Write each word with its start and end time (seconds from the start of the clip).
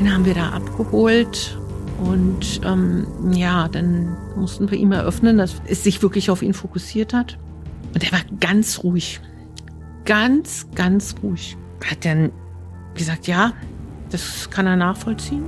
Den 0.00 0.12
haben 0.12 0.24
wir 0.24 0.32
da 0.32 0.48
abgeholt 0.48 1.58
und 1.98 2.62
ähm, 2.64 3.06
ja, 3.32 3.68
dann 3.68 4.16
mussten 4.34 4.70
wir 4.70 4.78
ihm 4.78 4.92
eröffnen, 4.92 5.36
dass 5.36 5.60
es 5.66 5.84
sich 5.84 6.00
wirklich 6.02 6.30
auf 6.30 6.40
ihn 6.40 6.54
fokussiert 6.54 7.12
hat. 7.12 7.38
Und 7.92 8.02
er 8.02 8.12
war 8.12 8.20
ganz 8.40 8.82
ruhig. 8.82 9.20
Ganz, 10.06 10.66
ganz 10.74 11.14
ruhig. 11.22 11.58
Hat 11.84 12.02
dann 12.06 12.32
gesagt, 12.94 13.26
ja, 13.26 13.52
das 14.10 14.48
kann 14.48 14.66
er 14.66 14.76
nachvollziehen. 14.76 15.44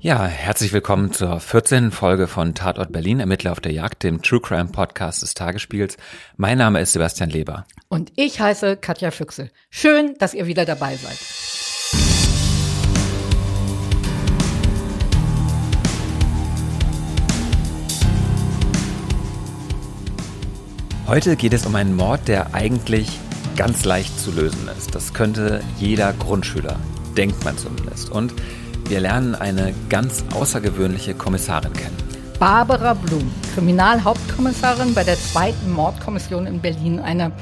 Ja, 0.00 0.26
herzlich 0.26 0.72
willkommen 0.72 1.12
zur 1.12 1.40
14. 1.40 1.90
Folge 1.90 2.28
von 2.28 2.54
Tatort 2.54 2.92
Berlin, 2.92 3.18
Ermittler 3.18 3.50
auf 3.50 3.58
der 3.58 3.72
Jagd, 3.72 4.04
dem 4.04 4.22
True 4.22 4.40
Crime 4.40 4.68
Podcast 4.70 5.22
des 5.22 5.34
Tagesspiels. 5.34 5.96
Mein 6.36 6.56
Name 6.56 6.80
ist 6.80 6.92
Sebastian 6.92 7.30
Leber. 7.30 7.66
Und 7.88 8.12
ich 8.14 8.38
heiße 8.38 8.76
Katja 8.76 9.10
Füchsel. 9.10 9.50
Schön, 9.70 10.14
dass 10.20 10.34
ihr 10.34 10.46
wieder 10.46 10.64
dabei 10.64 10.94
seid. 10.94 11.18
Heute 21.08 21.34
geht 21.34 21.54
es 21.54 21.66
um 21.66 21.74
einen 21.74 21.96
Mord, 21.96 22.28
der 22.28 22.54
eigentlich 22.54 23.18
ganz 23.56 23.84
leicht 23.84 24.16
zu 24.20 24.30
lösen 24.30 24.68
ist. 24.78 24.94
Das 24.94 25.12
könnte 25.12 25.60
jeder 25.80 26.12
Grundschüler, 26.12 26.78
denkt 27.16 27.44
man 27.44 27.58
zumindest. 27.58 28.10
Und 28.10 28.32
wir 28.88 29.00
lernen 29.00 29.34
eine 29.34 29.74
ganz 29.90 30.24
außergewöhnliche 30.34 31.14
Kommissarin 31.14 31.72
kennen. 31.74 31.96
Barbara 32.38 32.94
Blum, 32.94 33.30
Kriminalhauptkommissarin 33.54 34.94
bei 34.94 35.04
der 35.04 35.16
zweiten 35.16 35.70
Mordkommission 35.70 36.46
in 36.46 36.60
Berlin. 36.60 36.98
Eine 36.98 37.32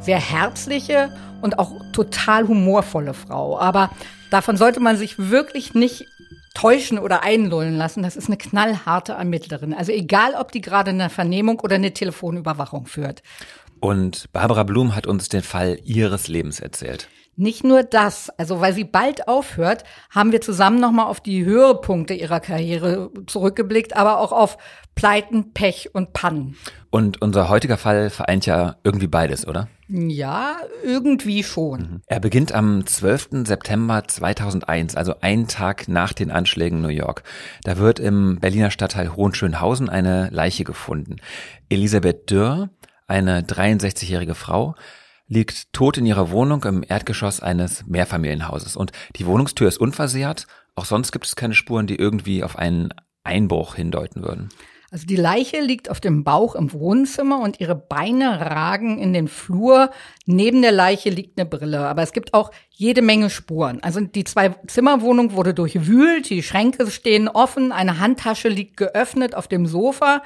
sehr 0.00 0.20
herzliche 0.20 1.10
und 1.40 1.58
auch 1.58 1.72
total 1.92 2.46
humorvolle 2.46 3.14
Frau. 3.14 3.58
Aber 3.58 3.90
davon 4.30 4.56
sollte 4.56 4.80
man 4.80 4.96
sich 4.98 5.18
wirklich 5.18 5.72
nicht 5.72 6.06
täuschen 6.54 6.98
oder 6.98 7.22
einlullen 7.22 7.76
lassen. 7.76 8.02
Das 8.02 8.16
ist 8.16 8.26
eine 8.26 8.36
knallharte 8.36 9.12
Ermittlerin. 9.12 9.72
Also 9.72 9.92
egal, 9.92 10.34
ob 10.38 10.52
die 10.52 10.60
gerade 10.60 10.90
eine 10.90 11.08
Vernehmung 11.08 11.60
oder 11.60 11.76
eine 11.76 11.94
Telefonüberwachung 11.94 12.86
führt. 12.86 13.22
Und 13.80 14.30
Barbara 14.32 14.64
Blum 14.64 14.94
hat 14.94 15.06
uns 15.06 15.28
den 15.28 15.42
Fall 15.42 15.78
ihres 15.84 16.28
Lebens 16.28 16.60
erzählt. 16.60 17.08
Nicht 17.36 17.64
nur 17.64 17.82
das, 17.82 18.30
also 18.38 18.60
weil 18.60 18.72
sie 18.72 18.84
bald 18.84 19.26
aufhört, 19.26 19.84
haben 20.10 20.32
wir 20.32 20.40
zusammen 20.40 20.80
nochmal 20.80 21.06
auf 21.06 21.20
die 21.20 21.44
Höhepunkte 21.44 22.14
ihrer 22.14 22.40
Karriere 22.40 23.10
zurückgeblickt, 23.26 23.96
aber 23.96 24.20
auch 24.20 24.32
auf 24.32 24.56
Pleiten, 24.94 25.52
Pech 25.52 25.94
und 25.94 26.12
Pannen. 26.12 26.56
Und 26.90 27.20
unser 27.20 27.48
heutiger 27.48 27.76
Fall 27.76 28.10
vereint 28.10 28.46
ja 28.46 28.76
irgendwie 28.84 29.08
beides, 29.08 29.46
oder? 29.48 29.68
Ja, 29.88 30.56
irgendwie 30.84 31.42
schon. 31.42 31.80
Mhm. 31.80 32.02
Er 32.06 32.20
beginnt 32.20 32.52
am 32.52 32.86
12. 32.86 33.46
September 33.46 34.04
2001, 34.06 34.94
also 34.94 35.16
einen 35.20 35.48
Tag 35.48 35.88
nach 35.88 36.12
den 36.12 36.30
Anschlägen 36.30 36.78
in 36.78 36.82
New 36.82 36.88
York. 36.88 37.24
Da 37.64 37.78
wird 37.78 37.98
im 37.98 38.38
Berliner 38.38 38.70
Stadtteil 38.70 39.14
Hohenschönhausen 39.16 39.88
eine 39.88 40.30
Leiche 40.30 40.64
gefunden. 40.64 41.16
Elisabeth 41.68 42.30
Dürr, 42.30 42.70
eine 43.06 43.42
63-jährige 43.42 44.34
Frau, 44.34 44.74
liegt 45.26 45.72
tot 45.72 45.98
in 45.98 46.06
ihrer 46.06 46.30
Wohnung 46.30 46.64
im 46.64 46.84
Erdgeschoss 46.86 47.40
eines 47.40 47.86
Mehrfamilienhauses. 47.86 48.76
Und 48.76 48.92
die 49.16 49.26
Wohnungstür 49.26 49.68
ist 49.68 49.78
unversehrt. 49.78 50.46
Auch 50.74 50.84
sonst 50.84 51.12
gibt 51.12 51.26
es 51.26 51.36
keine 51.36 51.54
Spuren, 51.54 51.86
die 51.86 51.96
irgendwie 51.96 52.44
auf 52.44 52.56
einen 52.56 52.92
Einbruch 53.22 53.74
hindeuten 53.74 54.22
würden. 54.22 54.50
Also 54.94 55.06
die 55.06 55.16
Leiche 55.16 55.60
liegt 55.60 55.90
auf 55.90 55.98
dem 55.98 56.22
Bauch 56.22 56.54
im 56.54 56.72
Wohnzimmer 56.72 57.40
und 57.40 57.58
ihre 57.58 57.74
Beine 57.74 58.40
ragen 58.40 59.00
in 59.00 59.12
den 59.12 59.26
Flur. 59.26 59.90
Neben 60.24 60.62
der 60.62 60.70
Leiche 60.70 61.10
liegt 61.10 61.36
eine 61.36 61.48
Brille. 61.48 61.80
Aber 61.80 62.02
es 62.02 62.12
gibt 62.12 62.32
auch 62.32 62.52
jede 62.70 63.02
Menge 63.02 63.28
Spuren. 63.28 63.82
Also 63.82 63.98
die 64.00 64.22
Zwei-Zimmer-Wohnung 64.22 65.32
wurde 65.32 65.52
durchwühlt, 65.52 66.30
die 66.30 66.44
Schränke 66.44 66.88
stehen 66.92 67.26
offen, 67.26 67.72
eine 67.72 67.98
Handtasche 67.98 68.48
liegt 68.48 68.76
geöffnet 68.76 69.34
auf 69.34 69.48
dem 69.48 69.66
Sofa. 69.66 70.22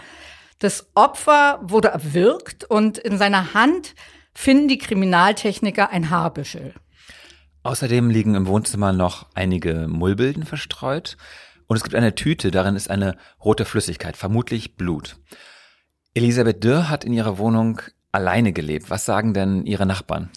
Das 0.59 0.91
Opfer 0.95 1.61
wurde 1.63 1.89
erwürgt 1.89 2.65
und 2.65 2.99
in 2.99 3.17
seiner 3.17 3.55
Hand 3.55 3.95
finden 4.39 4.69
die 4.69 4.79
Kriminaltechniker 4.79 5.91
ein 5.91 6.11
Haarbüschel. 6.11 6.73
Außerdem 7.65 8.09
liegen 8.09 8.37
im 8.37 8.47
Wohnzimmer 8.47 8.93
noch 8.93 9.27
einige 9.35 9.89
Mullbilden 9.89 10.45
verstreut 10.45 11.17
und 11.67 11.77
es 11.77 11.83
gibt 11.83 11.97
eine 11.97 12.15
Tüte, 12.15 12.53
darin 12.53 12.77
ist 12.77 12.89
eine 12.89 13.17
rote 13.45 13.65
Flüssigkeit, 13.65 14.17
vermutlich 14.17 14.77
Blut. 14.77 15.17
Elisabeth 16.15 16.63
Dürr 16.63 16.89
hat 16.89 17.05
in 17.05 17.13
ihrer 17.13 17.39
Wohnung 17.39 17.83
alleine 18.13 18.53
gelebt. 18.53 18.91
Was 18.91 19.05
sagen 19.05 19.35
denn 19.35 19.67
ihre 19.67 19.87
Nachbarn? 19.87 20.31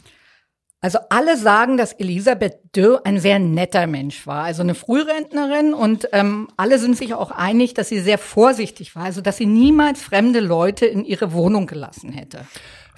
Also 0.83 0.97
alle 1.11 1.37
sagen, 1.37 1.77
dass 1.77 1.93
Elisabeth 1.93 2.75
Dürr 2.75 3.01
ein 3.05 3.19
sehr 3.19 3.37
netter 3.37 3.85
Mensch 3.85 4.25
war, 4.25 4.45
also 4.45 4.63
eine 4.63 4.73
Frührentnerin 4.73 5.75
und 5.75 6.09
ähm, 6.11 6.47
alle 6.57 6.79
sind 6.79 6.97
sich 6.97 7.13
auch 7.13 7.29
einig, 7.29 7.75
dass 7.75 7.89
sie 7.89 7.99
sehr 7.99 8.17
vorsichtig 8.17 8.95
war, 8.95 9.03
also 9.03 9.21
dass 9.21 9.37
sie 9.37 9.45
niemals 9.45 10.01
fremde 10.01 10.39
Leute 10.39 10.87
in 10.87 11.05
ihre 11.05 11.33
Wohnung 11.33 11.67
gelassen 11.67 12.11
hätte. 12.11 12.47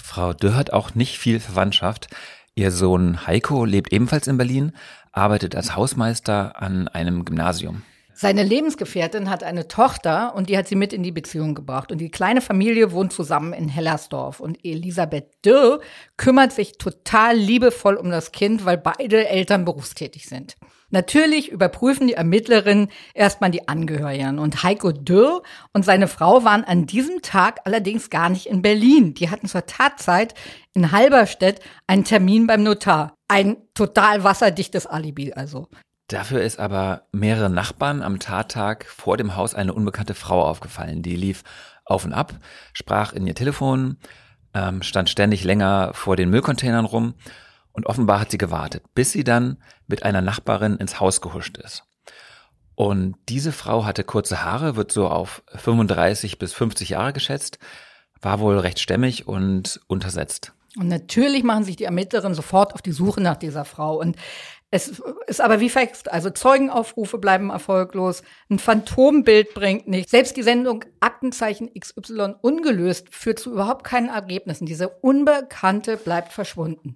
Frau 0.03 0.34
Dürr 0.34 0.56
hat 0.56 0.74
auch 0.74 0.96
nicht 0.96 1.18
viel 1.18 1.40
Verwandtschaft. 1.40 2.09
Ihr 2.56 2.72
Sohn 2.72 3.25
Heiko 3.25 3.64
lebt 3.64 3.94
ebenfalls 3.94 4.28
in 4.28 4.38
Berlin, 4.38 4.74
arbeitet 5.14 5.56
als 5.56 5.78
Hausmeister 5.78 6.62
an 6.62 6.90
einem 6.90 7.24
Gymnasium. 7.24 7.84
Seine 8.13 8.44
Lebensgefährtin 8.44 9.30
hat 9.30 9.44
eine 9.44 9.69
Tochter 9.69 10.36
und 10.36 10.50
die 10.50 10.58
hat 10.58 10.68
sie 10.68 10.75
mit 10.75 10.92
in 10.92 11.03
die 11.03 11.13
Beziehung 11.13 11.56
gebracht. 11.56 11.90
Und 11.90 12.00
die 12.00 12.12
kleine 12.12 12.42
Familie 12.42 12.92
wohnt 12.92 13.13
zusammen 13.13 13.53
in 13.53 13.69
Hellersdorf. 13.69 14.42
Und 14.42 14.59
Elisabeth 14.63 15.30
Dürr 15.46 15.80
kümmert 16.18 16.52
sich 16.52 16.78
total 16.78 17.38
liebevoll 17.38 17.96
um 17.96 18.12
das 18.12 18.34
Kind, 18.34 18.66
weil 18.66 18.78
beide 18.78 19.30
Eltern 19.30 19.63
berufstätig 19.63 20.28
sind. 20.28 20.58
Natürlich 20.94 21.52
überprüfen 21.52 22.06
die 22.06 22.14
Ermittlerinnen 22.14 22.90
erstmal 23.16 23.50
die 23.50 23.68
Angehörigen. 23.68 24.38
Und 24.38 24.62
Heiko 24.62 24.92
Dürr 24.92 25.42
und 25.74 25.84
seine 25.84 26.08
Frau 26.08 26.44
waren 26.44 26.64
an 26.64 26.86
diesem 26.86 27.24
Tag 27.24 27.62
allerdings 27.66 28.12
gar 28.12 28.30
nicht 28.30 28.46
in 28.46 28.62
Berlin. 28.62 29.16
Die 29.16 29.31
hatten 29.31 29.48
zur 29.48 29.66
Tatzeit 29.66 30.36
in 30.76 30.92
Halberstedt 30.92 31.62
einen 31.88 32.04
Termin 32.04 32.46
beim 32.46 32.62
Notar. 32.62 33.16
Ein 33.28 33.58
total 33.74 34.24
wasserdichtes 34.24 34.86
Alibi 34.86 35.34
also. 35.34 35.68
Dafür 36.09 36.44
ist 36.44 36.59
aber 36.59 37.08
mehrere 37.12 37.50
Nachbarn 37.50 38.04
am 38.04 38.20
Tattag 38.20 38.86
vor 38.86 39.18
dem 39.18 39.36
Haus 39.36 39.56
eine 39.56 39.74
unbekannte 39.74 40.14
Frau 40.14 40.44
aufgefallen. 40.44 41.02
Die 41.02 41.16
lief 41.16 41.44
auf 41.86 42.06
und 42.06 42.14
ab, 42.14 42.36
sprach 42.72 43.14
in 43.14 43.25
ihr 43.25 43.34
Telefon, 43.34 43.98
ähm, 44.54 44.84
stand 44.84 45.10
ständig 45.10 45.44
länger 45.44 45.90
vor 45.96 46.16
den 46.16 46.30
Müllcontainern 46.30 46.86
rum 46.86 47.16
und 47.73 47.88
offenbar 47.88 48.22
hat 48.22 48.31
sie 48.31 48.38
gewartet, 48.38 48.84
bis 48.95 49.11
sie 49.11 49.23
dann 49.23 49.57
mit 49.88 50.03
einer 50.03 50.22
Nachbarin 50.22 50.78
ins 50.78 51.00
Haus 51.00 51.22
gehuscht 51.22 51.57
ist. 51.57 51.84
Und 52.75 53.16
diese 53.29 53.51
Frau 53.51 53.85
hatte 53.85 54.03
kurze 54.03 54.44
Haare, 54.44 54.75
wird 54.75 54.91
so 54.91 55.07
auf 55.07 55.44
35 55.56 56.39
bis 56.39 56.53
50 56.53 56.89
Jahre 56.89 57.13
geschätzt, 57.13 57.59
war 58.22 58.39
wohl 58.39 58.57
recht 58.57 58.79
stämmig 58.79 59.28
und 59.28 59.81
untersetzt. 59.88 60.53
Und 60.78 60.88
natürlich 60.88 61.44
machen 61.44 61.63
sich 61.63 61.75
die 61.75 61.83
Ermittlerinnen 61.83 62.33
sofort 62.33 62.73
auf 62.73 62.81
die 62.81 62.94
Suche 62.94 63.22
nach 63.22 63.35
dieser 63.35 63.63
Frau. 63.63 64.00
Und 64.00 64.16
es 64.72 65.00
ist 65.28 65.39
aber 65.39 65.59
wie 65.59 65.69
verhext. 65.69 66.12
Also 66.12 66.31
Zeugenaufrufe 66.31 67.19
bleiben 67.19 67.51
erfolglos. 67.51 68.23
Ein 68.50 68.57
Phantombild 68.57 69.53
bringt 69.53 69.88
nichts. 69.88 70.09
Selbst 70.09 70.35
die 70.35 70.41
Sendung 70.41 70.83
Aktenzeichen 71.00 71.69
XY 71.79 72.35
ungelöst 72.41 73.13
führt 73.13 73.38
zu 73.38 73.51
überhaupt 73.51 73.83
keinen 73.83 74.09
Ergebnissen. 74.09 74.66
Diese 74.66 74.89
Unbekannte 74.89 75.95
bleibt 75.95 76.33
verschwunden. 76.33 76.95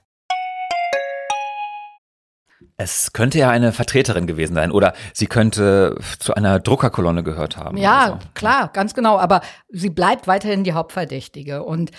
Es 2.81 3.13
könnte 3.13 3.37
ja 3.37 3.51
eine 3.51 3.73
Vertreterin 3.73 4.25
gewesen 4.25 4.55
sein 4.55 4.71
oder 4.71 4.93
sie 5.13 5.27
könnte 5.27 5.99
zu 6.17 6.33
einer 6.33 6.59
Druckerkolonne 6.59 7.21
gehört 7.23 7.55
haben. 7.55 7.77
Ja, 7.77 8.19
so. 8.19 8.27
klar, 8.33 8.71
ganz 8.73 8.95
genau. 8.95 9.19
Aber 9.19 9.41
sie 9.69 9.91
bleibt 9.91 10.27
weiterhin 10.27 10.63
die 10.63 10.73
Hauptverdächtige. 10.73 11.63
Und 11.63 11.91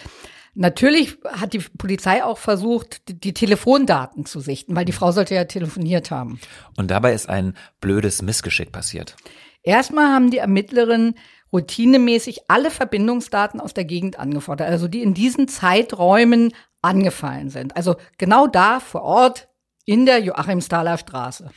natürlich 0.55 1.19
hat 1.25 1.53
die 1.53 1.61
Polizei 1.61 2.25
auch 2.25 2.37
versucht, 2.37 3.03
die 3.07 3.33
Telefondaten 3.33 4.27
zu 4.27 4.41
sichten, 4.41 4.75
weil 4.75 4.85
die 4.85 4.93
Frau 4.93 5.13
sollte 5.13 5.37
ja 5.37 5.45
telefoniert 5.45 6.11
haben. 6.11 6.41
Und 6.77 6.91
dabei 6.91 7.13
ist 7.13 7.29
ein 7.29 7.55
blödes 7.81 8.21
Missgeschick 8.21 8.73
passiert. 8.73 9.17
Erstmal 9.63 10.13
haben 10.13 10.33
die 10.33 10.39
Ermittlerinnen 10.39 11.15
routinemäßig 11.53 12.41
alle 12.49 12.73
Verbindungsdaten 12.73 13.61
aus 13.61 13.73
der 13.73 13.85
Gegend 13.85 14.19
angefordert, 14.19 14.69
also 14.69 14.89
die 14.89 15.03
in 15.03 15.15
diesen 15.15 15.47
Zeiträumen 15.47 16.53
angefallen 16.81 17.51
sind. 17.51 17.77
Also 17.77 17.95
genau 18.19 18.49
da 18.49 18.81
vor 18.81 19.03
Ort 19.03 19.49
in 19.85 20.07
der 20.07 20.21
Joachimsthaler 20.21 20.99
Straße. 20.99 21.51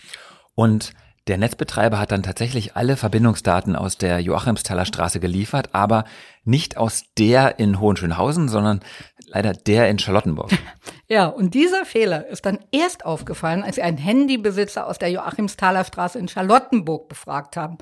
Und 0.56 0.94
der 1.28 1.40
Netzbetreiber 1.40 1.98
hat 1.98 2.12
dann 2.12 2.22
tatsächlich 2.22 2.76
alle 2.76 2.98
Verbindungsdaten 2.98 3.76
aus 3.76 3.98
der 3.98 4.20
Joachimsthaler 4.20 4.86
Straße 4.86 5.20
geliefert, 5.20 5.70
aber 5.74 6.06
nicht 6.44 6.78
aus 6.78 7.06
der 7.18 7.58
in 7.58 7.80
Hohenschönhausen, 7.80 8.48
sondern 8.48 8.82
leider 9.26 9.54
der 9.54 9.90
in 9.90 10.00
Charlottenburg. 10.00 10.52
Ja, 11.08 11.28
und 11.28 11.54
dieser 11.54 11.86
Fehler 11.86 12.26
ist 12.26 12.48
dann 12.48 12.58
erst 12.72 13.06
aufgefallen, 13.06 13.62
als 13.62 13.76
sie 13.76 13.84
einen 13.84 14.00
Handybesitzer 14.00 14.88
aus 14.88 14.98
der 14.98 15.12
Joachimsthaler 15.12 15.84
Straße 15.84 16.18
in 16.18 16.28
Charlottenburg 16.28 17.10
befragt 17.10 17.58
haben. 17.58 17.78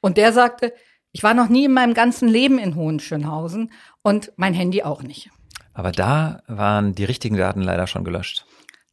Und 0.00 0.16
der 0.16 0.32
sagte, 0.32 0.72
ich 1.12 1.22
war 1.22 1.34
noch 1.34 1.50
nie 1.50 1.66
in 1.66 1.74
meinem 1.74 1.92
ganzen 1.92 2.28
Leben 2.28 2.58
in 2.58 2.74
Hohenschönhausen 2.74 3.72
und 4.00 4.32
mein 4.36 4.54
Handy 4.54 4.84
auch 4.84 5.02
nicht. 5.02 5.28
Aber 5.74 5.92
da 5.92 6.42
waren 6.46 6.94
die 6.94 7.04
richtigen 7.04 7.36
Daten 7.36 7.60
leider 7.60 7.86
schon 7.86 8.04
gelöscht. 8.04 8.46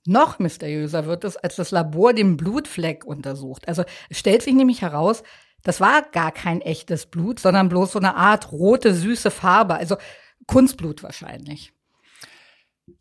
Noch 0.05 0.39
mysteriöser 0.39 1.05
wird 1.05 1.23
es, 1.23 1.37
als 1.37 1.55
das 1.55 1.71
Labor 1.71 2.13
den 2.13 2.37
Blutfleck 2.37 3.05
untersucht. 3.05 3.67
Also 3.67 3.83
es 4.09 4.19
stellt 4.19 4.41
sich 4.41 4.53
nämlich 4.53 4.81
heraus, 4.81 5.23
das 5.63 5.81
war 5.81 6.03
gar 6.03 6.31
kein 6.31 6.61
echtes 6.61 7.05
Blut, 7.05 7.39
sondern 7.39 7.69
bloß 7.69 7.91
so 7.93 7.99
eine 7.99 8.15
Art 8.15 8.51
rote, 8.51 8.93
süße 8.93 9.29
Farbe, 9.29 9.75
also 9.75 9.97
Kunstblut 10.47 11.03
wahrscheinlich. 11.03 11.73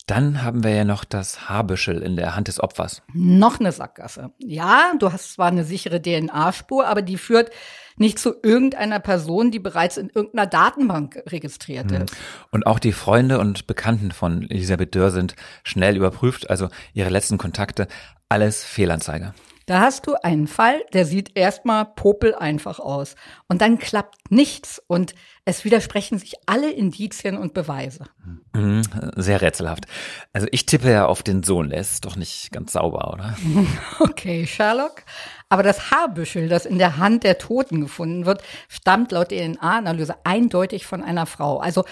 Dann 0.06 0.42
haben 0.42 0.64
wir 0.64 0.74
ja 0.74 0.84
noch 0.84 1.04
das 1.04 1.48
Haarbüschel 1.48 2.02
in 2.02 2.16
der 2.16 2.34
Hand 2.34 2.48
des 2.48 2.60
Opfers. 2.60 3.02
Noch 3.12 3.60
eine 3.60 3.72
Sackgasse. 3.72 4.32
Ja, 4.38 4.92
du 4.98 5.12
hast 5.12 5.34
zwar 5.34 5.48
eine 5.48 5.64
sichere 5.64 6.00
DNA-Spur, 6.00 6.86
aber 6.86 7.02
die 7.02 7.16
führt 7.16 7.50
nicht 7.96 8.18
zu 8.18 8.34
irgendeiner 8.42 9.00
Person, 9.00 9.50
die 9.50 9.58
bereits 9.58 9.96
in 9.96 10.08
irgendeiner 10.08 10.46
Datenbank 10.46 11.22
registriert 11.26 11.90
ist. 11.90 12.16
Und 12.50 12.66
auch 12.66 12.78
die 12.78 12.92
Freunde 12.92 13.38
und 13.38 13.66
Bekannten 13.66 14.12
von 14.12 14.48
Elisabeth 14.48 14.94
Dörr 14.94 15.10
sind 15.10 15.34
schnell 15.64 15.96
überprüft, 15.96 16.48
also 16.48 16.68
ihre 16.94 17.10
letzten 17.10 17.38
Kontakte, 17.38 17.88
alles 18.28 18.64
Fehlanzeige. 18.64 19.34
Da 19.68 19.80
hast 19.80 20.06
du 20.06 20.14
einen 20.14 20.46
Fall, 20.46 20.82
der 20.94 21.04
sieht 21.04 21.36
erstmal 21.36 21.84
popel 21.84 22.34
einfach 22.34 22.80
aus. 22.80 23.16
Und 23.48 23.60
dann 23.60 23.78
klappt 23.78 24.30
nichts 24.30 24.82
und 24.86 25.14
es 25.44 25.62
widersprechen 25.62 26.18
sich 26.18 26.36
alle 26.46 26.70
Indizien 26.70 27.36
und 27.36 27.52
Beweise. 27.52 28.06
Mhm, 28.54 28.80
sehr 29.14 29.42
rätselhaft. 29.42 29.84
Also 30.32 30.46
ich 30.52 30.64
tippe 30.64 30.90
ja 30.90 31.04
auf 31.04 31.22
den 31.22 31.42
Sohn, 31.42 31.68
der 31.68 31.80
ist 31.80 32.06
doch 32.06 32.16
nicht 32.16 32.50
ganz 32.50 32.72
sauber, 32.72 33.12
oder? 33.12 33.36
Okay, 34.00 34.46
Sherlock. 34.46 35.02
Aber 35.50 35.62
das 35.62 35.90
Haarbüschel, 35.90 36.48
das 36.48 36.64
in 36.64 36.78
der 36.78 36.96
Hand 36.96 37.22
der 37.22 37.36
Toten 37.36 37.82
gefunden 37.82 38.24
wird, 38.24 38.42
stammt 38.68 39.12
laut 39.12 39.28
DNA-Analyse 39.28 40.14
eindeutig 40.24 40.86
von 40.86 41.02
einer 41.02 41.26
Frau. 41.26 41.58
Also 41.58 41.84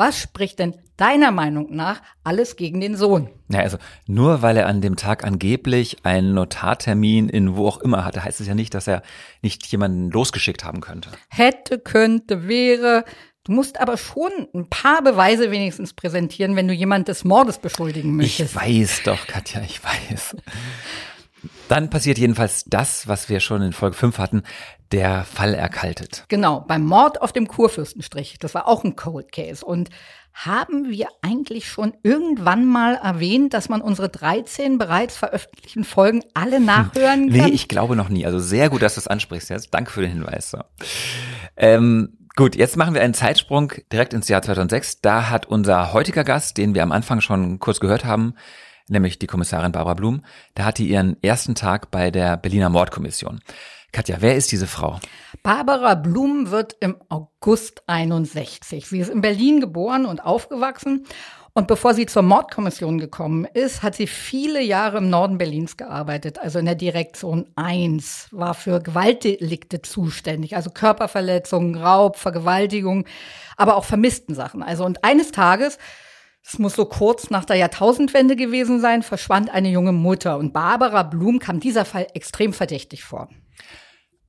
was 0.00 0.18
spricht 0.18 0.58
denn 0.58 0.76
deiner 0.96 1.30
Meinung 1.30 1.76
nach 1.76 2.00
alles 2.24 2.56
gegen 2.56 2.80
den 2.80 2.96
Sohn? 2.96 3.28
Ja, 3.50 3.60
also 3.60 3.76
nur 4.06 4.40
weil 4.40 4.56
er 4.56 4.66
an 4.66 4.80
dem 4.80 4.96
Tag 4.96 5.24
angeblich 5.24 5.98
einen 6.04 6.32
Notartermin 6.32 7.28
in 7.28 7.54
wo 7.54 7.68
auch 7.68 7.82
immer 7.82 8.02
hatte, 8.06 8.24
heißt 8.24 8.40
es 8.40 8.46
ja 8.46 8.54
nicht, 8.54 8.72
dass 8.72 8.86
er 8.86 9.02
nicht 9.42 9.66
jemanden 9.66 10.10
losgeschickt 10.10 10.64
haben 10.64 10.80
könnte. 10.80 11.10
Hätte, 11.28 11.78
könnte, 11.78 12.48
wäre. 12.48 13.04
Du 13.44 13.52
musst 13.52 13.78
aber 13.78 13.98
schon 13.98 14.30
ein 14.54 14.70
paar 14.70 15.02
Beweise 15.02 15.50
wenigstens 15.50 15.92
präsentieren, 15.92 16.56
wenn 16.56 16.66
du 16.66 16.72
jemand 16.72 17.08
des 17.08 17.24
Mordes 17.24 17.58
beschuldigen 17.58 18.16
möchtest. 18.16 18.54
Ich 18.54 18.60
weiß 18.60 19.02
doch, 19.04 19.26
Katja, 19.26 19.60
ich 19.60 19.84
weiß. 19.84 20.34
Dann 21.68 21.90
passiert 21.90 22.16
jedenfalls 22.16 22.64
das, 22.64 23.06
was 23.06 23.28
wir 23.28 23.40
schon 23.40 23.60
in 23.60 23.74
Folge 23.74 23.96
5 23.96 24.16
hatten. 24.16 24.44
Der 24.92 25.24
Fall 25.24 25.54
erkaltet. 25.54 26.24
Genau, 26.28 26.60
beim 26.60 26.84
Mord 26.84 27.22
auf 27.22 27.32
dem 27.32 27.46
Kurfürstenstrich. 27.46 28.38
Das 28.40 28.54
war 28.54 28.66
auch 28.66 28.82
ein 28.82 28.96
Cold 28.96 29.30
Case. 29.30 29.64
Und 29.64 29.90
haben 30.32 30.88
wir 30.88 31.08
eigentlich 31.22 31.68
schon 31.68 31.92
irgendwann 32.02 32.64
mal 32.64 32.94
erwähnt, 32.94 33.52
dass 33.54 33.68
man 33.68 33.82
unsere 33.82 34.08
13 34.08 34.78
bereits 34.78 35.16
veröffentlichten 35.16 35.84
Folgen 35.84 36.22
alle 36.34 36.60
nachhören 36.60 37.30
kann? 37.30 37.46
Nee, 37.46 37.52
ich 37.52 37.68
glaube 37.68 37.96
noch 37.96 38.08
nie. 38.08 38.26
Also 38.26 38.38
sehr 38.38 38.70
gut, 38.70 38.82
dass 38.82 38.94
du 38.94 39.00
es 39.00 39.08
ansprichst 39.08 39.50
jetzt. 39.50 39.72
Danke 39.72 39.90
für 39.90 40.00
den 40.02 40.10
Hinweis. 40.10 40.50
So. 40.50 40.58
Ähm, 41.56 42.16
Gut, 42.36 42.54
jetzt 42.54 42.76
machen 42.76 42.94
wir 42.94 43.02
einen 43.02 43.12
Zeitsprung 43.12 43.72
direkt 43.92 44.14
ins 44.14 44.28
Jahr 44.28 44.40
2006. 44.40 45.00
Da 45.00 45.28
hat 45.28 45.46
unser 45.46 45.92
heutiger 45.92 46.24
Gast, 46.24 46.56
den 46.56 46.74
wir 46.74 46.82
am 46.82 46.92
Anfang 46.92 47.20
schon 47.20 47.58
kurz 47.58 47.80
gehört 47.80 48.04
haben, 48.04 48.34
nämlich 48.88 49.18
die 49.18 49.26
Kommissarin 49.26 49.72
Barbara 49.72 49.94
Blum, 49.94 50.24
da 50.54 50.64
hat 50.64 50.78
die 50.78 50.88
ihren 50.88 51.20
ersten 51.22 51.54
Tag 51.54 51.90
bei 51.90 52.10
der 52.10 52.36
Berliner 52.36 52.70
Mordkommission. 52.70 53.40
Katja, 53.92 54.16
wer 54.20 54.36
ist 54.36 54.52
diese 54.52 54.66
Frau? 54.66 55.00
Barbara 55.42 55.94
Blum 55.94 56.50
wird 56.50 56.76
im 56.80 56.96
August 57.08 57.82
61. 57.88 58.86
Sie 58.86 59.00
ist 59.00 59.10
in 59.10 59.20
Berlin 59.20 59.60
geboren 59.60 60.06
und 60.06 60.20
aufgewachsen. 60.24 61.06
Und 61.52 61.66
bevor 61.66 61.94
sie 61.94 62.06
zur 62.06 62.22
Mordkommission 62.22 62.98
gekommen 62.98 63.44
ist, 63.44 63.82
hat 63.82 63.96
sie 63.96 64.06
viele 64.06 64.62
Jahre 64.62 64.98
im 64.98 65.10
Norden 65.10 65.36
Berlins 65.36 65.76
gearbeitet, 65.76 66.38
also 66.38 66.60
in 66.60 66.64
der 66.66 66.76
Direktion 66.76 67.50
1, 67.56 68.28
war 68.30 68.54
für 68.54 68.80
Gewaltdelikte 68.80 69.82
zuständig, 69.82 70.54
also 70.54 70.70
Körperverletzungen, 70.70 71.76
Raub, 71.76 72.16
Vergewaltigung, 72.16 73.04
aber 73.56 73.76
auch 73.76 73.84
vermissten 73.84 74.36
Sachen. 74.36 74.62
Also 74.62 74.84
und 74.84 75.02
eines 75.02 75.32
Tages 75.32 75.78
es 76.44 76.58
muss 76.58 76.74
so 76.74 76.84
kurz 76.84 77.30
nach 77.30 77.44
der 77.44 77.56
Jahrtausendwende 77.56 78.36
gewesen 78.36 78.80
sein, 78.80 79.02
verschwand 79.02 79.50
eine 79.50 79.68
junge 79.68 79.92
Mutter 79.92 80.38
und 80.38 80.52
Barbara 80.52 81.02
Blum 81.02 81.38
kam 81.38 81.60
dieser 81.60 81.84
Fall 81.84 82.06
extrem 82.14 82.52
verdächtig 82.52 83.04
vor. 83.04 83.28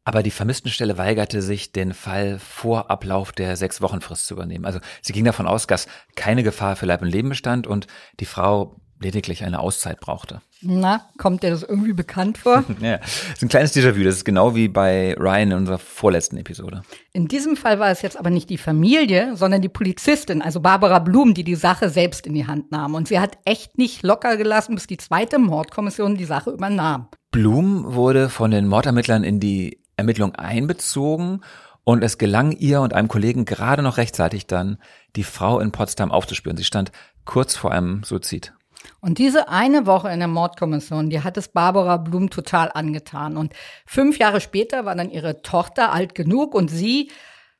Aber 0.04 0.24
die 0.24 0.32
Vermisstenstelle 0.32 0.98
weigerte 0.98 1.42
sich, 1.42 1.72
den 1.72 1.94
Fall 1.94 2.40
vor 2.40 2.90
Ablauf 2.90 3.32
der 3.32 3.56
sechs 3.56 3.82
Wochenfrist 3.82 4.26
zu 4.26 4.34
übernehmen. 4.34 4.66
Also 4.66 4.80
sie 5.02 5.14
ging 5.14 5.26
davon 5.26 5.48
aus, 5.48 5.68
dass 5.68 5.88
keine 6.16 6.44
Gefahr 6.44 6.76
für 6.76 6.88
Leib 6.88 7.04
und 7.04 7.10
Leben 7.10 7.30
bestand 7.30 7.68
und 7.68 7.86
die 8.20 8.26
Frau 8.26 8.82
lediglich 9.02 9.44
eine 9.44 9.60
Auszeit 9.60 10.00
brauchte. 10.00 10.42
Na, 10.62 11.10
kommt 11.18 11.44
dir 11.44 11.50
das 11.50 11.64
irgendwie 11.64 11.94
bekannt 11.94 12.38
vor? 12.38 12.64
ja, 12.80 12.98
das 12.98 13.34
ist 13.36 13.42
ein 13.42 13.50
kleines 13.50 13.76
Déjà-vu. 13.76 14.04
Das 14.04 14.16
ist 14.16 14.26
genau 14.26 14.56
wie 14.56 14.68
bei 14.68 15.16
Ryan 15.18 15.52
in 15.52 15.58
unserer 15.58 15.80
vorletzten 15.80 16.38
Episode. 16.38 16.84
In 17.14 17.28
diesem 17.28 17.58
Fall 17.58 17.80
war 17.80 17.90
es 17.90 18.02
jetzt 18.04 18.18
aber 18.18 18.30
nicht 18.30 18.50
die 18.50 18.58
Familie, 18.58 19.36
sondern 19.36 19.62
die 19.62 19.70
Polizistin, 19.70 20.42
also 20.42 20.60
Barbara 20.60 21.00
Blum, 21.00 21.34
die 21.34 21.44
die 21.44 21.56
Sache 21.56 21.90
selbst 21.90 22.28
in 22.28 22.34
die 22.34 22.48
Hand 22.48 22.72
nahm. 22.72 22.96
Und 22.96 23.08
sie 23.08 23.20
hat 23.20 23.38
echt 23.44 23.78
nicht 23.78 24.04
locker 24.04 24.38
gelassen, 24.38 24.76
bis 24.76 24.88
die 24.88 24.98
zweite 24.98 25.40
Mordkommission 25.40 26.16
die 26.16 26.26
Sache 26.26 26.52
übernahm. 26.52 27.08
Blum 27.32 27.96
wurde 27.96 28.30
von 28.30 28.52
den 28.52 28.68
Mordermittlern 28.68 29.24
in 29.24 29.40
die 29.40 29.82
Ermittlung 29.98 30.36
einbezogen 30.36 31.42
und 31.84 32.04
es 32.04 32.18
gelang 32.18 32.52
ihr 32.52 32.82
und 32.82 32.94
einem 32.94 33.08
Kollegen 33.08 33.46
gerade 33.46 33.82
noch 33.82 33.98
rechtzeitig 33.98 34.48
dann, 34.48 34.78
die 35.16 35.24
Frau 35.24 35.60
in 35.60 35.72
Potsdam 35.72 36.12
aufzuspüren. 36.12 36.58
Sie 36.58 36.64
stand 36.64 36.92
kurz 37.26 37.56
vor 37.56 37.72
einem 37.72 38.04
Suizid. 38.04 38.54
Und 39.02 39.18
diese 39.18 39.50
eine 39.50 39.86
Woche 39.88 40.10
in 40.10 40.20
der 40.20 40.28
Mordkommission, 40.28 41.10
die 41.10 41.24
hat 41.24 41.36
es 41.36 41.48
Barbara 41.48 41.98
Blum 41.98 42.30
total 42.30 42.70
angetan. 42.72 43.36
Und 43.36 43.56
fünf 43.86 44.20
Jahre 44.20 44.42
später 44.42 44.86
war 44.86 44.94
dann 44.96 45.10
ihre 45.10 45.42
Tochter 45.42 45.92
alt 45.92 46.14
genug 46.14 46.54
und 46.54 46.70
sie 46.70 47.10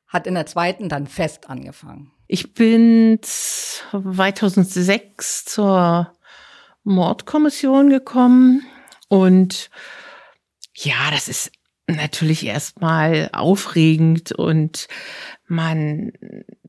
hat 0.08 0.28
in 0.28 0.36
der 0.36 0.46
zweiten 0.46 0.88
dann 0.88 1.08
fest 1.08 1.50
angefangen. 1.50 2.12
Ich 2.28 2.54
bin 2.54 3.18
2006 3.24 5.46
zur 5.46 6.14
Mordkommission 6.84 7.90
gekommen 7.90 8.64
und 9.08 9.72
ja, 10.76 11.10
das 11.12 11.28
ist 11.28 11.52
natürlich 11.88 12.46
erstmal 12.46 13.30
aufregend 13.34 14.32
und 14.32 14.88
man 15.48 16.14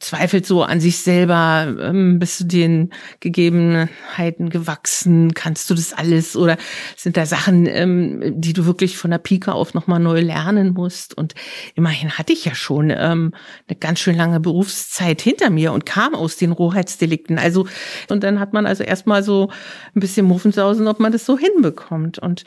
zweifelt 0.01 0.45
so 0.45 0.65
an 0.65 0.81
sich 0.81 0.99
selber, 0.99 1.73
ähm, 1.81 2.19
bist 2.19 2.41
du 2.41 2.45
den 2.45 2.91
Gegebenheiten 3.21 4.51
gewachsen, 4.51 5.35
kannst 5.35 5.71
du 5.71 5.75
das 5.75 5.93
alles? 5.93 6.35
Oder 6.35 6.57
sind 6.97 7.17
da 7.17 7.25
Sachen, 7.25 7.67
ähm, 7.67 8.21
die 8.41 8.53
du 8.53 8.67
wirklich 8.67 8.97
von 8.97 9.13
der 9.13 9.19
Pike 9.19 9.53
auf 9.53 9.75
nochmal 9.75 10.01
neu 10.01 10.21
lernen 10.21 10.73
musst? 10.73 11.17
Und 11.17 11.35
immerhin 11.77 12.19
hatte 12.19 12.33
ich 12.33 12.45
ja 12.45 12.57
schon 12.57 12.91
ähm, 12.91 13.33
eine 13.69 13.79
ganz 13.79 14.01
schön 14.01 14.17
lange 14.17 14.41
Berufszeit 14.41 15.23
hinter 15.23 15.51
mir 15.51 15.73
und 15.73 15.87
kam 15.87 16.17
aus 16.17 16.37
den 16.37 16.51
Rohheitsdelikten, 16.51 17.39
also 17.39 17.69
und 18.09 18.25
dann 18.25 18.41
hat 18.41 18.53
man 18.53 18.67
also 18.67 18.83
erstmal 18.83 19.23
so 19.23 19.53
ein 19.95 20.01
bisschen 20.01 20.27
Muffensausen, 20.27 20.89
ob 20.89 20.99
man 20.99 21.13
das 21.13 21.25
so 21.25 21.39
hinbekommt. 21.39 22.19
Und 22.19 22.43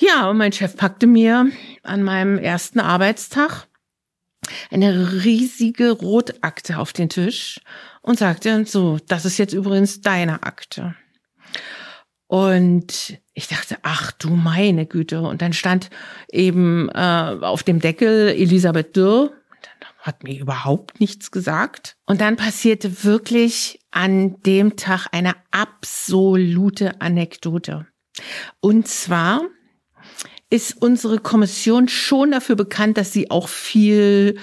ja, 0.00 0.28
und 0.30 0.38
mein 0.38 0.52
Chef 0.52 0.76
packte 0.76 1.06
mir 1.06 1.50
an 1.82 2.02
meinem 2.02 2.38
ersten 2.38 2.80
Arbeitstag 2.80 3.66
eine 4.70 5.24
riesige 5.24 5.90
Rotakte 5.90 6.78
auf 6.78 6.92
den 6.92 7.08
Tisch 7.08 7.60
und 8.02 8.18
sagte, 8.18 8.64
so, 8.64 8.98
das 9.06 9.24
ist 9.24 9.38
jetzt 9.38 9.52
übrigens 9.52 10.00
deine 10.00 10.42
Akte. 10.42 10.94
Und 12.26 13.18
ich 13.34 13.48
dachte, 13.48 13.76
ach 13.82 14.12
du 14.12 14.30
meine 14.30 14.86
Güte. 14.86 15.20
Und 15.22 15.42
dann 15.42 15.52
stand 15.52 15.90
eben 16.30 16.88
äh, 16.90 17.36
auf 17.40 17.62
dem 17.62 17.80
Deckel 17.80 18.28
Elisabeth 18.28 18.96
Dürr. 18.96 19.32
Hat 19.98 20.24
mir 20.24 20.38
überhaupt 20.38 21.00
nichts 21.00 21.30
gesagt. 21.30 21.96
Und 22.06 22.20
dann 22.20 22.36
passierte 22.36 23.04
wirklich 23.04 23.80
an 23.90 24.40
dem 24.42 24.76
Tag 24.76 25.08
eine 25.12 25.34
absolute 25.50 27.00
Anekdote. 27.00 27.86
Und 28.60 28.88
zwar 28.88 29.42
ist 30.50 30.82
unsere 30.82 31.18
Kommission 31.18 31.88
schon 31.88 32.32
dafür 32.32 32.56
bekannt, 32.56 32.98
dass 32.98 33.12
sie 33.12 33.30
auch 33.30 33.48
viel 33.48 34.38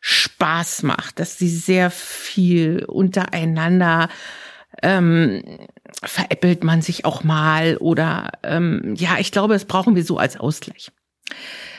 Spaß 0.00 0.82
macht, 0.82 1.20
dass 1.20 1.38
sie 1.38 1.48
sehr 1.48 1.90
viel 1.90 2.84
untereinander 2.86 4.08
ähm, 4.82 5.42
veräppelt 6.02 6.64
man 6.64 6.82
sich 6.82 7.04
auch 7.04 7.22
mal 7.22 7.76
oder 7.76 8.32
ähm, 8.42 8.94
ja, 8.96 9.18
ich 9.18 9.30
glaube, 9.30 9.54
das 9.54 9.66
brauchen 9.66 9.94
wir 9.94 10.04
so 10.04 10.18
als 10.18 10.38
Ausgleich. 10.38 10.90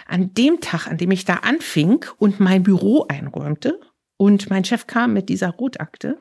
An 0.08 0.34
dem 0.36 0.62
Tag, 0.62 0.88
an 0.88 0.98
dem 0.98 1.12
ich 1.12 1.26
da 1.26 1.38
anfing 1.38 2.06
und 2.18 2.40
mein 2.40 2.64
Büro 2.64 3.06
einräumte 3.10 3.80
und 4.18 4.50
mein 4.50 4.64
Chef 4.64 4.86
kam 4.86 5.14
mit 5.14 5.30
dieser 5.30 5.50
Rotakte, 5.50 6.20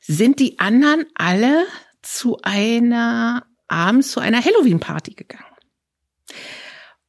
sind 0.00 0.40
die 0.40 0.58
anderen 0.58 1.06
alle 1.14 1.64
zu 2.02 2.38
einer 2.42 3.46
abends 3.68 4.10
zu 4.10 4.20
einer 4.20 4.44
Halloween-Party 4.44 5.14
gegangen. 5.14 5.53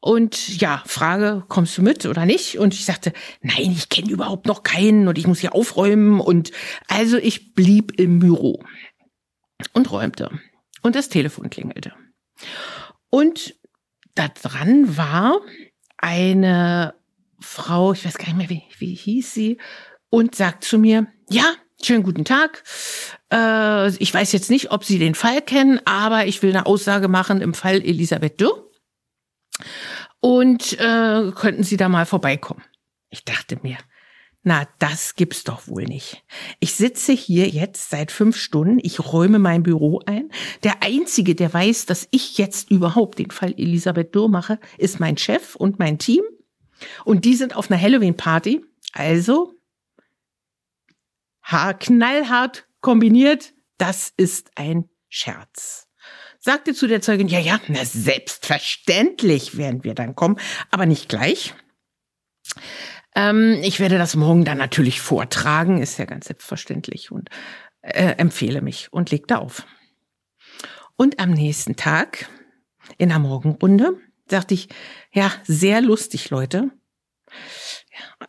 Und 0.05 0.61
ja, 0.61 0.83
Frage, 0.85 1.43
kommst 1.47 1.79
du 1.79 1.81
mit 1.81 2.05
oder 2.05 2.27
nicht? 2.27 2.59
Und 2.59 2.75
ich 2.75 2.85
sagte, 2.85 3.11
nein, 3.41 3.71
ich 3.71 3.89
kenne 3.89 4.11
überhaupt 4.11 4.45
noch 4.45 4.61
keinen 4.61 5.07
und 5.07 5.17
ich 5.17 5.25
muss 5.25 5.39
hier 5.39 5.55
aufräumen. 5.55 6.19
Und 6.19 6.51
also 6.87 7.17
ich 7.17 7.55
blieb 7.55 7.99
im 7.99 8.19
Büro 8.19 8.63
und 9.73 9.91
räumte. 9.91 10.29
Und 10.83 10.95
das 10.95 11.09
Telefon 11.09 11.49
klingelte. 11.49 11.93
Und 13.09 13.55
da 14.13 14.27
dran 14.27 14.95
war 14.95 15.41
eine 15.97 16.93
Frau, 17.39 17.93
ich 17.93 18.05
weiß 18.05 18.19
gar 18.19 18.27
nicht 18.27 18.37
mehr, 18.37 18.49
wie, 18.51 18.61
wie 18.77 18.93
hieß 18.93 19.33
sie, 19.33 19.57
und 20.11 20.35
sagt 20.35 20.65
zu 20.65 20.77
mir, 20.77 21.07
ja, 21.31 21.55
schönen 21.81 22.03
guten 22.03 22.25
Tag. 22.25 22.63
Äh, 23.33 23.89
ich 23.95 24.13
weiß 24.13 24.33
jetzt 24.33 24.51
nicht, 24.51 24.69
ob 24.69 24.83
Sie 24.83 24.99
den 24.99 25.15
Fall 25.15 25.41
kennen, 25.41 25.81
aber 25.85 26.27
ich 26.27 26.43
will 26.43 26.51
eine 26.51 26.67
Aussage 26.67 27.07
machen 27.07 27.41
im 27.41 27.55
Fall 27.55 27.77
Elisabeth 27.77 28.39
Dürr 28.39 28.61
und 30.19 30.73
äh, 30.79 31.31
könnten 31.35 31.63
Sie 31.63 31.77
da 31.77 31.89
mal 31.89 32.05
vorbeikommen. 32.05 32.63
Ich 33.09 33.23
dachte 33.23 33.57
mir, 33.61 33.77
na, 34.47 34.67
das 34.77 35.15
gibt's 35.15 35.43
doch 35.43 35.67
wohl 35.67 35.85
nicht. 35.85 36.23
Ich 36.59 36.75
sitze 36.75 37.13
hier 37.13 37.47
jetzt 37.47 37.89
seit 37.89 38.11
fünf 38.11 38.37
Stunden, 38.37 38.79
ich 38.81 38.99
räume 38.99 39.39
mein 39.39 39.63
Büro 39.63 40.01
ein. 40.05 40.29
Der 40.63 40.83
Einzige, 40.83 41.33
der 41.33 41.51
weiß, 41.51 41.87
dass 41.87 42.07
ich 42.11 42.37
jetzt 42.37 42.69
überhaupt 42.69 43.17
den 43.17 43.31
Fall 43.31 43.55
Elisabeth 43.57 44.13
Dürr 44.13 44.29
mache, 44.29 44.59
ist 44.77 44.99
mein 44.99 45.17
Chef 45.17 45.55
und 45.55 45.79
mein 45.79 45.97
Team. 45.97 46.21
Und 47.05 47.25
die 47.25 47.35
sind 47.35 47.55
auf 47.55 47.71
einer 47.71 47.81
Halloween-Party. 47.81 48.63
Also, 48.93 49.55
knallhart 51.79 52.67
kombiniert, 52.81 53.53
das 53.79 54.13
ist 54.15 54.51
ein 54.55 54.89
Scherz 55.09 55.84
sagte 56.45 56.75
zu 56.75 56.87
der 56.87 57.01
Zeugin, 57.01 57.27
ja, 57.27 57.39
ja, 57.39 57.59
na, 57.67 57.83
selbstverständlich 57.83 59.57
werden 59.57 59.83
wir 59.83 59.95
dann 59.95 60.15
kommen, 60.15 60.39
aber 60.69 60.85
nicht 60.85 61.09
gleich. 61.09 61.55
Ähm, 63.15 63.59
ich 63.63 63.79
werde 63.79 63.97
das 63.97 64.15
morgen 64.15 64.45
dann 64.45 64.59
natürlich 64.59 65.01
vortragen, 65.01 65.81
ist 65.81 65.97
ja 65.97 66.05
ganz 66.05 66.27
selbstverständlich 66.27 67.11
und 67.11 67.29
äh, 67.81 68.13
empfehle 68.17 68.61
mich 68.61 68.93
und 68.93 69.09
legte 69.09 69.39
auf. 69.39 69.65
Und 70.95 71.19
am 71.19 71.31
nächsten 71.31 71.75
Tag, 71.75 72.29
in 72.99 73.09
der 73.09 73.19
Morgenrunde, 73.19 73.97
sagte 74.29 74.53
ich, 74.53 74.69
ja, 75.11 75.31
sehr 75.45 75.81
lustig, 75.81 76.29
Leute. 76.29 76.69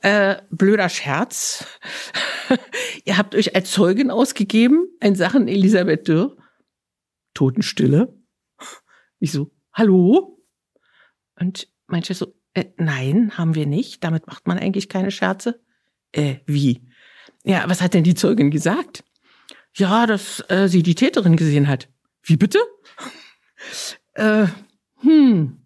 Äh, 0.01 0.37
blöder 0.51 0.89
Scherz. 0.89 1.67
Ihr 3.05 3.19
habt 3.19 3.35
euch 3.35 3.55
als 3.55 3.71
Zeugin 3.73 4.11
ausgegeben 4.11 4.89
in 5.01 5.15
Sachen 5.15 5.49
Elisabeth 5.49 6.09
Dürr. 6.09 6.37
Totenstille. 7.37 8.13
Ich 9.19 9.31
so, 9.31 9.53
hallo? 9.73 10.43
Und 11.39 11.69
mein 11.87 12.03
Chef 12.03 12.17
so, 12.17 12.35
äh, 12.55 12.65
nein, 12.79 13.37
haben 13.37 13.55
wir 13.55 13.67
nicht. 13.67 14.03
Damit 14.03 14.27
macht 14.27 14.49
man 14.49 14.59
eigentlich 14.59 14.89
keine 14.89 15.11
Scherze. 15.11 15.61
Äh, 16.13 16.37
wie? 16.47 16.83
Ja, 17.45 17.69
was 17.69 17.83
hat 17.83 17.95
denn 17.95 18.05
die 18.05 18.15
Zeugin 18.15 18.51
gesagt? 18.51 19.05
Ja, 19.75 20.07
dass 20.07 20.43
äh, 20.49 20.69
sie 20.69 20.83
die 20.83 20.95
Täterin 20.95 21.37
gesehen 21.37 21.69
hat. 21.69 21.89
Wie 22.23 22.37
bitte? 22.37 22.59
äh, 24.15 24.47
hm. 25.01 25.61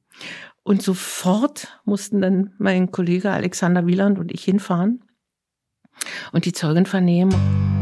Und 0.63 0.83
sofort 0.83 1.81
mussten 1.85 2.21
dann 2.21 2.55
mein 2.59 2.91
Kollege 2.91 3.31
Alexander 3.31 3.87
Wieland 3.87 4.19
und 4.19 4.33
ich 4.33 4.45
hinfahren 4.45 5.05
und 6.33 6.45
die 6.45 6.53
Zeugin 6.53 6.87
vernehmen. 6.87 7.80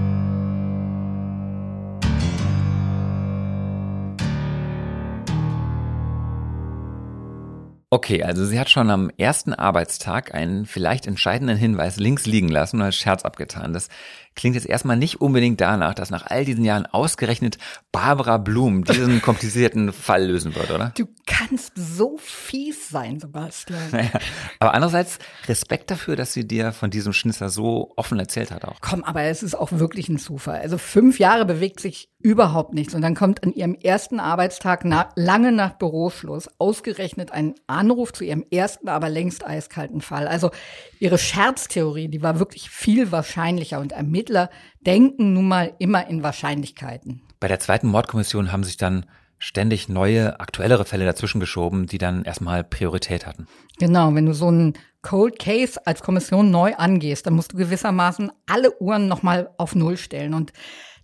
Okay, 7.91 8.23
also 8.23 8.45
sie 8.45 8.61
hat 8.61 8.69
schon 8.69 8.91
am 8.91 9.11
ersten 9.17 9.55
Arbeitstag 9.55 10.35
einen 10.35 10.67
vielleicht 10.67 11.07
entscheidenden 11.07 11.57
Hinweis 11.57 11.97
links 11.97 12.27
liegen 12.27 12.49
lassen 12.49 12.77
und 12.77 12.83
als 12.83 12.97
Scherz 12.97 13.25
abgetan. 13.25 13.73
Das 13.73 13.89
klingt 14.35 14.57
jetzt 14.57 14.67
erstmal 14.67 14.99
nicht 14.99 15.23
unbedingt 15.23 15.61
danach, 15.63 15.95
dass 15.95 16.11
nach 16.11 16.27
all 16.27 16.45
diesen 16.45 16.65
Jahren 16.65 16.85
ausgerechnet 16.85 17.57
Barbara 17.91 18.37
Blum 18.37 18.85
diesen 18.85 19.23
komplizierten 19.23 19.95
Fall 19.95 20.27
lösen 20.27 20.55
wird, 20.55 20.71
oder? 20.71 20.93
Du 20.99 21.09
kannst 21.27 21.73
so 21.77 22.19
fies 22.19 22.91
sein, 22.91 23.21
Sebastian. 23.21 23.81
Naja, 23.91 24.11
aber 24.59 24.75
andererseits 24.75 25.19
Respekt 25.47 25.91
dafür, 25.91 26.15
dass 26.15 26.35
sie 26.35 26.47
dir 26.47 26.73
von 26.73 26.91
diesem 26.91 27.15
Schnitzer 27.15 27.49
so 27.49 27.95
offen 27.97 28.19
erzählt 28.19 28.51
hat 28.51 28.67
auch. 28.67 28.81
Komm, 28.83 29.03
aber 29.03 29.23
es 29.23 29.43
ist 29.43 29.55
auch 29.55 29.73
wirklich 29.73 30.11
ein 30.11 30.19
Zufall. 30.19 30.61
Also 30.61 30.77
fünf 30.77 31.19
Jahre 31.19 31.47
bewegt 31.47 31.81
sich 31.81 32.11
überhaupt 32.21 32.75
nichts 32.75 32.95
und 32.95 33.03
dann 33.03 33.15
kommt 33.15 33.45
an 33.45 33.53
ihrem 33.53 33.75
ersten 33.75 34.19
Arbeitstag 34.19 34.85
na, 34.85 35.11
lange 35.15 35.53
nach 35.53 35.75
Büroschluss 35.75 36.49
ausgerechnet 36.59 37.31
ein 37.31 37.55
Anruf 37.69 38.13
zu 38.13 38.25
ihrem 38.25 38.45
ersten, 38.51 38.89
aber 38.89 39.09
längst 39.09 39.47
eiskalten 39.47 40.01
Fall. 40.01 40.27
Also 40.27 40.51
ihre 40.99 41.19
Scherztheorie, 41.19 42.09
die 42.09 42.23
war 42.23 42.41
wirklich 42.41 42.71
viel 42.71 43.13
wahrscheinlicher 43.13 43.79
und 43.79 43.93
Ermittler 43.93 44.51
denken 44.81 45.33
nun 45.35 45.47
mal 45.47 45.75
immer 45.79 46.09
in 46.09 46.25
Wahrscheinlichkeiten. 46.25 47.23
Bei 47.39 47.47
der 47.47 47.61
zweiten 47.61 47.87
Mordkommission 47.87 48.51
haben 48.51 48.65
sich 48.65 48.77
dann 48.77 49.07
ständig 49.39 49.89
neue, 49.89 50.41
aktuellere 50.41 50.85
Fälle 50.85 51.05
dazwischen 51.05 51.39
geschoben, 51.39 51.87
die 51.87 51.99
dann 51.99 52.25
erstmal 52.25 52.65
Priorität 52.65 53.27
hatten. 53.27 53.47
Genau, 53.79 54.13
wenn 54.15 54.27
du 54.27 54.35
so 54.35 54.49
einen 54.49 54.75
Cold 55.03 55.39
Case 55.39 55.81
als 55.87 56.03
Kommission 56.03 56.51
neu 56.51 56.75
angehst, 56.75 57.27
dann 57.27 57.35
musst 57.35 57.53
du 57.53 57.57
gewissermaßen 57.57 58.33
alle 58.47 58.77
Uhren 58.81 59.07
nochmal 59.07 59.51
auf 59.57 59.77
Null 59.77 59.97
stellen. 59.97 60.35
Und 60.35 60.53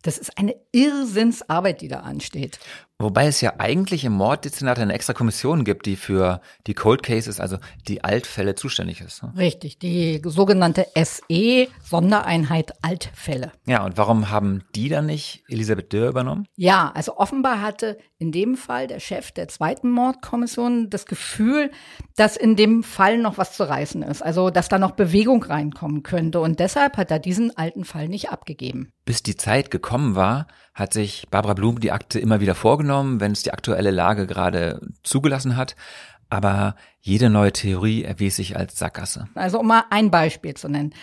das 0.05 0.19
ist 0.19 0.39
eine 0.39 0.55
Irrsinnsarbeit, 0.71 1.81
die 1.81 1.89
da 1.89 2.01
ansteht. 2.01 2.61
Wobei 2.99 3.27
es 3.27 3.41
ja 3.41 3.55
eigentlich 3.59 4.05
im 4.05 4.13
Morddezernat 4.13 4.79
eine 4.79 4.93
extra 4.93 5.15
Kommission 5.15 5.65
gibt, 5.65 5.85
die 5.87 5.97
für 5.97 6.41
die 6.69 6.75
Cold 6.75 7.03
Cases, 7.03 7.41
also 7.41 7.59
die 7.89 8.05
Altfälle 8.05 8.55
zuständig 8.55 9.01
ist. 9.01 9.23
Ne? 9.23 9.33
Richtig, 9.37 9.81
die 9.81 10.23
sogenannte 10.25 10.87
SE, 10.95 11.67
Sondereinheit 11.83 12.73
Altfälle. 12.83 13.51
Ja, 13.67 13.85
und 13.85 13.97
warum 13.99 14.31
haben 14.31 14.63
die 14.77 14.89
dann 14.89 15.07
nicht 15.07 15.43
Elisabeth 15.49 15.93
Dürr 15.93 16.09
übernommen? 16.09 16.47
Ja, 16.57 16.93
also 16.95 17.17
offenbar 17.17 17.61
hatte 17.61 17.99
in 18.19 18.31
dem 18.31 18.57
Fall 18.57 18.87
der 18.87 19.01
Chef 19.01 19.33
der 19.33 19.49
zweiten 19.49 19.91
Mordkommission 19.91 20.89
das 20.89 21.05
Gefühl, 21.05 21.73
dass 22.15 22.37
in 22.37 22.55
dem 22.55 22.85
Fall 22.85 23.19
noch 23.19 23.39
was 23.39 23.57
zu 23.57 23.69
reißen 23.69 24.03
ist, 24.03 24.23
also 24.23 24.51
dass 24.51 24.69
da 24.69 24.79
noch 24.79 24.93
Bewegung 24.93 25.43
reinkommen 25.43 26.05
könnte. 26.05 26.39
Und 26.41 26.61
deshalb 26.61 26.97
hat 26.97 27.11
er 27.11 27.19
diesen 27.19 27.57
alten 27.57 27.85
Fall 27.85 28.09
nicht 28.09 28.31
abgegeben. 28.31 28.93
Bis 29.05 29.23
die 29.23 29.37
Zeit 29.37 29.71
gekommen 29.71 30.15
war, 30.15 30.47
hat 30.73 30.93
sich 30.93 31.27
Barbara 31.31 31.55
Blum 31.55 31.81
die 31.81 31.93
Akte 31.93 32.19
immer 32.19 32.41
wieder 32.41 32.55
vorgenommen, 32.55 33.21
wenn 33.21 33.33
es 33.33 33.43
die 33.43 33.53
aktuelle 33.53 33.91
Lage 33.91 34.27
gerade 34.27 34.81
zugelassen 35.03 35.57
hat. 35.57 35.77
Aber 36.31 36.75
jede 37.01 37.31
neue 37.31 37.53
Theorie 37.53 38.03
erwies 38.03 38.37
sich 38.37 38.57
als 38.57 38.79
Sackgasse. 38.79 39.29
Also 39.35 39.61
um 39.61 39.67
mal 39.67 39.85
ein 39.91 40.11
Beispiel 40.11 40.55
zu 40.55 40.69
nennen. 40.69 40.95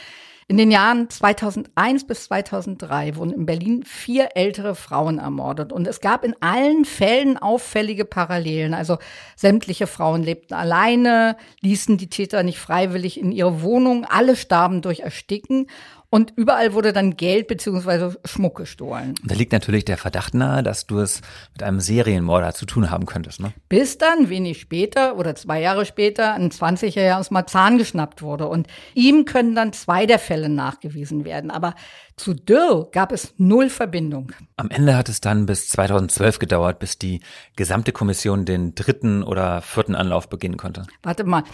In 0.52 0.58
den 0.58 0.70
Jahren 0.70 1.10
2001 1.10 2.08
bis 2.08 2.26
2003 2.26 3.16
wurden 3.16 3.32
in 3.32 3.46
Berlin 3.46 3.84
vier 3.86 4.36
ältere 4.36 4.76
Frauen 4.76 5.18
ermordet. 5.18 5.72
Und 5.72 5.88
es 5.88 6.02
gab 6.02 6.26
in 6.26 6.36
allen 6.42 6.84
Fällen 6.84 7.38
auffällige 7.38 8.04
Parallelen. 8.04 8.74
Also 8.74 8.98
sämtliche 9.38 9.88
Frauen 9.88 10.24
lebten 10.24 10.54
alleine, 10.54 11.38
ließen 11.62 11.98
die 11.98 12.10
Täter 12.10 12.44
nicht 12.44 12.60
freiwillig 12.60 13.18
in 13.18 13.32
ihre 13.32 13.62
Wohnung, 13.62 14.04
alle 14.04 14.36
starben 14.36 14.82
durch 14.82 15.00
Ersticken. 15.00 15.68
Und 16.14 16.34
überall 16.36 16.74
wurde 16.74 16.92
dann 16.92 17.16
Geld 17.16 17.48
beziehungsweise 17.48 18.20
Schmuck 18.26 18.58
gestohlen. 18.58 19.16
Da 19.24 19.34
liegt 19.34 19.54
natürlich 19.54 19.86
der 19.86 19.98
Verdacht 19.98 20.34
nahe, 20.34 20.62
dass 20.62 20.86
du 20.86 21.00
es 21.00 21.22
mit 21.54 21.64
einem 21.64 21.80
Serienmorder 21.80 22.54
zu 22.54 22.66
tun 22.66 22.92
haben 22.92 23.06
könntest, 23.06 23.40
ne? 23.40 23.54
Bis 23.70 23.98
dann, 23.98 24.30
wenig 24.30 24.60
später 24.60 25.18
oder 25.18 25.36
zwei 25.36 25.62
Jahre 25.62 25.86
später, 25.86 26.34
ein 26.34 26.52
20er 26.52 27.18
aus 27.18 27.32
Marzahn 27.32 27.78
geschnappt 27.78 28.22
wurde. 28.22 28.50
Und 28.50 28.68
ihm 28.94 29.24
können 29.24 29.56
dann 29.56 29.72
zwei 29.72 30.06
der 30.06 30.20
Fälle 30.20 30.50
nachgewiesen 30.50 31.24
werden. 31.24 31.50
Aber 31.50 31.76
zu 32.18 32.34
Dürr 32.34 32.90
gab 32.92 33.14
es 33.14 33.34
null 33.38 33.70
Verbindung. 33.70 34.34
Am 34.58 34.70
Ende 34.70 34.98
hat 34.98 35.08
es 35.08 35.22
dann 35.22 35.46
bis 35.46 35.70
2012 35.70 36.40
gedauert, 36.40 36.80
bis 36.80 36.98
die 37.00 37.22
gesamte 37.56 37.94
Kommission 37.94 38.44
den 38.44 38.76
dritten 38.76 39.24
oder 39.24 39.62
vierten 39.62 39.96
Anlauf 39.96 40.28
beginnen 40.28 40.58
konnte. 40.58 40.86
Warte 41.04 41.24
mal, 41.24 41.46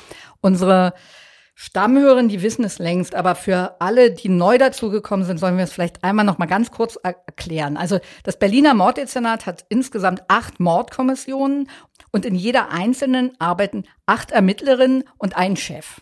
unsere 0.41 0.95
Stammhörern, 1.59 2.29
die 2.29 2.43
wissen 2.43 2.63
es 2.63 2.77
längst, 2.77 3.15
aber 3.15 3.33
für 3.33 3.81
alle, 3.81 4.11
die 4.11 4.29
neu 4.29 4.59
dazugekommen 4.59 5.25
sind, 5.25 5.39
sollen 5.39 5.57
wir 5.57 5.63
es 5.63 5.73
vielleicht 5.73 6.03
einmal 6.03 6.23
noch 6.23 6.37
mal 6.37 6.45
ganz 6.45 6.69
kurz 6.69 6.99
erklären. 7.01 7.77
Also 7.77 7.99
das 8.21 8.37
Berliner 8.37 8.75
Morddezernat 8.75 9.47
hat 9.47 9.65
insgesamt 9.67 10.21
acht 10.27 10.59
Mordkommissionen 10.59 11.67
und 12.11 12.27
in 12.27 12.35
jeder 12.35 12.69
einzelnen 12.69 13.31
arbeiten 13.39 13.85
acht 14.05 14.29
Ermittlerinnen 14.29 15.03
und 15.17 15.35
ein 15.35 15.57
Chef. 15.57 15.99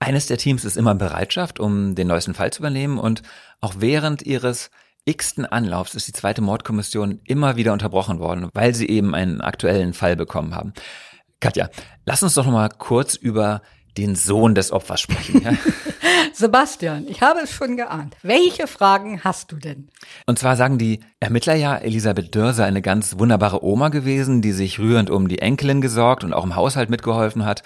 Eines 0.00 0.26
der 0.26 0.38
Teams 0.38 0.64
ist 0.64 0.78
immer 0.78 0.92
in 0.92 0.98
Bereitschaft, 0.98 1.60
um 1.60 1.94
den 1.94 2.06
neuesten 2.06 2.32
Fall 2.32 2.50
zu 2.50 2.60
übernehmen 2.60 2.96
und 2.96 3.20
auch 3.60 3.74
während 3.76 4.22
ihres 4.22 4.70
x-ten 5.04 5.44
Anlaufs 5.44 5.94
ist 5.94 6.08
die 6.08 6.12
zweite 6.12 6.40
Mordkommission 6.40 7.20
immer 7.24 7.56
wieder 7.56 7.74
unterbrochen 7.74 8.20
worden, 8.20 8.48
weil 8.54 8.74
sie 8.74 8.88
eben 8.88 9.14
einen 9.14 9.42
aktuellen 9.42 9.92
Fall 9.92 10.16
bekommen 10.16 10.54
haben. 10.54 10.72
Katja, 11.40 11.68
lass 12.06 12.22
uns 12.22 12.32
doch 12.32 12.46
noch 12.46 12.52
mal 12.52 12.70
kurz 12.70 13.16
über 13.16 13.60
den 13.96 14.14
Sohn 14.14 14.54
des 14.54 14.72
Opfers 14.72 15.00
sprechen. 15.00 15.42
Ja? 15.42 15.52
Sebastian, 16.32 17.06
ich 17.08 17.22
habe 17.22 17.40
es 17.40 17.50
schon 17.52 17.76
geahnt. 17.76 18.16
Welche 18.22 18.66
Fragen 18.66 19.22
hast 19.22 19.52
du 19.52 19.56
denn? 19.56 19.88
Und 20.26 20.38
zwar 20.38 20.56
sagen 20.56 20.78
die 20.78 21.00
Ermittler 21.20 21.54
ja, 21.54 21.76
Elisabeth 21.76 22.34
Dörr 22.34 22.52
sei 22.54 22.64
eine 22.64 22.82
ganz 22.82 23.18
wunderbare 23.18 23.64
Oma 23.64 23.88
gewesen, 23.88 24.42
die 24.42 24.52
sich 24.52 24.78
rührend 24.78 25.10
um 25.10 25.28
die 25.28 25.40
Enkelin 25.40 25.80
gesorgt 25.80 26.24
und 26.24 26.32
auch 26.32 26.44
im 26.44 26.56
Haushalt 26.56 26.90
mitgeholfen 26.90 27.44
hat 27.44 27.62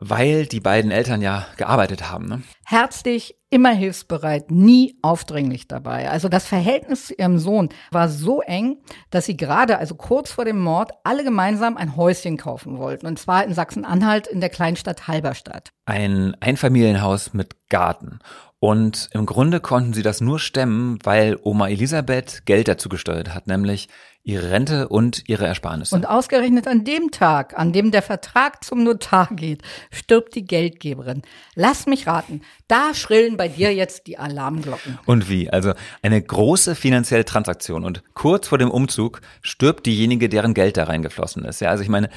weil 0.00 0.46
die 0.46 0.60
beiden 0.60 0.90
Eltern 0.90 1.20
ja 1.20 1.46
gearbeitet 1.56 2.10
haben. 2.10 2.26
Ne? 2.26 2.42
Herzlich, 2.64 3.36
immer 3.50 3.70
hilfsbereit, 3.70 4.50
nie 4.50 4.96
aufdringlich 5.02 5.68
dabei. 5.68 6.08
Also 6.08 6.28
das 6.28 6.46
Verhältnis 6.46 7.08
zu 7.08 7.14
ihrem 7.14 7.38
Sohn 7.38 7.68
war 7.90 8.08
so 8.08 8.40
eng, 8.40 8.78
dass 9.10 9.26
sie 9.26 9.36
gerade, 9.36 9.78
also 9.78 9.94
kurz 9.94 10.32
vor 10.32 10.44
dem 10.44 10.58
Mord, 10.58 10.92
alle 11.04 11.22
gemeinsam 11.22 11.76
ein 11.76 11.96
Häuschen 11.96 12.38
kaufen 12.38 12.78
wollten. 12.78 13.06
Und 13.06 13.18
zwar 13.18 13.44
in 13.44 13.52
Sachsen-Anhalt 13.52 14.26
in 14.26 14.40
der 14.40 14.50
Kleinstadt 14.50 15.06
Halberstadt. 15.06 15.70
Ein 15.84 16.34
Einfamilienhaus 16.40 17.34
mit 17.34 17.68
Garten. 17.68 18.20
Und 18.60 19.08
im 19.14 19.24
Grunde 19.24 19.58
konnten 19.60 19.94
sie 19.94 20.02
das 20.02 20.20
nur 20.20 20.38
stemmen, 20.38 20.98
weil 21.02 21.38
Oma 21.42 21.68
Elisabeth 21.68 22.44
Geld 22.44 22.68
dazu 22.68 22.90
gesteuert 22.90 23.34
hat, 23.34 23.46
nämlich 23.46 23.88
ihre 24.22 24.50
Rente 24.50 24.88
und 24.88 25.26
ihre 25.30 25.46
Ersparnisse. 25.46 25.94
Und 25.94 26.04
ausgerechnet 26.04 26.68
an 26.68 26.84
dem 26.84 27.10
Tag, 27.10 27.58
an 27.58 27.72
dem 27.72 27.90
der 27.90 28.02
Vertrag 28.02 28.62
zum 28.62 28.84
Notar 28.84 29.30
geht, 29.32 29.62
stirbt 29.90 30.34
die 30.34 30.44
Geldgeberin. 30.44 31.22
Lass 31.54 31.86
mich 31.86 32.06
raten, 32.06 32.42
da 32.68 32.92
schrillen 32.92 33.38
bei 33.38 33.48
dir 33.48 33.74
jetzt 33.74 34.06
die 34.06 34.18
Alarmglocken. 34.18 34.98
Und 35.06 35.30
wie? 35.30 35.48
Also 35.48 35.72
eine 36.02 36.20
große 36.20 36.74
finanzielle 36.74 37.24
Transaktion 37.24 37.82
und 37.82 38.04
kurz 38.12 38.48
vor 38.48 38.58
dem 38.58 38.70
Umzug 38.70 39.22
stirbt 39.40 39.86
diejenige, 39.86 40.28
deren 40.28 40.52
Geld 40.52 40.76
da 40.76 40.84
reingeflossen 40.84 41.46
ist. 41.46 41.60
Ja, 41.60 41.70
also 41.70 41.82
ich 41.82 41.88
meine, 41.88 42.10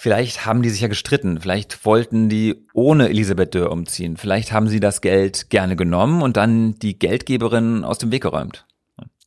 Vielleicht 0.00 0.46
haben 0.46 0.62
die 0.62 0.70
sich 0.70 0.80
ja 0.80 0.86
gestritten. 0.86 1.40
Vielleicht 1.40 1.84
wollten 1.84 2.28
die 2.28 2.64
ohne 2.72 3.08
Elisabeth 3.08 3.56
Dörr 3.56 3.72
umziehen. 3.72 4.16
Vielleicht 4.16 4.52
haben 4.52 4.68
sie 4.68 4.78
das 4.78 5.00
Geld 5.00 5.50
gerne 5.50 5.74
genommen 5.74 6.22
und 6.22 6.36
dann 6.36 6.78
die 6.78 6.96
Geldgeberin 6.96 7.82
aus 7.82 7.98
dem 7.98 8.12
Weg 8.12 8.22
geräumt. 8.22 8.64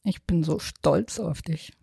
Ich 0.06 0.24
bin 0.24 0.44
so 0.46 0.60
stolz 0.60 1.20
auf 1.20 1.42
dich. 1.42 1.74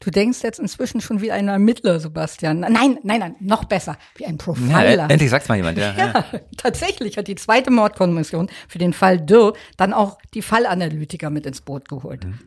Du 0.00 0.10
denkst 0.10 0.40
jetzt 0.42 0.58
inzwischen 0.58 1.00
schon 1.00 1.20
wie 1.20 1.30
ein 1.30 1.46
Ermittler, 1.46 2.00
Sebastian. 2.00 2.58
Nein, 2.58 2.98
nein, 3.04 3.20
nein, 3.20 3.36
noch 3.38 3.62
besser, 3.62 3.96
wie 4.16 4.26
ein 4.26 4.38
Profiler. 4.38 4.92
Ja, 4.92 5.06
endlich 5.06 5.30
sagt's 5.30 5.48
mal 5.48 5.54
jemand, 5.54 5.78
ja. 5.78 5.94
ja, 5.96 6.24
tatsächlich 6.56 7.16
hat 7.18 7.28
die 7.28 7.36
zweite 7.36 7.70
Mordkommission 7.70 8.50
für 8.66 8.78
den 8.78 8.92
Fall 8.92 9.20
Dürr 9.20 9.52
dann 9.76 9.92
auch 9.92 10.18
die 10.34 10.42
Fallanalytiker 10.42 11.30
mit 11.30 11.46
ins 11.46 11.60
Boot 11.60 11.88
geholt. 11.88 12.24
Mhm. 12.24 12.40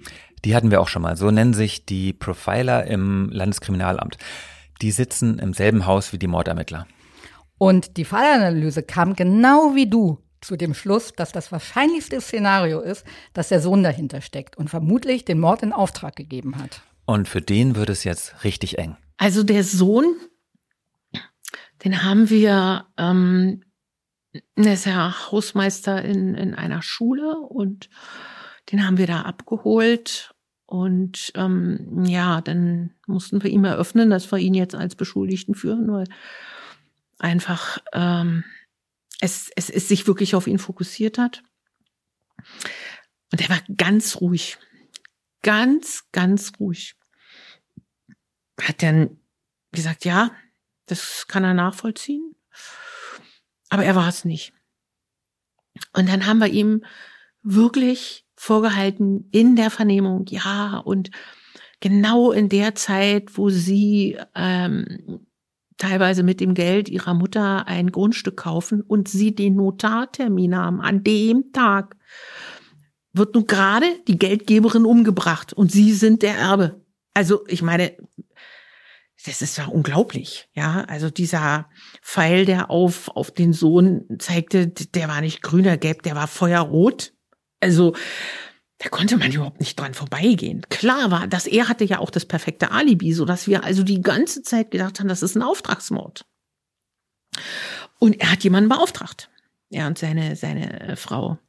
Die 0.43 0.57
hatten 0.57 0.71
wir 0.71 0.81
auch 0.81 0.89
schon 0.89 1.03
mal. 1.03 1.15
So 1.15 1.31
nennen 1.31 1.53
sich 1.53 1.85
die 1.85 2.11
Profiler 2.11 2.85
im 2.85 3.29
Landeskriminalamt. 3.31 4.17
Die 4.85 4.91
sitzen 4.91 5.39
im 5.39 5.53
selben 5.53 5.87
Haus 5.87 6.13
wie 6.13 6.19
die 6.19 6.27
Mordermittler. 6.27 6.85
Und 7.57 7.97
die 7.97 8.05
Fallanalyse 8.05 8.83
kam 8.83 9.15
genau 9.15 9.73
wie 9.73 9.89
du 9.89 10.19
zu 10.41 10.57
dem 10.57 10.75
Schluss, 10.75 11.11
dass 11.11 11.31
das 11.31 11.51
wahrscheinlichste 11.51 12.21
Szenario 12.21 12.81
ist, 12.81 13.03
dass 13.33 13.49
der 13.49 13.61
Sohn 13.61 13.81
dahinter 13.81 14.21
steckt 14.21 14.55
und 14.55 14.69
vermutlich 14.69 15.25
den 15.25 15.39
Mord 15.39 15.63
in 15.63 15.73
Auftrag 15.73 16.15
gegeben 16.15 16.59
hat. 16.59 16.83
Und 17.05 17.27
für 17.27 17.41
den 17.41 17.75
wird 17.75 17.89
es 17.89 18.03
jetzt 18.03 18.43
richtig 18.43 18.77
eng. 18.77 18.95
Also 19.17 19.41
der 19.41 19.63
Sohn, 19.63 20.05
den 21.83 22.03
haben 22.03 22.29
wir, 22.29 22.85
ähm, 22.99 23.63
der 24.55 24.73
ist 24.73 24.85
ja 24.85 25.31
Hausmeister 25.31 26.05
in, 26.05 26.35
in 26.35 26.53
einer 26.53 26.83
Schule 26.83 27.39
und 27.39 27.89
den 28.71 28.85
haben 28.85 28.99
wir 28.99 29.07
da 29.07 29.23
abgeholt 29.23 30.34
und 30.65 31.31
ähm, 31.35 32.03
ja, 32.05 32.41
dann 32.41 32.95
mussten 33.05 33.43
wir 33.43 33.51
ihm 33.51 33.65
eröffnen, 33.65 34.09
dass 34.09 34.31
wir 34.31 34.39
ihn 34.39 34.53
jetzt 34.55 34.75
als 34.75 34.95
Beschuldigten 34.95 35.53
führen, 35.53 35.91
weil 35.91 36.07
einfach 37.19 37.77
ähm, 37.93 38.43
es, 39.21 39.51
es, 39.55 39.69
es 39.69 39.87
sich 39.87 40.07
wirklich 40.07 40.35
auf 40.35 40.47
ihn 40.47 40.59
fokussiert 40.59 41.17
hat. 41.17 41.43
Und 43.31 43.41
er 43.41 43.49
war 43.49 43.61
ganz 43.77 44.21
ruhig. 44.21 44.57
Ganz, 45.43 46.05
ganz 46.11 46.53
ruhig. 46.59 46.95
Hat 48.59 48.81
dann 48.81 49.19
gesagt, 49.71 50.05
ja, 50.05 50.31
das 50.87 51.27
kann 51.27 51.43
er 51.43 51.53
nachvollziehen. 51.53 52.35
Aber 53.69 53.85
er 53.85 53.95
war 53.95 54.07
es 54.07 54.25
nicht. 54.25 54.53
Und 55.93 56.09
dann 56.09 56.25
haben 56.25 56.39
wir 56.39 56.47
ihm 56.47 56.83
wirklich 57.43 58.24
vorgehalten 58.45 59.27
in 59.31 59.55
der 59.55 59.71
Vernehmung, 59.71 60.25
ja, 60.27 60.77
und 60.77 61.09
genau 61.79 62.31
in 62.31 62.47
der 62.47 62.75
Zeit, 62.75 63.37
wo 63.37 63.49
sie 63.49 64.17
ähm, 64.35 65.25
teilweise 65.77 66.21
mit 66.21 66.39
dem 66.39 66.53
Geld 66.53 66.87
ihrer 66.87 67.15
Mutter 67.15 67.67
ein 67.67 67.91
Grundstück 67.91 68.37
kaufen 68.37 68.81
und 68.81 69.07
sie 69.07 69.33
den 69.33 69.55
Notartermin 69.55 70.55
haben, 70.55 70.79
an 70.79 71.03
dem 71.03 71.51
Tag 71.53 71.97
wird 73.13 73.33
nun 73.33 73.47
gerade 73.47 73.87
die 74.07 74.19
Geldgeberin 74.19 74.85
umgebracht 74.85 75.51
und 75.53 75.71
sie 75.71 75.93
sind 75.93 76.21
der 76.21 76.35
Erbe. 76.35 76.85
Also 77.15 77.45
ich 77.47 77.63
meine, 77.63 77.97
das 79.25 79.41
ist 79.41 79.57
ja 79.57 79.65
unglaublich, 79.65 80.49
ja. 80.53 80.81
Also 80.87 81.09
dieser 81.09 81.67
Pfeil, 82.03 82.45
der 82.45 82.69
auf, 82.69 83.09
auf 83.09 83.31
den 83.31 83.53
Sohn 83.53 84.05
zeigte, 84.19 84.67
der 84.67 85.07
war 85.07 85.21
nicht 85.21 85.41
grüner 85.41 85.77
gelb, 85.77 86.03
der 86.03 86.15
war 86.15 86.27
feuerrot. 86.27 87.14
Also 87.65 87.95
da 88.77 88.89
konnte 88.89 89.17
man 89.17 89.31
überhaupt 89.31 89.59
nicht 89.59 89.79
dran 89.79 89.95
vorbeigehen. 89.95 90.61
Klar 90.69 91.09
war, 91.09 91.25
dass 91.25 91.47
er 91.47 91.67
hatte 91.67 91.83
ja 91.83 91.97
auch 91.97 92.11
das 92.11 92.27
perfekte 92.27 92.69
Alibi, 92.69 93.11
so 93.11 93.25
dass 93.25 93.47
wir 93.47 93.63
also 93.63 93.81
die 93.81 94.01
ganze 94.01 94.43
Zeit 94.43 94.69
gedacht 94.69 94.99
haben, 94.99 95.07
das 95.07 95.23
ist 95.23 95.35
ein 95.35 95.41
Auftragsmord. 95.41 96.27
Und 97.97 98.21
er 98.21 98.31
hat 98.31 98.43
jemanden 98.43 98.69
beauftragt. 98.69 99.31
Er 99.71 99.87
und 99.87 99.97
seine, 99.97 100.35
seine 100.35 100.79
äh, 100.79 100.95
Frau. 100.95 101.39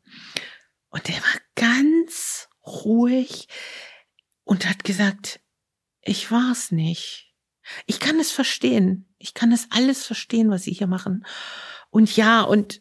Und 0.88 1.06
der 1.06 1.16
war 1.16 1.40
ganz 1.54 2.48
ruhig 2.64 3.48
und 4.44 4.66
hat 4.66 4.84
gesagt, 4.84 5.40
ich 6.00 6.30
war's 6.30 6.72
nicht. 6.72 7.34
Ich 7.84 8.00
kann 8.00 8.18
es 8.18 8.32
verstehen. 8.32 9.14
Ich 9.18 9.34
kann 9.34 9.52
es 9.52 9.68
alles 9.70 10.06
verstehen, 10.06 10.48
was 10.48 10.62
Sie 10.62 10.72
hier 10.72 10.86
machen. 10.86 11.26
Und 11.90 12.16
ja, 12.16 12.40
und 12.40 12.80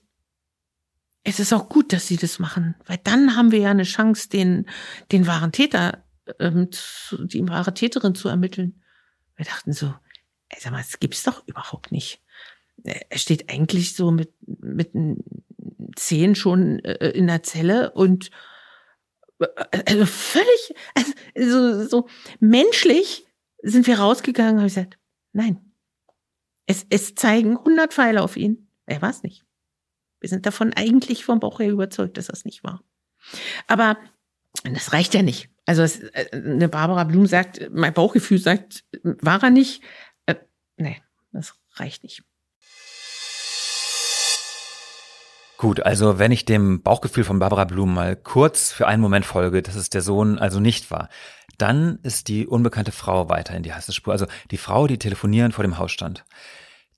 es 1.25 1.39
ist 1.39 1.51
auch 1.51 1.67
gut, 1.69 1.91
dass 1.91 2.07
sie 2.07 2.17
das 2.17 2.39
machen, 2.39 2.75
weil 2.85 2.99
dann 3.03 3.35
haben 3.35 3.51
wir 3.51 3.59
ja 3.59 3.71
eine 3.71 3.83
Chance, 3.83 4.29
den, 4.29 4.67
den 5.11 5.27
wahren 5.27 5.51
Täter, 5.51 6.05
ähm, 6.39 6.71
zu, 6.71 7.25
die 7.25 7.45
wahre 7.49 7.73
Täterin 7.73 8.15
zu 8.15 8.29
ermitteln. 8.29 8.81
Wir 9.35 9.45
dachten 9.45 9.73
so, 9.73 9.87
ey, 10.49 10.59
sag 10.61 10.71
mal, 10.71 10.77
das 10.77 10.99
gibt's 10.99 11.23
doch 11.23 11.45
überhaupt 11.47 11.91
nicht. 11.91 12.21
Er 12.83 13.17
steht 13.17 13.49
eigentlich 13.49 13.95
so 13.95 14.11
mit, 14.11 14.33
mit 14.45 14.91
zehn 15.95 16.35
schon 16.35 16.79
äh, 16.79 17.09
in 17.09 17.27
der 17.27 17.41
Zelle 17.41 17.91
und 17.91 18.29
äh, 19.39 19.47
also 19.87 20.05
völlig, 20.05 20.75
also 20.93 21.13
so, 21.35 21.87
so 21.87 22.07
menschlich 22.39 23.25
sind 23.63 23.87
wir 23.87 23.99
rausgegangen 23.99 24.53
und 24.53 24.59
haben 24.59 24.67
gesagt, 24.67 24.99
nein. 25.33 25.59
Es, 26.67 26.85
es 26.89 27.15
zeigen 27.15 27.57
hundert 27.57 27.93
Pfeile 27.93 28.23
auf 28.23 28.37
ihn. 28.37 28.67
Er 28.87 29.01
war 29.01 29.11
es 29.11 29.23
nicht. 29.23 29.44
Wir 30.25 30.29
sind 30.29 30.47
davon 30.47 30.73
eigentlich 30.73 31.23
vom 31.23 31.39
Bauch 31.39 31.59
her 31.59 31.69
überzeugt, 31.69 32.17
dass 32.17 32.25
das 32.25 32.45
nicht 32.45 32.63
war. 32.63 32.81
Aber 33.67 33.95
das 34.63 34.91
reicht 34.91 35.13
ja 35.13 35.21
nicht. 35.21 35.49
Also 35.67 35.83
es, 35.83 35.99
äh, 35.99 36.29
eine 36.33 36.67
Barbara 36.67 37.03
Blum 37.03 37.27
sagt, 37.27 37.69
mein 37.71 37.93
Bauchgefühl 37.93 38.39
sagt, 38.39 38.85
war 39.03 39.43
er 39.43 39.51
nicht. 39.51 39.83
Äh, 40.25 40.33
nee, 40.77 40.99
das 41.31 41.53
reicht 41.75 42.01
nicht. 42.01 42.23
Gut, 45.59 45.81
also 45.81 46.17
wenn 46.17 46.31
ich 46.31 46.45
dem 46.45 46.81
Bauchgefühl 46.81 47.23
von 47.23 47.37
Barbara 47.37 47.65
Blum 47.65 47.93
mal 47.93 48.15
kurz 48.15 48.71
für 48.71 48.87
einen 48.87 49.03
Moment 49.03 49.27
folge, 49.27 49.61
dass 49.61 49.75
es 49.75 49.91
der 49.91 50.01
Sohn 50.01 50.39
also 50.39 50.59
nicht 50.59 50.89
war, 50.89 51.09
dann 51.59 51.99
ist 52.01 52.29
die 52.29 52.47
unbekannte 52.47 52.91
Frau 52.91 53.29
weiter 53.29 53.55
in 53.55 53.61
die 53.61 53.75
heiße 53.75 53.93
Spur. 53.93 54.13
Also 54.13 54.25
die 54.49 54.57
Frau, 54.57 54.87
die 54.87 54.97
telefonierend 54.97 55.53
vor 55.53 55.63
dem 55.63 55.77
Haus 55.77 55.91
stand. 55.91 56.25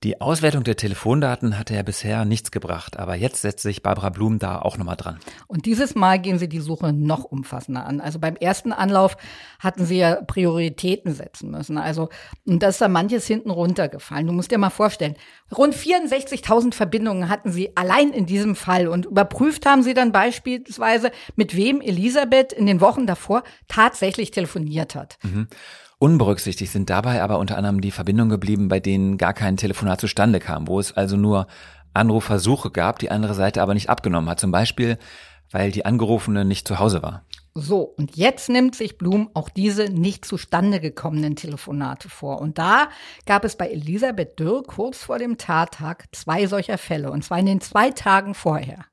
Die 0.04 0.20
Auswertung 0.20 0.62
der 0.62 0.76
Telefondaten 0.76 1.58
hatte 1.58 1.74
ja 1.74 1.82
bisher 1.82 2.24
nichts 2.24 2.52
gebracht, 2.52 2.96
aber 3.00 3.16
jetzt 3.16 3.42
setzt 3.42 3.64
sich 3.64 3.82
Barbara 3.82 4.10
Blum 4.10 4.38
da 4.38 4.60
auch 4.60 4.78
nochmal 4.78 4.94
dran. 4.94 5.18
Und 5.48 5.66
dieses 5.66 5.96
Mal 5.96 6.20
gehen 6.20 6.38
sie 6.38 6.48
die 6.48 6.60
Suche 6.60 6.92
noch 6.92 7.24
umfassender 7.24 7.84
an. 7.84 8.00
Also 8.00 8.20
beim 8.20 8.36
ersten 8.36 8.70
Anlauf 8.72 9.16
hatten 9.58 9.84
sie 9.84 9.98
ja 9.98 10.22
Prioritäten 10.22 11.12
setzen 11.12 11.50
müssen. 11.50 11.78
Also, 11.78 12.10
und 12.46 12.62
da 12.62 12.68
ist 12.68 12.80
da 12.80 12.86
manches 12.86 13.26
hinten 13.26 13.50
runtergefallen. 13.50 14.28
Du 14.28 14.32
musst 14.32 14.52
dir 14.52 14.58
mal 14.58 14.70
vorstellen, 14.70 15.16
rund 15.56 15.74
64.000 15.74 16.74
Verbindungen 16.74 17.28
hatten 17.28 17.50
sie 17.50 17.76
allein 17.76 18.12
in 18.12 18.26
diesem 18.26 18.54
Fall 18.54 18.86
und 18.86 19.06
überprüft 19.06 19.66
haben 19.66 19.82
sie 19.82 19.94
dann 19.94 20.12
beispielsweise, 20.12 21.10
mit 21.34 21.56
wem 21.56 21.80
Elisabeth 21.80 22.52
in 22.52 22.66
den 22.66 22.80
Wochen 22.80 23.08
davor 23.08 23.42
tatsächlich 23.66 24.30
telefoniert 24.30 24.94
hat. 24.94 25.18
Mhm. 25.24 25.48
Unberücksichtigt 25.98 26.70
sind 26.70 26.90
dabei 26.90 27.22
aber 27.22 27.38
unter 27.38 27.56
anderem 27.56 27.80
die 27.80 27.90
Verbindungen 27.90 28.30
geblieben, 28.30 28.68
bei 28.68 28.78
denen 28.78 29.18
gar 29.18 29.34
kein 29.34 29.56
Telefonat 29.56 30.00
zustande 30.00 30.38
kam, 30.38 30.68
wo 30.68 30.78
es 30.78 30.92
also 30.92 31.16
nur 31.16 31.48
Anrufversuche 31.92 32.70
gab, 32.70 33.00
die 33.00 33.10
andere 33.10 33.34
Seite 33.34 33.62
aber 33.62 33.74
nicht 33.74 33.90
abgenommen 33.90 34.30
hat. 34.30 34.38
Zum 34.38 34.52
Beispiel, 34.52 34.98
weil 35.50 35.72
die 35.72 35.84
Angerufene 35.84 36.44
nicht 36.44 36.68
zu 36.68 36.78
Hause 36.78 37.02
war. 37.02 37.24
So, 37.54 37.80
und 37.80 38.16
jetzt 38.16 38.48
nimmt 38.48 38.76
sich 38.76 38.98
Blum 38.98 39.30
auch 39.34 39.48
diese 39.48 39.86
nicht 39.86 40.24
zustande 40.24 40.78
gekommenen 40.78 41.34
Telefonate 41.34 42.08
vor. 42.08 42.40
Und 42.40 42.58
da 42.58 42.88
gab 43.26 43.44
es 43.44 43.56
bei 43.56 43.68
Elisabeth 43.68 44.38
Dürr 44.38 44.62
kurz 44.62 45.02
vor 45.02 45.18
dem 45.18 45.38
Tattag 45.38 46.04
zwei 46.12 46.46
solcher 46.46 46.78
Fälle, 46.78 47.10
und 47.10 47.24
zwar 47.24 47.40
in 47.40 47.46
den 47.46 47.60
zwei 47.60 47.90
Tagen 47.90 48.34
vorher. 48.34 48.84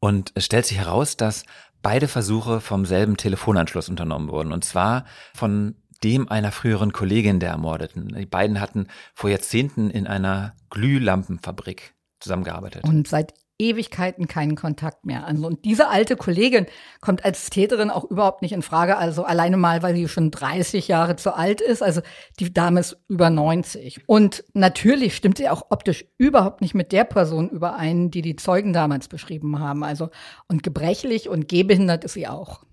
Und 0.00 0.32
es 0.34 0.44
stellt 0.44 0.66
sich 0.66 0.76
heraus, 0.76 1.16
dass 1.16 1.44
beide 1.80 2.08
Versuche 2.08 2.60
vom 2.60 2.84
selben 2.84 3.16
Telefonanschluss 3.16 3.88
unternommen 3.88 4.28
wurden. 4.28 4.52
Und 4.52 4.64
zwar 4.64 5.06
von 5.34 5.76
dem 6.04 6.28
einer 6.28 6.52
früheren 6.52 6.92
Kollegin 6.92 7.40
der 7.40 7.50
Ermordeten. 7.50 8.08
Die 8.08 8.26
beiden 8.26 8.60
hatten 8.60 8.88
vor 9.14 9.30
Jahrzehnten 9.30 9.90
in 9.90 10.06
einer 10.06 10.54
Glühlampenfabrik 10.70 11.94
zusammengearbeitet. 12.20 12.84
Und 12.84 13.08
seit 13.08 13.34
Ewigkeiten 13.60 14.28
keinen 14.28 14.54
Kontakt 14.54 15.04
mehr. 15.04 15.26
Also, 15.26 15.46
und 15.46 15.64
diese 15.64 15.88
alte 15.88 16.16
Kollegin 16.16 16.66
kommt 17.00 17.24
als 17.24 17.50
Täterin 17.50 17.90
auch 17.90 18.04
überhaupt 18.04 18.40
nicht 18.40 18.52
in 18.52 18.62
Frage. 18.62 18.96
Also 18.96 19.24
alleine 19.24 19.56
mal, 19.56 19.82
weil 19.82 19.96
sie 19.96 20.06
schon 20.06 20.30
30 20.30 20.86
Jahre 20.86 21.16
zu 21.16 21.34
alt 21.34 21.60
ist. 21.60 21.82
Also 21.82 22.00
die 22.38 22.52
Dame 22.52 22.80
ist 22.80 22.96
über 23.08 23.30
90. 23.30 24.02
Und 24.06 24.44
natürlich 24.54 25.16
stimmt 25.16 25.38
sie 25.38 25.48
auch 25.48 25.66
optisch 25.70 26.04
überhaupt 26.18 26.60
nicht 26.60 26.74
mit 26.74 26.92
der 26.92 27.04
Person 27.04 27.50
überein, 27.50 28.12
die 28.12 28.22
die 28.22 28.36
Zeugen 28.36 28.72
damals 28.72 29.08
beschrieben 29.08 29.58
haben. 29.58 29.82
Also 29.82 30.10
und 30.46 30.62
gebrechlich 30.62 31.28
und 31.28 31.48
gehbehindert 31.48 32.04
ist 32.04 32.14
sie 32.14 32.28
auch. 32.28 32.64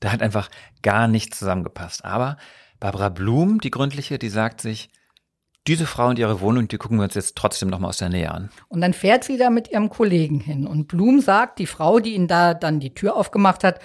Da 0.00 0.12
hat 0.12 0.22
einfach 0.22 0.50
gar 0.82 1.08
nichts 1.08 1.38
zusammengepasst. 1.38 2.04
Aber 2.04 2.36
Barbara 2.80 3.10
Blum, 3.10 3.60
die 3.60 3.70
gründliche, 3.70 4.18
die 4.18 4.30
sagt 4.30 4.60
sich, 4.60 4.90
diese 5.66 5.86
Frau 5.86 6.08
und 6.08 6.18
ihre 6.18 6.40
Wohnung, 6.40 6.68
die 6.68 6.78
gucken 6.78 6.96
wir 6.98 7.04
uns 7.04 7.14
jetzt 7.14 7.36
trotzdem 7.36 7.68
noch 7.68 7.78
mal 7.78 7.88
aus 7.88 7.98
der 7.98 8.08
Nähe 8.08 8.30
an. 8.30 8.48
Und 8.68 8.80
dann 8.80 8.94
fährt 8.94 9.24
sie 9.24 9.36
da 9.36 9.50
mit 9.50 9.70
ihrem 9.70 9.90
Kollegen 9.90 10.40
hin. 10.40 10.66
Und 10.66 10.88
Blum 10.88 11.20
sagt, 11.20 11.58
die 11.58 11.66
Frau, 11.66 12.00
die 12.00 12.14
ihn 12.14 12.28
da 12.28 12.54
dann 12.54 12.80
die 12.80 12.94
Tür 12.94 13.14
aufgemacht 13.14 13.62
hat, 13.62 13.78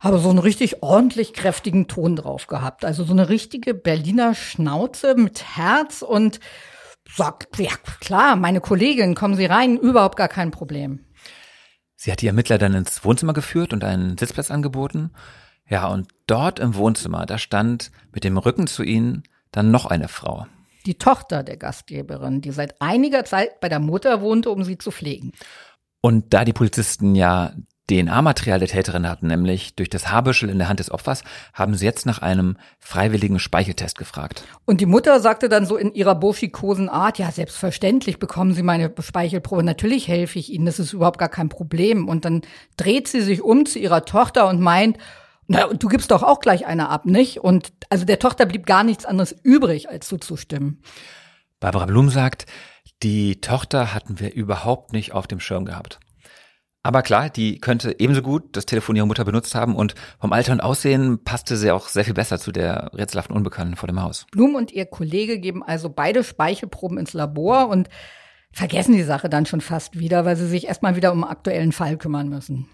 habe 0.00 0.18
so 0.18 0.28
einen 0.28 0.40
richtig 0.40 0.82
ordentlich 0.82 1.32
kräftigen 1.32 1.86
Ton 1.86 2.16
drauf 2.16 2.48
gehabt. 2.48 2.84
Also 2.84 3.04
so 3.04 3.12
eine 3.12 3.28
richtige 3.28 3.72
Berliner 3.72 4.34
Schnauze 4.34 5.14
mit 5.14 5.56
Herz 5.56 6.02
und 6.02 6.40
sagt, 7.08 7.58
ja 7.58 7.70
klar, 8.00 8.36
meine 8.36 8.60
Kollegin, 8.60 9.14
kommen 9.14 9.36
Sie 9.36 9.46
rein, 9.46 9.78
überhaupt 9.78 10.16
gar 10.16 10.28
kein 10.28 10.50
Problem. 10.50 11.05
Sie 11.96 12.12
hat 12.12 12.20
die 12.20 12.28
Ermittler 12.28 12.58
dann 12.58 12.74
ins 12.74 13.04
Wohnzimmer 13.04 13.32
geführt 13.32 13.72
und 13.72 13.82
einen 13.82 14.16
Sitzplatz 14.16 14.50
angeboten. 14.50 15.10
Ja, 15.68 15.88
und 15.88 16.08
dort 16.26 16.60
im 16.60 16.76
Wohnzimmer, 16.76 17.26
da 17.26 17.38
stand 17.38 17.90
mit 18.12 18.22
dem 18.22 18.38
Rücken 18.38 18.68
zu 18.68 18.84
ihnen 18.84 19.24
dann 19.50 19.70
noch 19.70 19.86
eine 19.86 20.08
Frau 20.08 20.46
die 20.86 20.98
Tochter 20.98 21.42
der 21.42 21.56
Gastgeberin, 21.56 22.40
die 22.40 22.52
seit 22.52 22.80
einiger 22.80 23.24
Zeit 23.24 23.60
bei 23.60 23.68
der 23.68 23.80
Mutter 23.80 24.20
wohnte, 24.20 24.50
um 24.50 24.64
sie 24.64 24.78
zu 24.78 24.90
pflegen. 24.90 25.32
Und 26.00 26.32
da 26.32 26.44
die 26.44 26.52
Polizisten 26.52 27.14
ja 27.14 27.52
DNA-Material 27.90 28.58
der 28.58 28.68
Täterin 28.68 29.08
hatten, 29.08 29.28
nämlich 29.28 29.76
durch 29.76 29.88
das 29.88 30.10
Haarbüschel 30.10 30.48
in 30.48 30.58
der 30.58 30.68
Hand 30.68 30.80
des 30.80 30.90
Opfers, 30.90 31.22
haben 31.54 31.74
sie 31.74 31.84
jetzt 31.84 32.04
nach 32.04 32.18
einem 32.18 32.56
freiwilligen 32.80 33.38
Speicheltest 33.38 33.96
gefragt. 33.96 34.44
Und 34.64 34.80
die 34.80 34.86
Mutter 34.86 35.20
sagte 35.20 35.48
dann 35.48 35.66
so 35.66 35.76
in 35.76 35.94
ihrer 35.94 36.16
burschikosen 36.16 36.88
Art, 36.88 37.18
ja, 37.18 37.30
selbstverständlich 37.30 38.18
bekommen 38.18 38.54
Sie 38.54 38.62
meine 38.62 38.92
Speichelprobe, 38.98 39.62
natürlich 39.62 40.08
helfe 40.08 40.38
ich 40.38 40.52
Ihnen, 40.52 40.66
das 40.66 40.80
ist 40.80 40.92
überhaupt 40.92 41.18
gar 41.18 41.28
kein 41.28 41.48
Problem. 41.48 42.08
Und 42.08 42.24
dann 42.24 42.42
dreht 42.76 43.06
sie 43.08 43.20
sich 43.20 43.42
um 43.42 43.66
zu 43.66 43.78
ihrer 43.78 44.04
Tochter 44.04 44.48
und 44.48 44.60
meint, 44.60 44.98
na, 45.46 45.68
du 45.68 45.86
gibst 45.88 46.10
doch 46.10 46.24
auch 46.24 46.40
gleich 46.40 46.66
eine 46.66 46.88
ab, 46.88 47.06
nicht? 47.06 47.38
Und 47.38 47.72
also 47.88 48.04
der 48.04 48.18
Tochter 48.18 48.46
blieb 48.46 48.66
gar 48.66 48.82
nichts 48.82 49.04
anderes 49.04 49.32
übrig, 49.44 49.88
als 49.88 50.08
zuzustimmen. 50.08 50.82
Barbara 51.60 51.86
Blum 51.86 52.10
sagt, 52.10 52.46
die 53.02 53.40
Tochter 53.40 53.94
hatten 53.94 54.18
wir 54.18 54.34
überhaupt 54.34 54.92
nicht 54.92 55.12
auf 55.12 55.26
dem 55.26 55.38
Schirm 55.38 55.64
gehabt. 55.64 56.00
Aber 56.86 57.02
klar, 57.02 57.30
die 57.30 57.58
könnte 57.58 57.96
ebenso 57.98 58.22
gut 58.22 58.44
das 58.52 58.64
Telefon 58.64 58.94
ihrer 58.94 59.06
Mutter 59.06 59.24
benutzt 59.24 59.56
haben 59.56 59.74
und 59.74 59.96
vom 60.20 60.32
Alter 60.32 60.52
und 60.52 60.60
Aussehen 60.60 61.18
passte 61.24 61.56
sie 61.56 61.72
auch 61.72 61.88
sehr 61.88 62.04
viel 62.04 62.14
besser 62.14 62.38
zu 62.38 62.52
der 62.52 62.92
rätselhaften 62.94 63.34
Unbekannten 63.34 63.74
vor 63.74 63.88
dem 63.88 64.00
Haus. 64.00 64.24
Blum 64.30 64.54
und 64.54 64.70
ihr 64.70 64.86
Kollege 64.86 65.40
geben 65.40 65.64
also 65.64 65.88
beide 65.88 66.22
Speichelproben 66.22 66.96
ins 66.96 67.12
Labor 67.12 67.68
und 67.70 67.88
vergessen 68.52 68.92
die 68.92 69.02
Sache 69.02 69.28
dann 69.28 69.46
schon 69.46 69.60
fast 69.60 69.98
wieder, 69.98 70.24
weil 70.24 70.36
sie 70.36 70.46
sich 70.46 70.68
erstmal 70.68 70.94
wieder 70.94 71.10
um 71.10 71.24
einen 71.24 71.32
aktuellen 71.32 71.72
Fall 71.72 71.96
kümmern 71.96 72.28
müssen. 72.28 72.68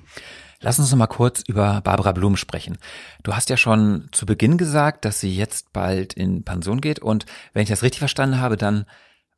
Lass 0.60 0.78
uns 0.78 0.90
noch 0.90 0.98
mal 0.98 1.06
kurz 1.06 1.42
über 1.48 1.80
Barbara 1.80 2.12
Blum 2.12 2.36
sprechen. 2.36 2.76
Du 3.22 3.34
hast 3.34 3.48
ja 3.48 3.56
schon 3.56 4.10
zu 4.12 4.26
Beginn 4.26 4.58
gesagt, 4.58 5.06
dass 5.06 5.20
sie 5.20 5.34
jetzt 5.34 5.72
bald 5.72 6.12
in 6.12 6.44
Pension 6.44 6.82
geht 6.82 6.98
und 6.98 7.24
wenn 7.54 7.62
ich 7.62 7.70
das 7.70 7.82
richtig 7.82 8.00
verstanden 8.00 8.40
habe, 8.40 8.58
dann 8.58 8.84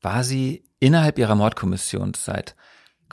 war 0.02 0.24
sie 0.24 0.64
innerhalb 0.80 1.16
ihrer 1.16 1.36
Mordkommissionszeit 1.36 2.56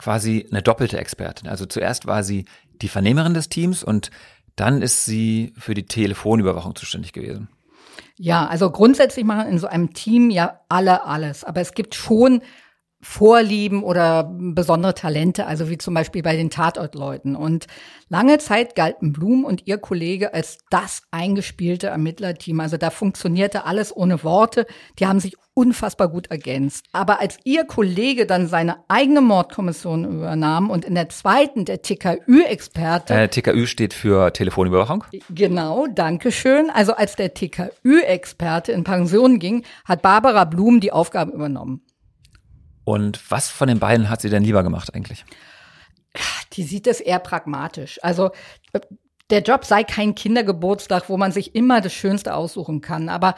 quasi 0.02 0.46
eine 0.50 0.62
doppelte 0.62 0.98
Expertin. 0.98 1.48
Also 1.48 1.64
zuerst 1.64 2.06
war 2.06 2.24
sie 2.24 2.44
die 2.80 2.88
Vernehmerin 2.88 3.34
des 3.34 3.48
Teams 3.48 3.84
und 3.84 4.10
dann 4.56 4.82
ist 4.82 5.04
sie 5.04 5.52
für 5.56 5.74
die 5.74 5.86
Telefonüberwachung 5.86 6.74
zuständig 6.74 7.12
gewesen. 7.12 7.48
Ja, 8.16 8.46
also 8.46 8.70
grundsätzlich 8.70 9.24
machen 9.24 9.46
in 9.46 9.58
so 9.58 9.68
einem 9.68 9.94
Team 9.94 10.30
ja 10.30 10.60
alle 10.68 11.04
alles. 11.06 11.44
Aber 11.44 11.60
es 11.60 11.72
gibt 11.72 11.94
schon 11.94 12.42
Vorlieben 13.04 13.82
oder 13.82 14.32
besondere 14.32 14.94
Talente, 14.94 15.46
also 15.46 15.68
wie 15.68 15.76
zum 15.76 15.92
Beispiel 15.92 16.22
bei 16.22 16.36
den 16.36 16.50
Tatortleuten. 16.50 17.34
Und 17.34 17.66
lange 18.08 18.38
Zeit 18.38 18.76
galten 18.76 19.12
Blum 19.12 19.44
und 19.44 19.66
ihr 19.66 19.78
Kollege 19.78 20.32
als 20.34 20.58
das 20.70 21.02
eingespielte 21.10 21.88
Ermittlerteam. 21.88 22.60
Also 22.60 22.76
da 22.76 22.90
funktionierte 22.90 23.66
alles 23.66 23.94
ohne 23.94 24.22
Worte. 24.22 24.66
Die 25.00 25.06
haben 25.08 25.18
sich 25.18 25.36
unfassbar 25.54 26.08
gut 26.08 26.28
ergänzt. 26.28 26.86
Aber 26.92 27.20
als 27.20 27.38
ihr 27.42 27.64
Kollege 27.64 28.24
dann 28.24 28.46
seine 28.46 28.76
eigene 28.86 29.20
Mordkommission 29.20 30.04
übernahm 30.04 30.70
und 30.70 30.84
in 30.84 30.94
der 30.94 31.08
zweiten 31.08 31.64
der 31.64 31.82
TKÜ-Experte. 31.82 33.14
Äh, 33.14 33.28
TKÜ 33.28 33.66
steht 33.66 33.94
für 33.94 34.32
Telefonüberwachung. 34.32 35.04
Genau, 35.28 35.88
danke 35.92 36.30
schön. 36.30 36.70
Also 36.70 36.94
als 36.94 37.16
der 37.16 37.34
TKÜ-Experte 37.34 38.70
in 38.70 38.84
Pension 38.84 39.40
ging, 39.40 39.64
hat 39.84 40.02
Barbara 40.02 40.44
Blum 40.44 40.78
die 40.80 40.92
Aufgabe 40.92 41.32
übernommen. 41.32 41.82
Und 42.84 43.30
was 43.30 43.48
von 43.48 43.68
den 43.68 43.78
beiden 43.78 44.08
hat 44.08 44.20
sie 44.20 44.30
denn 44.30 44.44
lieber 44.44 44.62
gemacht 44.62 44.94
eigentlich? 44.94 45.24
Die 46.52 46.64
sieht 46.64 46.86
es 46.86 47.00
eher 47.00 47.18
pragmatisch. 47.18 47.98
Also 48.02 48.30
der 49.30 49.42
Job 49.42 49.64
sei 49.64 49.84
kein 49.84 50.14
Kindergeburtstag, 50.14 51.08
wo 51.08 51.16
man 51.16 51.32
sich 51.32 51.54
immer 51.54 51.80
das 51.80 51.94
Schönste 51.94 52.34
aussuchen 52.34 52.80
kann. 52.80 53.08
Aber, 53.08 53.34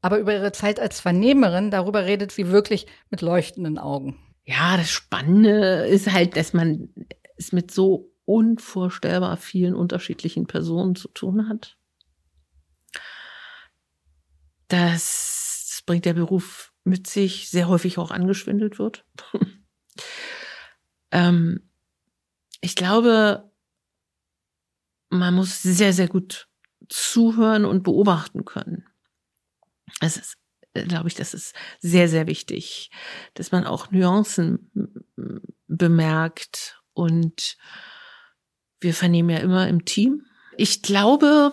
aber 0.00 0.18
über 0.18 0.32
ihre 0.32 0.52
Zeit 0.52 0.78
als 0.78 1.00
Vernehmerin, 1.00 1.70
darüber 1.70 2.04
redet 2.04 2.32
sie 2.32 2.48
wirklich 2.48 2.86
mit 3.10 3.22
leuchtenden 3.22 3.78
Augen. 3.78 4.18
Ja, 4.44 4.76
das 4.76 4.90
Spannende 4.90 5.86
ist 5.86 6.12
halt, 6.12 6.36
dass 6.36 6.52
man 6.52 6.90
es 7.36 7.52
mit 7.52 7.70
so 7.70 8.12
unvorstellbar 8.24 9.36
vielen 9.36 9.74
unterschiedlichen 9.74 10.46
Personen 10.46 10.94
zu 10.94 11.08
tun 11.08 11.48
hat. 11.48 11.76
Das 14.68 15.82
bringt 15.86 16.04
der 16.04 16.14
Beruf 16.14 16.71
mit 16.84 17.06
sich 17.06 17.48
sehr 17.50 17.68
häufig 17.68 17.98
auch 17.98 18.10
angeschwindelt 18.10 18.78
wird. 18.78 19.04
ähm, 21.10 21.70
ich 22.60 22.74
glaube, 22.74 23.50
man 25.10 25.34
muss 25.34 25.62
sehr, 25.62 25.92
sehr 25.92 26.08
gut 26.08 26.48
zuhören 26.88 27.64
und 27.64 27.82
beobachten 27.82 28.44
können. 28.44 28.86
Es 30.00 30.16
ist, 30.16 30.36
glaube 30.72 31.08
ich, 31.08 31.14
das 31.14 31.34
ist 31.34 31.54
sehr, 31.80 32.08
sehr 32.08 32.26
wichtig, 32.26 32.90
dass 33.34 33.52
man 33.52 33.64
auch 33.64 33.90
Nuancen 33.90 34.70
bemerkt 35.66 36.82
und 36.92 37.56
wir 38.80 38.94
vernehmen 38.94 39.30
ja 39.30 39.38
immer 39.38 39.68
im 39.68 39.84
Team. 39.84 40.26
Ich 40.56 40.82
glaube, 40.82 41.52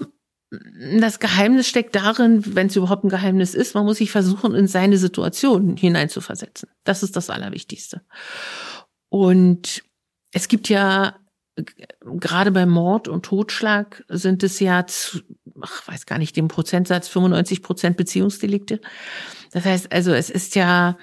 das 0.52 1.20
Geheimnis 1.20 1.68
steckt 1.68 1.96
darin, 1.96 2.56
wenn 2.56 2.68
es 2.68 2.76
überhaupt 2.76 3.04
ein 3.04 3.10
Geheimnis 3.10 3.54
ist, 3.54 3.76
man 3.76 3.86
muss 3.86 3.98
sich 3.98 4.12
versuchen, 4.12 4.56
in 4.56 4.68
seine 4.68 4.98
Situation 4.98 5.78
hineinzuversetzen. 5.78 6.70
Das 6.84 7.04
ist 7.04 7.16
das 7.16 7.30
Allerwichtigste. 7.30 8.02
Und 9.10 9.84
es 10.32 10.48
gibt 10.48 10.70
ja 10.70 11.16
gerade 12.04 12.52
bei 12.52 12.66
Mord 12.66 13.08
und 13.08 13.26
Totschlag 13.26 14.04
sind 14.08 14.44
es 14.44 14.60
ja, 14.60 14.86
zu, 14.88 15.20
ach, 15.62 15.88
weiß 15.88 16.06
gar 16.06 16.18
nicht, 16.18 16.36
den 16.38 16.48
Prozentsatz 16.48 17.08
95 17.10 17.62
Prozent 17.62 17.98
Beziehungsdelikte. 17.98 18.80
Das 19.52 19.66
heißt 19.66 19.92
also, 19.92 20.14
es 20.14 20.30
ist 20.30 20.56
ja 20.56 20.98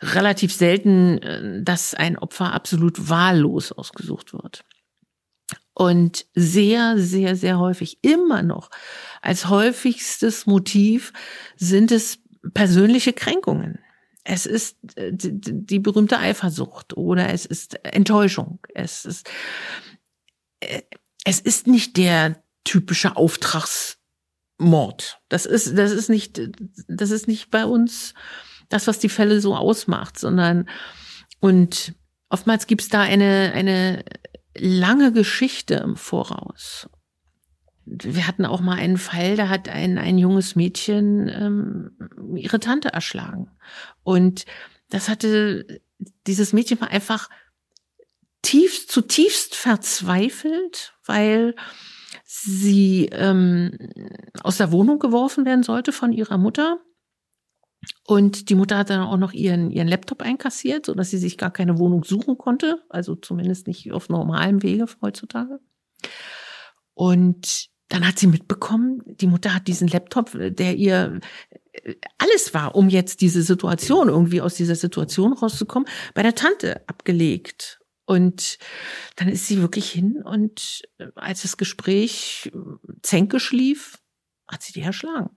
relativ 0.00 0.52
selten, 0.52 1.18
äh, 1.18 1.62
dass 1.62 1.94
ein 1.94 2.18
Opfer 2.18 2.52
absolut 2.52 3.08
wahllos 3.08 3.72
ausgesucht 3.72 4.32
wird. 4.32 4.64
Und 5.78 6.26
sehr, 6.34 6.98
sehr, 6.98 7.36
sehr 7.36 7.60
häufig, 7.60 7.98
immer 8.02 8.42
noch, 8.42 8.68
als 9.22 9.48
häufigstes 9.48 10.44
Motiv 10.44 11.12
sind 11.56 11.92
es 11.92 12.18
persönliche 12.52 13.12
Kränkungen. 13.12 13.78
Es 14.24 14.44
ist 14.44 14.76
äh, 14.96 15.12
die 15.12 15.78
berühmte 15.78 16.18
Eifersucht 16.18 16.96
oder 16.96 17.32
es 17.32 17.46
ist 17.46 17.76
Enttäuschung. 17.84 18.58
Es 18.74 19.04
ist, 19.04 19.30
äh, 20.58 20.82
es 21.24 21.38
ist 21.38 21.68
nicht 21.68 21.96
der 21.96 22.42
typische 22.64 23.16
Auftragsmord. 23.16 25.20
Das 25.28 25.46
ist, 25.46 25.78
das 25.78 25.92
ist 25.92 26.10
nicht, 26.10 26.40
das 26.88 27.12
ist 27.12 27.28
nicht 27.28 27.52
bei 27.52 27.64
uns 27.64 28.14
das, 28.68 28.88
was 28.88 28.98
die 28.98 29.08
Fälle 29.08 29.40
so 29.40 29.54
ausmacht, 29.54 30.18
sondern 30.18 30.68
und 31.38 31.94
oftmals 32.30 32.66
gibt 32.66 32.82
es 32.82 32.88
da 32.88 33.02
eine, 33.02 33.52
eine 33.54 34.04
lange 34.58 35.12
Geschichte 35.12 35.74
im 35.74 35.96
Voraus. 35.96 36.88
wir 37.84 38.26
hatten 38.26 38.44
auch 38.44 38.60
mal 38.60 38.76
einen 38.78 38.98
Fall, 38.98 39.36
da 39.36 39.48
hat 39.48 39.68
ein, 39.68 39.96
ein 39.96 40.18
junges 40.18 40.56
Mädchen 40.56 41.28
ähm, 41.28 42.36
ihre 42.36 42.60
Tante 42.60 42.90
erschlagen. 42.90 43.50
Und 44.02 44.44
das 44.90 45.08
hatte, 45.08 45.80
dieses 46.26 46.52
Mädchen 46.52 46.80
war 46.80 46.90
einfach 46.90 47.28
tief, 48.42 48.86
zutiefst 48.88 49.54
verzweifelt, 49.54 50.94
weil 51.04 51.54
sie 52.24 53.06
ähm, 53.12 53.72
aus 54.42 54.58
der 54.58 54.70
Wohnung 54.72 54.98
geworfen 54.98 55.44
werden 55.44 55.62
sollte 55.62 55.92
von 55.92 56.12
ihrer 56.12 56.38
Mutter. 56.38 56.78
Und 58.04 58.48
die 58.48 58.54
Mutter 58.54 58.78
hat 58.78 58.90
dann 58.90 59.00
auch 59.00 59.16
noch 59.16 59.32
ihren, 59.32 59.70
ihren 59.70 59.88
Laptop 59.88 60.22
einkassiert, 60.22 60.86
so 60.86 60.94
dass 60.94 61.10
sie 61.10 61.18
sich 61.18 61.38
gar 61.38 61.50
keine 61.50 61.78
Wohnung 61.78 62.04
suchen 62.04 62.36
konnte. 62.36 62.82
Also 62.88 63.14
zumindest 63.14 63.66
nicht 63.66 63.92
auf 63.92 64.08
normalem 64.08 64.62
Wege 64.62 64.86
heutzutage. 65.00 65.60
Und 66.94 67.68
dann 67.88 68.06
hat 68.06 68.18
sie 68.18 68.26
mitbekommen, 68.26 69.00
die 69.06 69.26
Mutter 69.26 69.54
hat 69.54 69.66
diesen 69.66 69.88
Laptop, 69.88 70.30
der 70.34 70.76
ihr 70.76 71.20
äh, 71.72 71.94
alles 72.18 72.52
war, 72.52 72.74
um 72.74 72.88
jetzt 72.88 73.20
diese 73.20 73.42
Situation, 73.42 74.08
irgendwie 74.08 74.40
aus 74.40 74.54
dieser 74.54 74.74
Situation 74.74 75.32
rauszukommen, 75.32 75.88
bei 76.14 76.22
der 76.22 76.34
Tante 76.34 76.86
abgelegt. 76.88 77.80
Und 78.04 78.58
dann 79.16 79.28
ist 79.28 79.46
sie 79.46 79.60
wirklich 79.60 79.90
hin 79.90 80.22
und 80.22 80.82
äh, 80.98 81.08
als 81.14 81.42
das 81.42 81.56
Gespräch 81.56 82.50
äh, 82.52 82.58
zänkisch 83.02 83.52
lief, 83.52 83.98
hat 84.46 84.62
sie 84.62 84.72
die 84.72 84.80
erschlagen. 84.80 85.30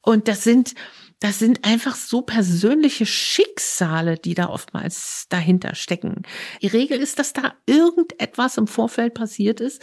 Und 0.00 0.28
das 0.28 0.44
sind, 0.44 0.74
das 1.20 1.38
sind 1.38 1.64
einfach 1.64 1.94
so 1.94 2.22
persönliche 2.22 3.06
Schicksale, 3.06 4.16
die 4.16 4.34
da 4.34 4.48
oftmals 4.48 5.26
dahinter 5.28 5.74
stecken. 5.74 6.22
Die 6.62 6.66
Regel 6.66 6.98
ist, 6.98 7.18
dass 7.18 7.32
da 7.32 7.54
irgendetwas 7.66 8.56
im 8.56 8.66
Vorfeld 8.66 9.14
passiert 9.14 9.60
ist, 9.60 9.82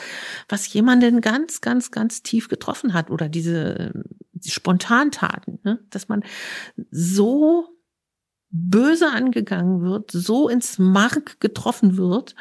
was 0.49 0.71
jemanden 0.73 1.21
ganz, 1.21 1.61
ganz, 1.61 1.91
ganz 1.91 2.23
tief 2.23 2.49
getroffen 2.49 2.93
hat 2.93 3.09
oder 3.09 3.29
diese, 3.29 3.93
die 4.33 4.51
Spontantaten, 4.51 5.59
ne? 5.63 5.79
dass 5.89 6.09
man 6.09 6.23
so 6.91 7.69
böse 8.51 9.09
angegangen 9.09 9.81
wird, 9.81 10.11
so 10.11 10.49
ins 10.49 10.79
Mark 10.79 11.39
getroffen 11.39 11.97
wird, 11.97 12.35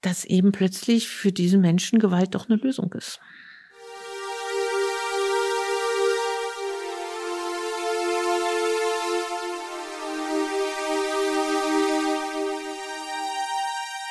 dass 0.00 0.24
eben 0.24 0.52
plötzlich 0.52 1.08
für 1.08 1.32
diesen 1.32 1.60
Menschen 1.60 2.00
Gewalt 2.00 2.34
doch 2.34 2.48
eine 2.48 2.58
Lösung 2.58 2.92
ist. 2.92 3.20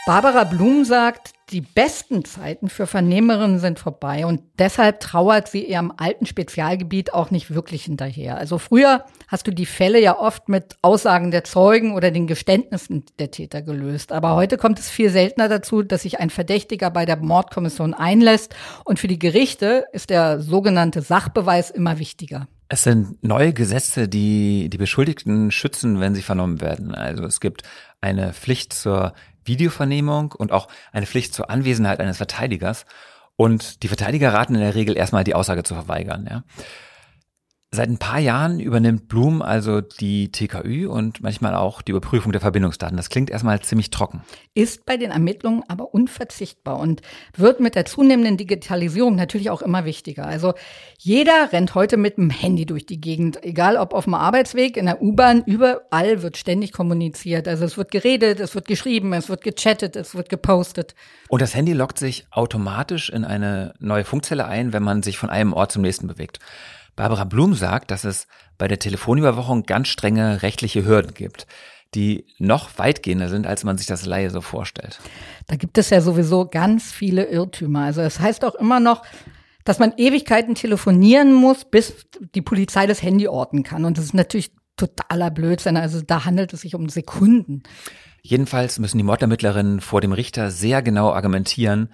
Barbara 0.08 0.46
Blum 0.46 0.84
sagt, 0.84 1.34
die 1.52 1.62
besten 1.62 2.26
Zeiten 2.26 2.70
für 2.70 2.88
Vernehmerinnen 2.88 3.60
sind 3.60 3.78
vorbei 3.78 4.26
und 4.26 4.42
deshalb 4.58 5.00
trauert 5.00 5.48
sie 5.48 5.64
ihrem 5.64 5.94
alten 5.96 6.26
Spezialgebiet 6.26 7.14
auch 7.14 7.30
nicht 7.30 7.54
wirklich 7.54 7.84
hinterher. 7.84 8.38
Also 8.38 8.58
früher 8.58 9.06
hast 9.28 9.46
du 9.46 9.52
die 9.52 9.68
Fälle 9.68 10.02
ja 10.02 10.18
oft 10.18 10.50
mit 10.50 10.76
Aussagen 10.82 11.30
der 11.30 11.44
Zeugen 11.44 11.94
oder 11.94 12.10
den 12.10 12.26
Geständnissen 12.26 13.04
der 13.20 13.30
Täter 13.30 13.62
gelöst. 13.62 14.12
Aber 14.12 14.36
heute 14.36 14.58
kommt 14.58 14.80
es 14.80 14.90
viel 14.90 15.12
seltener 15.12 15.50
dazu, 15.50 15.84
dass 15.84 16.02
sich 16.02 16.20
ein 16.20 16.32
Verdächtiger 16.32 16.90
bei 16.90 17.06
der 17.06 17.18
Mordkommission 17.18 17.94
einlässt 17.94 18.56
und 18.86 18.98
für 18.98 19.08
die 19.08 19.20
Gerichte 19.20 19.86
ist 19.94 20.10
der 20.10 20.42
sogenannte 20.42 21.04
Sachbeweis 21.04 21.70
immer 21.70 22.00
wichtiger. 22.00 22.48
Es 22.70 22.84
sind 22.84 23.22
neue 23.22 23.52
Gesetze, 23.52 24.08
die 24.08 24.70
die 24.70 24.78
Beschuldigten 24.78 25.52
schützen, 25.52 26.00
wenn 26.00 26.16
sie 26.16 26.22
vernommen 26.22 26.62
werden. 26.62 26.96
Also 26.96 27.26
es 27.26 27.42
gibt 27.42 27.64
eine 28.00 28.32
Pflicht 28.32 28.72
zur 28.72 29.14
Videovernehmung 29.44 30.32
und 30.32 30.52
auch 30.52 30.68
eine 30.92 31.06
Pflicht 31.06 31.34
zur 31.34 31.50
Anwesenheit 31.50 32.00
eines 32.00 32.18
Verteidigers. 32.18 32.86
Und 33.36 33.84
die 33.84 33.88
Verteidiger 33.88 34.34
raten 34.34 34.56
in 34.56 34.62
der 34.62 34.76
Regel 34.76 34.98
erstmal 34.98 35.24
die 35.24 35.34
Aussage 35.34 35.64
zu 35.64 35.74
verweigern. 35.74 36.28
Ja. 36.30 36.44
Seit 37.74 37.88
ein 37.88 38.00
paar 38.00 38.20
Jahren 38.20 38.60
übernimmt 38.60 39.08
Bloom 39.08 39.42
also 39.42 39.80
die 39.80 40.30
TKÜ 40.30 40.90
und 40.90 41.22
manchmal 41.24 41.56
auch 41.56 41.82
die 41.82 41.92
Überprüfung 41.92 42.34
der 42.34 42.42
Verbindungsdaten. 42.42 42.98
Das 42.98 43.10
klingt 43.10 43.30
erstmal 43.30 43.62
ziemlich 43.62 43.92
trocken. 43.92 44.24
Ist 44.54 44.86
bei 44.86 44.98
den 44.98 45.12
Ermittlungen 45.12 45.64
aber 45.70 45.94
unverzichtbar 45.94 46.78
und 46.78 47.02
wird 47.38 47.62
mit 47.62 47.76
der 47.76 47.86
zunehmenden 47.86 48.36
Digitalisierung 48.36 49.16
natürlich 49.16 49.50
auch 49.50 49.62
immer 49.62 49.86
wichtiger. 49.86 50.26
Also 50.26 50.54
jeder 50.98 51.54
rennt 51.54 51.74
heute 51.74 51.96
mit 51.96 52.18
dem 52.18 52.30
Handy 52.30 52.66
durch 52.66 52.86
die 52.86 53.00
Gegend, 53.00 53.42
egal 53.42 53.78
ob 53.78 53.94
auf 53.94 54.04
dem 54.04 54.16
Arbeitsweg, 54.16 54.76
in 54.76 54.88
der 54.88 55.02
U-Bahn, 55.02 55.42
überall 55.46 56.24
wird 56.24 56.36
ständig 56.36 56.74
kommuniziert. 56.74 57.48
Also 57.48 57.64
es 57.64 57.78
wird 57.78 57.90
geredet, 57.92 58.42
es 58.42 58.54
wird 58.54 58.68
geschrieben, 58.68 59.14
es 59.14 59.30
wird 59.30 59.46
gechattet, 59.46 59.96
es 59.96 60.14
wird 60.14 60.28
gepostet. 60.28 60.94
Und 61.30 61.42
das 61.42 61.56
Handy 61.56 61.72
lockt 61.72 62.00
sich 62.00 62.26
automatisch 62.32 63.10
in 63.10 63.24
eine 63.24 63.76
neue 63.80 64.04
Funkzelle 64.04 64.46
ein, 64.46 64.74
wenn 64.74 64.84
man 64.84 65.04
sich 65.04 65.18
von 65.18 65.30
einem 65.30 65.54
Ort 65.54 65.72
zum 65.72 65.84
nächsten 65.84 66.08
bewegt. 66.08 66.40
Barbara 66.96 67.24
Blum 67.24 67.54
sagt, 67.54 67.92
dass 67.92 68.04
es 68.04 68.28
bei 68.58 68.68
der 68.68 68.80
Telefonüberwachung 68.80 69.64
ganz 69.64 69.88
strenge 69.88 70.42
rechtliche 70.42 70.86
Hürden 70.86 71.14
gibt, 71.14 71.48
die 71.96 72.26
noch 72.38 72.78
weitgehender 72.78 73.30
sind, 73.30 73.48
als 73.48 73.64
man 73.64 73.78
sich 73.78 73.88
das 73.88 74.06
Laie 74.06 74.30
so 74.30 74.42
vorstellt. 74.42 75.00
Da 75.48 75.56
gibt 75.56 75.78
es 75.78 75.90
ja 75.90 76.02
sowieso 76.02 76.48
ganz 76.48 76.92
viele 76.92 77.26
Irrtümer. 77.26 77.82
Also 77.82 78.02
es 78.02 78.16
das 78.16 78.24
heißt 78.24 78.46
auch 78.46 78.56
immer 78.56 78.80
noch, 78.80 79.04
dass 79.64 79.80
man 79.80 79.94
Ewigkeiten 79.98 80.56
telefonieren 80.56 81.34
muss, 81.34 81.66
bis 81.66 82.08
die 82.34 82.42
Polizei 82.42 82.88
das 82.88 83.04
Handy 83.04 83.28
orten 83.28 83.64
kann. 83.64 83.86
Und 83.86 83.98
das 83.98 84.06
ist 84.06 84.14
natürlich 84.14 84.52
totaler 84.78 85.30
Blödsinn. 85.30 85.78
Also 85.78 86.02
da 86.02 86.26
handelt 86.26 86.54
es 86.54 86.62
sich 86.62 86.76
um 86.76 86.90
Sekunden. 86.90 87.64
Jedenfalls 88.24 88.80
müssen 88.80 88.98
die 88.98 89.04
Mordermittlerinnen 89.04 89.82
vor 89.82 90.02
dem 90.02 90.14
Richter 90.14 90.52
sehr 90.52 90.82
genau 90.82 91.12
argumentieren, 91.12 91.90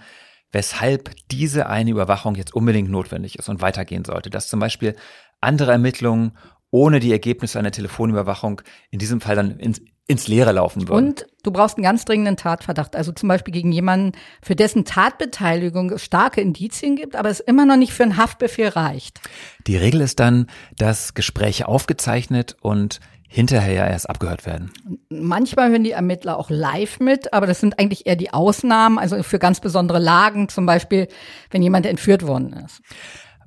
weshalb 0.52 1.12
diese 1.32 1.68
eine 1.68 1.92
Überwachung 1.92 2.36
jetzt 2.36 2.54
unbedingt 2.54 2.90
notwendig 2.90 3.38
ist 3.38 3.50
und 3.50 3.62
weitergehen 3.62 4.06
sollte. 4.06 4.30
Dass 4.30 4.48
zum 4.48 4.60
Beispiel 4.60 4.96
andere 5.42 5.72
Ermittlungen 5.72 6.38
ohne 6.72 7.00
die 7.00 7.12
Ergebnisse 7.12 7.60
einer 7.60 7.72
Telefonüberwachung 7.72 8.62
in 8.92 9.00
diesem 9.00 9.22
Fall 9.22 9.36
dann 9.36 9.60
ins, 9.60 9.82
ins 10.06 10.28
Leere 10.28 10.52
laufen 10.52 10.88
würden. 10.88 11.08
Und 11.08 11.26
du 11.44 11.52
brauchst 11.52 11.78
einen 11.78 11.84
ganz 11.84 12.06
dringenden 12.06 12.36
Tatverdacht, 12.36 12.96
also 12.96 13.12
zum 13.12 13.30
Beispiel 13.30 13.54
gegen 13.54 13.72
jemanden, 13.72 14.18
für 14.42 14.56
dessen 14.56 14.84
Tatbeteiligung 14.84 15.98
starke 15.98 16.42
Indizien 16.42 16.96
gibt, 16.96 17.16
aber 17.16 17.30
es 17.30 17.40
immer 17.40 17.66
noch 17.66 17.78
nicht 17.78 17.94
für 17.94 18.04
einen 18.04 18.18
Haftbefehl 18.18 18.70
reicht. 18.70 19.22
Die 19.66 19.78
Regel 19.78 20.02
ist 20.02 20.20
dann, 20.20 20.48
dass 20.78 21.14
Gespräche 21.14 21.68
aufgezeichnet 21.68 22.58
und 22.62 23.00
hinterher 23.28 23.74
ja 23.74 23.88
erst 23.88 24.10
abgehört 24.10 24.46
werden. 24.46 24.72
Manchmal 25.10 25.70
hören 25.70 25.84
die 25.84 25.92
Ermittler 25.92 26.38
auch 26.38 26.50
live 26.50 27.00
mit, 27.00 27.34
aber 27.34 27.46
das 27.46 27.60
sind 27.60 27.78
eigentlich 27.80 28.06
eher 28.06 28.16
die 28.16 28.34
Ausnahmen, 28.34 28.98
also 28.98 29.22
für 29.24 29.40
ganz 29.40 29.60
besondere 29.60 30.00
Lagen, 30.00 30.50
zum 30.50 30.66
Beispiel, 30.66 31.08
wenn 31.52 31.62
jemand 31.62 31.86
entführt 31.86 32.26
worden 32.26 32.54
ist. 32.54 32.82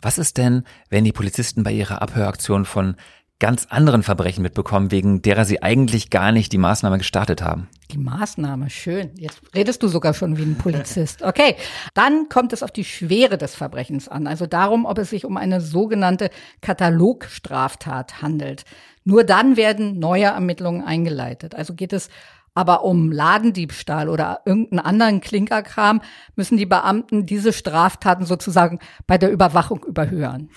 Was 0.03 0.19
ist 0.19 0.39
denn, 0.39 0.65
wenn 0.89 1.05
die 1.05 1.13
Polizisten 1.13 1.63
bei 1.63 1.73
ihrer 1.73 2.01
Abhöraktion 2.03 2.65
von 2.65 2.97
ganz 3.41 3.67
anderen 3.71 4.03
Verbrechen 4.03 4.43
mitbekommen, 4.43 4.93
wegen 4.93 5.23
derer 5.23 5.45
sie 5.45 5.63
eigentlich 5.63 6.11
gar 6.11 6.31
nicht 6.31 6.53
die 6.53 6.59
Maßnahme 6.59 6.99
gestartet 6.99 7.43
haben. 7.43 7.69
Die 7.91 7.99
Maßnahme, 7.99 8.71
schön. 8.71 9.11
Jetzt 9.17 9.41
redest 9.55 9.83
du 9.83 9.89
sogar 9.89 10.15
schon 10.15 10.37
wie 10.37 10.43
ein 10.43 10.57
Polizist. 10.57 11.23
Okay, 11.31 11.57
dann 11.95 12.29
kommt 12.29 12.53
es 12.53 12.63
auf 12.63 12.71
die 12.71 12.85
Schwere 12.85 13.39
des 13.39 13.55
Verbrechens 13.55 14.09
an, 14.09 14.27
also 14.27 14.47
darum, 14.47 14.85
ob 14.85 14.99
es 14.99 15.11
sich 15.11 15.25
um 15.25 15.37
eine 15.37 15.61
sogenannte 15.61 16.31
Katalogstraftat 16.61 18.21
handelt. 18.21 18.65
Nur 19.05 19.25
dann 19.25 19.57
werden 19.57 19.99
neue 19.99 20.27
Ermittlungen 20.27 20.85
eingeleitet. 20.85 21.55
Also 21.55 21.75
geht 21.75 21.93
es 21.93 22.11
aber 22.55 22.85
um 22.85 23.13
Ladendiebstahl 23.13 24.09
oder 24.09 24.41
irgendeinen 24.45 24.81
anderen 24.81 25.21
Klinkerkram, 25.21 26.03
müssen 26.37 26.57
die 26.57 26.67
Beamten 26.67 27.25
diese 27.27 27.53
Straftaten 27.53 28.25
sozusagen 28.27 28.81
bei 29.07 29.19
der 29.19 29.31
Überwachung 29.31 29.85
überhören. 29.85 30.51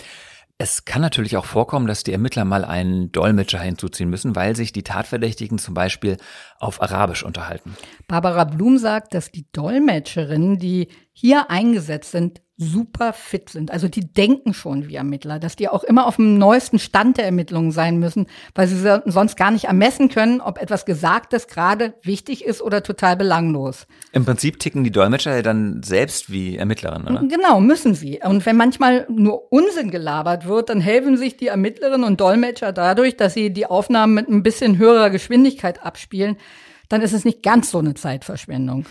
Es 0.60 0.86
kann 0.86 1.02
natürlich 1.02 1.36
auch 1.36 1.46
vorkommen, 1.46 1.88
dass 1.88 2.04
die 2.04 2.14
Ermittler 2.14 2.46
mal 2.46 2.64
einen 2.64 3.12
Dolmetscher 3.12 3.60
hinzuziehen 3.60 4.10
müssen, 4.10 4.36
weil 4.36 4.56
sich 4.56 4.72
die 4.72 4.84
Tatverdächtigen 4.84 5.58
zum 5.58 5.74
Beispiel 5.74 6.18
auf 6.60 6.82
Arabisch 6.82 7.24
unterhalten. 7.24 7.76
Barbara 8.08 8.44
Blum 8.44 8.78
sagt, 8.78 9.14
dass 9.14 9.32
die 9.32 9.48
Dolmetscherinnen, 9.52 10.60
die 10.60 10.90
hier 11.13 11.49
eingesetzt 11.49 12.12
sind, 12.12 12.41
super 12.58 13.13
fit 13.13 13.49
sind. 13.49 13.71
Also 13.71 13.88
die 13.88 14.13
denken 14.13 14.54
schon 14.54 14.88
wie 14.88 14.95
Ermittler, 14.95 15.39
dass 15.39 15.56
die 15.56 15.69
auch 15.69 15.84
immer 15.84 16.06
auf 16.06 16.17
dem 16.17 16.38
neuesten 16.38 16.78
Stand 16.78 17.17
der 17.17 17.26
Ermittlungen 17.26 17.71
sein 17.71 17.97
müssen, 17.97 18.28
weil 18.54 18.67
sie 18.67 19.02
sonst 19.06 19.38
gar 19.38 19.49
nicht 19.49 19.65
ermessen 19.65 20.10
können, 20.10 20.39
ob 20.39 20.62
etwas 20.62 20.86
Gesagtes 20.86 21.47
gerade 21.47 21.95
wichtig 22.04 22.45
ist 22.45 22.62
oder 22.62 22.84
total 22.84 23.15
belanglos. 23.15 23.88
Im 24.12 24.23
Prinzip 24.23 24.60
ticken 24.60 24.84
die 24.84 24.91
Dolmetscher 24.91 25.36
ja 25.36 25.41
dann 25.41 25.82
selbst 25.84 26.32
wie 26.32 26.56
Ermittlerinnen, 26.56 27.08
oder? 27.08 27.28
Genau, 27.28 27.60
müssen 27.60 27.95
sie. 27.95 28.19
Und 28.23 28.45
wenn 28.45 28.56
manchmal 28.56 29.08
nur 29.10 29.52
Unsinn 29.52 29.89
gelabert 29.89 30.47
wird, 30.47 30.69
dann 30.69 30.80
helfen 30.80 31.17
sich 31.17 31.38
die 31.38 31.47
Ermittlerinnen 31.47 32.04
und 32.04 32.21
Dolmetscher 32.21 32.71
dadurch, 32.71 33.17
dass 33.17 33.34
sie 33.34 33.52
die 33.52 33.65
Aufnahmen 33.65 34.13
mit 34.13 34.30
ein 34.30 34.43
bisschen 34.43 34.78
höherer 34.78 35.10
Geschwindigkeit 35.10 35.84
abspielen. 35.84 36.38
Dann 36.88 37.02
ist 37.02 37.13
es 37.13 37.26
nicht 37.26 37.41
ganz 37.41 37.71
so 37.71 37.80
eine 37.80 37.95
Zeitverschwendung. 37.95 38.86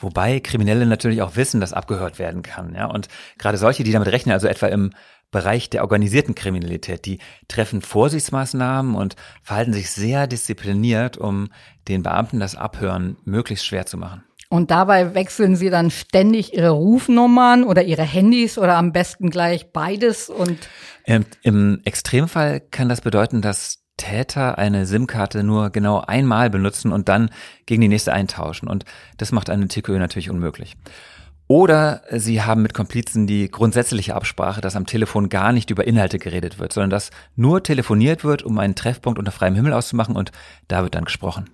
Wobei 0.00 0.40
Kriminelle 0.40 0.86
natürlich 0.86 1.22
auch 1.22 1.36
wissen, 1.36 1.60
dass 1.60 1.72
abgehört 1.72 2.18
werden 2.18 2.42
kann. 2.42 2.74
Ja? 2.74 2.86
Und 2.86 3.08
gerade 3.38 3.58
solche, 3.58 3.84
die 3.84 3.92
damit 3.92 4.08
rechnen, 4.08 4.32
also 4.32 4.46
etwa 4.48 4.66
im 4.66 4.90
Bereich 5.30 5.68
der 5.68 5.82
organisierten 5.82 6.34
Kriminalität, 6.34 7.04
die 7.04 7.18
treffen 7.48 7.82
Vorsichtsmaßnahmen 7.82 8.94
und 8.94 9.16
verhalten 9.42 9.74
sich 9.74 9.90
sehr 9.90 10.26
diszipliniert, 10.26 11.18
um 11.18 11.50
den 11.86 12.02
Beamten 12.02 12.40
das 12.40 12.54
Abhören 12.54 13.18
möglichst 13.24 13.66
schwer 13.66 13.84
zu 13.84 13.98
machen. 13.98 14.24
Und 14.50 14.70
dabei 14.70 15.14
wechseln 15.14 15.56
sie 15.56 15.68
dann 15.68 15.90
ständig 15.90 16.54
ihre 16.54 16.70
Rufnummern 16.70 17.64
oder 17.64 17.82
ihre 17.82 18.02
Handys 18.02 18.56
oder 18.56 18.76
am 18.76 18.92
besten 18.92 19.28
gleich 19.28 19.72
beides 19.72 20.30
und 20.30 20.56
Ähm, 21.04 21.26
Im 21.42 21.80
Extremfall 21.84 22.60
kann 22.60 22.88
das 22.88 23.02
bedeuten, 23.02 23.42
dass 23.42 23.84
Täter 23.98 24.56
eine 24.56 24.86
SIM-Karte 24.86 25.42
nur 25.42 25.68
genau 25.68 26.00
einmal 26.00 26.48
benutzen 26.48 26.90
und 26.90 27.10
dann 27.10 27.28
gegen 27.66 27.82
die 27.82 27.88
nächste 27.88 28.14
eintauschen. 28.14 28.66
Und 28.68 28.86
das 29.18 29.30
macht 29.30 29.50
eine 29.50 29.68
TKÖ 29.68 29.98
natürlich 29.98 30.30
unmöglich. 30.30 30.76
Oder 31.48 32.02
sie 32.10 32.42
haben 32.42 32.60
mit 32.60 32.74
Komplizen 32.74 33.26
die 33.26 33.50
grundsätzliche 33.50 34.14
Absprache, 34.14 34.60
dass 34.60 34.76
am 34.76 34.84
Telefon 34.84 35.30
gar 35.30 35.52
nicht 35.52 35.70
über 35.70 35.86
Inhalte 35.86 36.18
geredet 36.18 36.58
wird, 36.58 36.74
sondern 36.74 36.90
dass 36.90 37.10
nur 37.36 37.62
telefoniert 37.62 38.22
wird, 38.22 38.42
um 38.42 38.58
einen 38.58 38.74
Treffpunkt 38.74 39.18
unter 39.18 39.32
freiem 39.32 39.54
Himmel 39.54 39.72
auszumachen 39.72 40.14
und 40.14 40.30
da 40.68 40.82
wird 40.82 40.94
dann 40.94 41.06
gesprochen. 41.06 41.48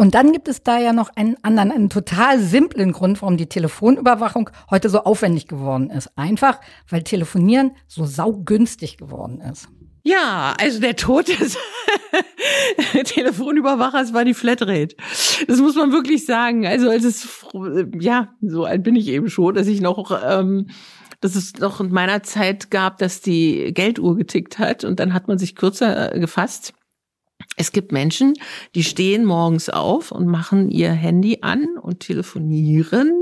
Und 0.00 0.14
dann 0.14 0.32
gibt 0.32 0.48
es 0.48 0.62
da 0.62 0.78
ja 0.78 0.92
noch 0.92 1.10
einen 1.14 1.36
anderen, 1.42 1.70
einen 1.70 1.90
total 1.90 2.40
simplen 2.40 2.90
Grund, 2.90 3.20
warum 3.20 3.36
die 3.36 3.50
Telefonüberwachung 3.50 4.50
heute 4.70 4.88
so 4.88 5.04
aufwendig 5.04 5.46
geworden 5.46 5.90
ist. 5.90 6.10
Einfach, 6.16 6.58
weil 6.88 7.02
Telefonieren 7.02 7.72
so 7.86 8.06
saugünstig 8.06 8.96
geworden 8.96 9.42
ist. 9.42 9.68
Ja, 10.02 10.54
also 10.58 10.80
der 10.80 10.96
Tod 10.96 11.28
des 11.28 11.58
Telefonüberwachers 13.04 14.12
war 14.12 14.24
die 14.24 14.34
Flatrate. 14.34 14.96
Das 15.46 15.58
muss 15.58 15.74
man 15.74 15.92
wirklich 15.92 16.24
sagen. 16.24 16.66
Also 16.66 16.88
als 16.88 17.04
es, 17.04 17.28
ja, 17.98 18.34
so 18.40 18.64
alt 18.64 18.82
bin 18.82 18.96
ich 18.96 19.08
eben 19.08 19.28
schon, 19.28 19.54
dass 19.54 19.66
ich 19.66 19.80
noch, 19.80 20.18
ähm, 20.24 20.68
dass 21.20 21.36
es 21.36 21.54
noch 21.58 21.80
in 21.80 21.90
meiner 21.90 22.22
Zeit 22.22 22.70
gab, 22.70 22.98
dass 22.98 23.20
die 23.20 23.72
Gelduhr 23.74 24.16
getickt 24.16 24.58
hat 24.58 24.84
und 24.84 25.00
dann 25.00 25.12
hat 25.12 25.28
man 25.28 25.38
sich 25.38 25.54
kürzer 25.54 26.14
äh, 26.14 26.20
gefasst. 26.20 26.72
Es 27.56 27.72
gibt 27.72 27.92
Menschen, 27.92 28.34
die 28.74 28.84
stehen 28.84 29.24
morgens 29.24 29.68
auf 29.68 30.12
und 30.12 30.26
machen 30.26 30.70
ihr 30.70 30.92
Handy 30.92 31.38
an 31.42 31.66
und 31.80 32.00
telefonieren 32.00 33.19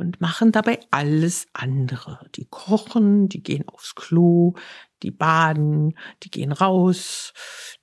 und 0.00 0.20
machen 0.20 0.50
dabei 0.50 0.80
alles 0.90 1.46
andere. 1.52 2.26
Die 2.34 2.46
kochen, 2.46 3.28
die 3.28 3.42
gehen 3.42 3.68
aufs 3.68 3.94
Klo, 3.94 4.54
die 5.02 5.10
baden, 5.10 5.94
die 6.22 6.30
gehen 6.30 6.52
raus, 6.52 7.34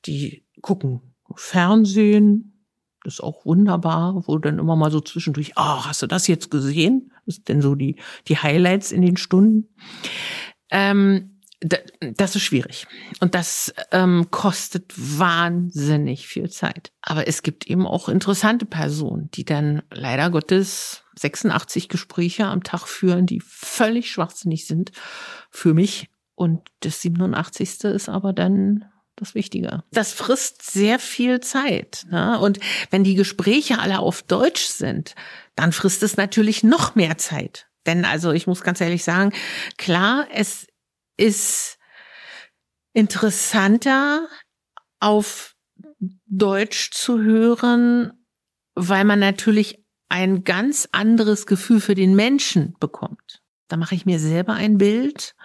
die 0.06 0.44
gucken 0.62 1.14
Fernsehen. 1.36 2.66
Das 3.04 3.16
ist 3.16 3.22
auch 3.22 3.46
wunderbar, 3.46 4.28
wo 4.28 4.40
dann 4.40 4.58
immer 4.58 4.76
mal 4.76 4.92
so 4.92 5.00
zwischendurch, 5.00 5.58
ah, 5.58 5.86
hast 5.86 6.02
du 6.02 6.08
das 6.08 6.28
jetzt 6.28 6.50
gesehen? 6.50 7.14
Das 7.26 7.36
sind 7.36 7.50
denn 7.50 7.62
so 7.62 7.76
die, 7.76 7.98
die 8.28 8.38
Highlights 8.38 8.92
in 8.92 9.04
den 9.04 9.18
Stunden. 9.18 9.70
Ähm, 10.72 11.37
das 11.60 12.36
ist 12.36 12.44
schwierig. 12.44 12.86
Und 13.20 13.34
das 13.34 13.74
ähm, 13.92 14.28
kostet 14.30 14.94
wahnsinnig 14.96 16.28
viel 16.28 16.50
Zeit. 16.50 16.92
Aber 17.02 17.28
es 17.28 17.42
gibt 17.42 17.66
eben 17.68 17.88
auch 17.88 18.10
interessante 18.10 18.66
Personen, 18.66 19.30
die 19.32 19.44
dann 19.44 19.82
leider 19.92 20.30
Gottes 20.30 21.04
86 21.18 21.90
Gespräche 21.90 22.46
am 22.46 22.64
Tag 22.64 22.88
führen, 22.88 23.26
die 23.26 23.40
völlig 23.40 24.12
schwachsinnig 24.12 24.68
sind 24.68 24.92
für 25.50 25.74
mich. 25.74 26.10
Und 26.36 26.62
das 26.82 27.02
87. 27.02 27.86
ist 27.86 28.10
aber 28.10 28.34
dann 28.34 28.86
das 29.16 29.34
Wichtige. 29.34 29.84
Das 29.92 30.14
frisst 30.14 30.62
sehr 30.62 31.00
viel 31.00 31.40
Zeit. 31.40 32.06
Ne? 32.12 32.40
Und 32.40 32.60
wenn 32.92 33.04
die 33.04 33.16
Gespräche 33.16 33.80
alle 33.80 33.98
auf 33.98 34.22
Deutsch 34.22 34.66
sind, 34.66 35.16
dann 35.56 35.72
frisst 35.72 36.04
es 36.04 36.18
natürlich 36.18 36.64
noch 36.64 36.94
mehr 36.94 37.18
Zeit. 37.18 37.66
Denn 37.88 38.06
also 38.06 38.32
ich 38.32 38.46
muss 38.46 38.62
ganz 38.62 38.80
ehrlich 38.80 39.04
sagen, 39.04 39.34
klar, 39.78 40.28
es 40.32 40.68
ist 41.18 41.78
interessanter 42.94 44.28
auf 45.00 45.56
Deutsch 46.26 46.92
zu 46.92 47.22
hören, 47.22 48.26
weil 48.76 49.04
man 49.04 49.20
natürlich 49.20 49.84
ein 50.10 50.44
ganz 50.44 50.88
anderes 50.92 51.46
Gefühl 51.46 51.82
für 51.82 51.96
den 51.96 52.16
Menschen 52.16 52.76
bekommt. 52.80 53.42
Da 53.68 53.78
mache 53.78 53.96
ich 53.96 54.06
mir 54.06 54.20
selber 54.20 54.54
ein 54.54 54.78
Bild 54.78 55.36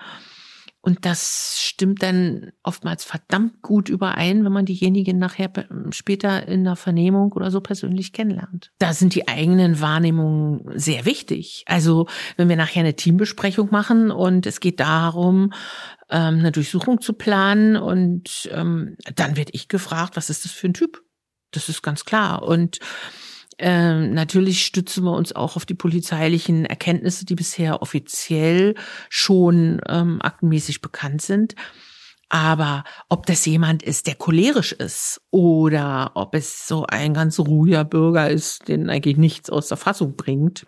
und 0.84 1.06
das 1.06 1.58
stimmt 1.60 2.02
dann 2.02 2.50
oftmals 2.64 3.04
verdammt 3.04 3.62
gut 3.62 3.88
überein, 3.88 4.44
wenn 4.44 4.52
man 4.52 4.66
diejenigen 4.66 5.16
nachher 5.16 5.48
später 5.90 6.48
in 6.48 6.64
der 6.64 6.74
Vernehmung 6.74 7.32
oder 7.32 7.52
so 7.52 7.60
persönlich 7.60 8.12
kennenlernt. 8.12 8.72
Da 8.80 8.92
sind 8.92 9.14
die 9.14 9.28
eigenen 9.28 9.80
Wahrnehmungen 9.80 10.76
sehr 10.76 11.04
wichtig. 11.04 11.62
Also 11.66 12.08
wenn 12.36 12.48
wir 12.48 12.56
nachher 12.56 12.80
eine 12.80 12.96
Teambesprechung 12.96 13.68
machen 13.70 14.10
und 14.10 14.44
es 14.44 14.58
geht 14.58 14.80
darum, 14.80 15.52
ähm, 16.10 16.40
eine 16.40 16.50
Durchsuchung 16.50 17.00
zu 17.00 17.12
planen 17.12 17.76
und 17.76 18.50
ähm, 18.50 18.96
dann 19.14 19.36
werde 19.36 19.52
ich 19.54 19.68
gefragt, 19.68 20.16
was 20.16 20.30
ist 20.30 20.44
das 20.44 20.50
für 20.50 20.66
ein 20.66 20.74
Typ? 20.74 21.00
Das 21.52 21.68
ist 21.68 21.82
ganz 21.82 22.04
klar. 22.04 22.42
Und 22.42 22.80
ähm, 23.58 24.14
natürlich 24.14 24.64
stützen 24.64 25.04
wir 25.04 25.12
uns 25.12 25.34
auch 25.34 25.56
auf 25.56 25.66
die 25.66 25.74
polizeilichen 25.74 26.64
Erkenntnisse, 26.64 27.24
die 27.24 27.34
bisher 27.34 27.82
offiziell 27.82 28.74
schon 29.08 29.80
ähm, 29.88 30.20
aktenmäßig 30.22 30.80
bekannt 30.80 31.22
sind. 31.22 31.54
Aber 32.28 32.84
ob 33.10 33.26
das 33.26 33.44
jemand 33.44 33.82
ist, 33.82 34.06
der 34.06 34.14
cholerisch 34.14 34.72
ist 34.72 35.20
oder 35.30 36.12
ob 36.14 36.34
es 36.34 36.66
so 36.66 36.86
ein 36.86 37.12
ganz 37.12 37.38
ruhiger 37.38 37.84
Bürger 37.84 38.30
ist, 38.30 38.68
den 38.68 38.88
eigentlich 38.88 39.18
nichts 39.18 39.50
aus 39.50 39.68
der 39.68 39.76
Fassung 39.76 40.16
bringt, 40.16 40.66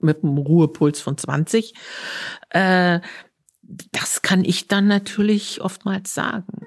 mit 0.00 0.24
einem 0.24 0.38
Ruhepuls 0.38 1.00
von 1.00 1.16
20, 1.16 1.74
äh, 2.50 3.00
das 3.92 4.22
kann 4.22 4.44
ich 4.44 4.66
dann 4.66 4.88
natürlich 4.88 5.60
oftmals 5.60 6.14
sagen. 6.14 6.66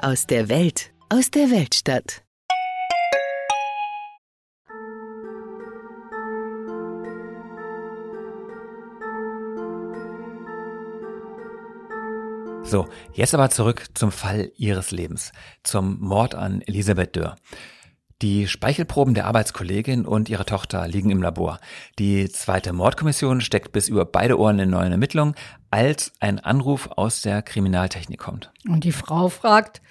aus 0.00 0.26
der 0.26 0.48
Welt, 0.48 0.92
aus 1.08 1.30
der 1.30 1.50
Weltstadt. 1.50 2.22
So, 12.62 12.86
jetzt 13.14 13.34
aber 13.34 13.48
zurück 13.48 13.86
zum 13.94 14.12
Fall 14.12 14.52
ihres 14.56 14.90
Lebens, 14.90 15.32
zum 15.62 15.98
Mord 16.00 16.34
an 16.34 16.60
Elisabeth 16.60 17.16
Dörr. 17.16 17.36
Die 18.20 18.48
Speichelproben 18.48 19.14
der 19.14 19.26
Arbeitskollegin 19.26 20.04
und 20.04 20.28
ihrer 20.28 20.44
Tochter 20.44 20.88
liegen 20.88 21.10
im 21.10 21.22
Labor. 21.22 21.60
Die 22.00 22.28
zweite 22.28 22.72
Mordkommission 22.72 23.40
steckt 23.40 23.70
bis 23.70 23.88
über 23.88 24.04
beide 24.04 24.40
Ohren 24.40 24.58
in 24.58 24.70
neuen 24.70 24.90
Ermittlungen, 24.90 25.36
als 25.70 26.12
ein 26.18 26.40
Anruf 26.40 26.88
aus 26.96 27.22
der 27.22 27.42
Kriminaltechnik 27.42 28.18
kommt. 28.18 28.50
Und 28.68 28.82
die 28.82 28.90
Frau 28.90 29.28
fragt, 29.28 29.82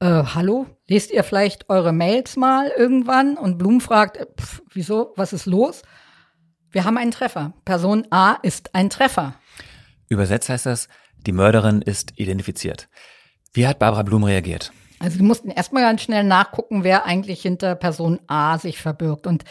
äh, 0.00 0.06
hallo, 0.06 0.66
lest 0.86 1.10
ihr 1.10 1.24
vielleicht 1.24 1.68
eure 1.68 1.92
Mails 1.92 2.36
mal 2.36 2.72
irgendwann? 2.74 3.36
Und 3.36 3.58
Blum 3.58 3.82
fragt, 3.82 4.16
äh, 4.16 4.26
pf, 4.40 4.62
wieso, 4.72 5.12
was 5.16 5.34
ist 5.34 5.44
los? 5.44 5.82
Wir 6.70 6.84
haben 6.84 6.96
einen 6.96 7.10
Treffer. 7.10 7.52
Person 7.66 8.06
A 8.08 8.38
ist 8.42 8.74
ein 8.74 8.88
Treffer. 8.88 9.34
Übersetzt 10.08 10.48
heißt 10.48 10.64
das, 10.64 10.88
die 11.18 11.32
Mörderin 11.32 11.82
ist 11.82 12.18
identifiziert. 12.18 12.88
Wie 13.52 13.66
hat 13.66 13.78
Barbara 13.78 14.04
Blum 14.04 14.24
reagiert? 14.24 14.72
Also 15.00 15.18
wir 15.18 15.24
mussten 15.24 15.50
erstmal 15.50 15.82
ganz 15.82 16.02
schnell 16.02 16.24
nachgucken, 16.24 16.84
wer 16.84 17.04
eigentlich 17.04 17.42
hinter 17.42 17.74
Person 17.74 18.20
A 18.26 18.58
sich 18.58 18.80
verbirgt. 18.80 19.26
Und 19.26 19.44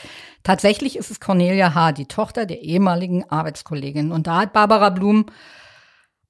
tatsächlich 0.44 0.98
ist 0.98 1.12
es 1.12 1.20
Cornelia 1.20 1.76
H., 1.76 1.92
die 1.92 2.06
Tochter 2.06 2.46
der 2.46 2.62
ehemaligen 2.62 3.30
Arbeitskollegin. 3.30 4.12
Und 4.12 4.28
da 4.28 4.40
hat 4.42 4.54
Barbara 4.54 4.90
Blum 4.90 5.26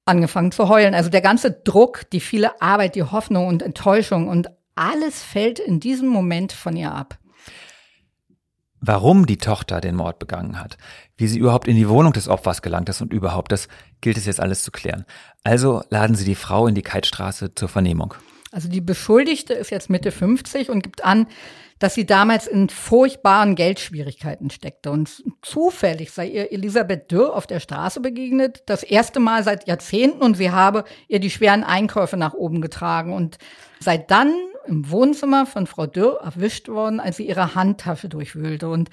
angefangen 0.06 0.52
zu 0.52 0.68
heulen. 0.68 0.96
Also 0.96 1.10
der 1.10 1.22
ganze 1.22 1.52
Druck, 1.52 2.10
die 2.12 2.20
viele 2.20 2.62
Arbeit, 2.62 2.96
die 2.96 3.04
Hoffnung 3.04 3.48
und 3.48 3.62
Enttäuschung 3.62 4.28
und 4.28 4.50
alles 4.76 5.22
fällt 5.22 5.60
in 5.60 5.80
diesem 5.80 6.10
Moment 6.10 6.52
von 6.52 6.76
ihr 6.76 6.92
ab. 6.92 7.18
Warum 8.86 9.26
die 9.26 9.38
Tochter 9.38 9.80
den 9.80 9.96
Mord 9.96 10.20
begangen 10.20 10.60
hat, 10.60 10.78
wie 11.16 11.28
sie 11.28 11.40
überhaupt 11.40 11.70
in 11.70 11.78
die 11.78 11.88
Wohnung 11.88 12.12
des 12.12 12.28
Opfers 12.28 12.62
gelangt 12.62 12.90
ist 12.90 13.02
und 13.02 13.14
überhaupt, 13.14 13.54
das 13.54 13.70
gilt 14.02 14.18
es 14.18 14.26
jetzt 14.26 14.42
alles 14.42 14.62
zu 14.64 14.72
klären. 14.72 15.06
Also 15.46 15.84
laden 15.90 16.18
sie 16.18 16.26
die 16.26 16.36
Frau 16.36 16.68
in 16.68 16.76
die 16.76 16.82
Keitstraße 16.82 17.56
zur 17.56 17.70
Vernehmung. 17.70 18.16
Also 18.54 18.70
die 18.70 18.82
Beschuldigte 18.82 19.54
ist 19.54 19.72
jetzt 19.72 19.90
Mitte 19.90 20.12
50 20.12 20.70
und 20.70 20.84
gibt 20.84 21.04
an, 21.04 21.26
dass 21.80 21.96
sie 21.96 22.06
damals 22.06 22.46
in 22.46 22.70
furchtbaren 22.70 23.56
Geldschwierigkeiten 23.56 24.52
steckte. 24.52 24.92
Und 24.92 25.24
zufällig 25.42 26.12
sei 26.12 26.28
ihr 26.28 26.52
Elisabeth 26.52 27.12
Dürr 27.12 27.36
auf 27.36 27.48
der 27.48 27.60
Straße 27.60 28.00
begegnet, 28.00 28.62
das 28.68 28.84
erste 28.84 29.20
Mal 29.20 29.44
seit 29.44 29.68
Jahrzehnten 29.68 30.22
und 30.22 30.38
sie 30.38 30.52
habe 30.52 30.84
ihr 31.08 31.20
die 31.20 31.32
schweren 31.32 31.64
Einkäufe 31.64 32.16
nach 32.16 32.36
oben 32.36 32.62
getragen. 32.62 33.12
Und 33.12 33.40
seit 33.80 34.12
dann 34.12 34.32
im 34.68 34.90
Wohnzimmer 34.92 35.48
von 35.48 35.66
Frau 35.66 35.88
Dürr 35.88 36.22
erwischt 36.24 36.70
worden, 36.70 37.00
als 37.00 37.18
sie 37.18 37.28
ihre 37.28 37.56
Handtasche 37.56 38.08
durchwühlte. 38.08 38.70
Und 38.70 38.90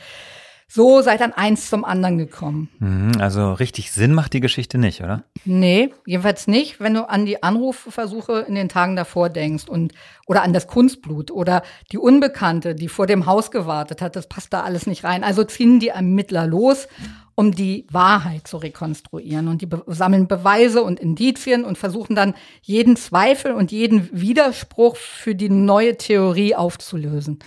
so 0.73 1.03
sei 1.03 1.17
dann 1.17 1.33
eins 1.33 1.69
zum 1.69 1.85
anderen 1.85 2.17
gekommen. 2.17 2.69
Mhm, 2.79 3.13
also 3.19 3.53
richtig 3.55 3.91
Sinn 3.91 4.15
macht 4.15 4.33
die 4.33 4.41
Geschichte 4.41 4.79
nicht, 4.79 5.03
oder? 5.03 5.25
Nee, 5.45 5.93
jedenfalls 6.07 6.47
nicht, 6.47 6.79
wenn 6.79 6.95
du 6.95 7.09
an 7.09 7.27
die 7.27 7.43
Anrufversuche 7.43 8.45
in 8.47 8.55
den 8.55 8.69
Tagen 8.69 8.95
davor 8.95 9.31
denkst 9.31 9.69
und 9.69 9.93
oder 10.29 10.43
an 10.43 10.53
das 10.53 10.69
Kunstblut 10.69 11.33
oder 11.33 11.63
die 11.91 11.99
Unbekannte, 11.99 12.77
die 12.77 12.87
vor 12.87 13.09
dem 13.09 13.27
Haus 13.27 13.51
gewartet 13.51 14.01
hat, 14.01 14.15
das 14.15 14.29
passt 14.29 14.53
da 14.53 14.63
alles 14.63 14.87
nicht 14.87 15.03
rein. 15.03 15.25
Also 15.25 15.43
ziehen 15.43 15.81
die 15.81 15.89
Ermittler 15.89 16.47
los, 16.47 16.87
um 17.35 17.51
die 17.51 17.89
Wahrheit 17.91 18.47
zu 18.47 18.59
rekonstruieren 18.59 19.49
und 19.49 19.63
die 19.63 19.67
be 19.67 19.83
sammeln 19.89 20.29
Beweise 20.29 20.85
und 20.85 21.01
Indizien 21.01 21.65
und 21.65 21.79
versuchen 21.79 22.15
dann 22.15 22.35
jeden 22.63 22.95
Zweifel 22.95 23.55
und 23.55 23.73
jeden 23.73 24.09
Widerspruch 24.13 24.95
für 24.95 25.35
die 25.35 25.49
neue 25.49 25.97
Theorie 25.97 26.55
aufzulösen. 26.55 27.41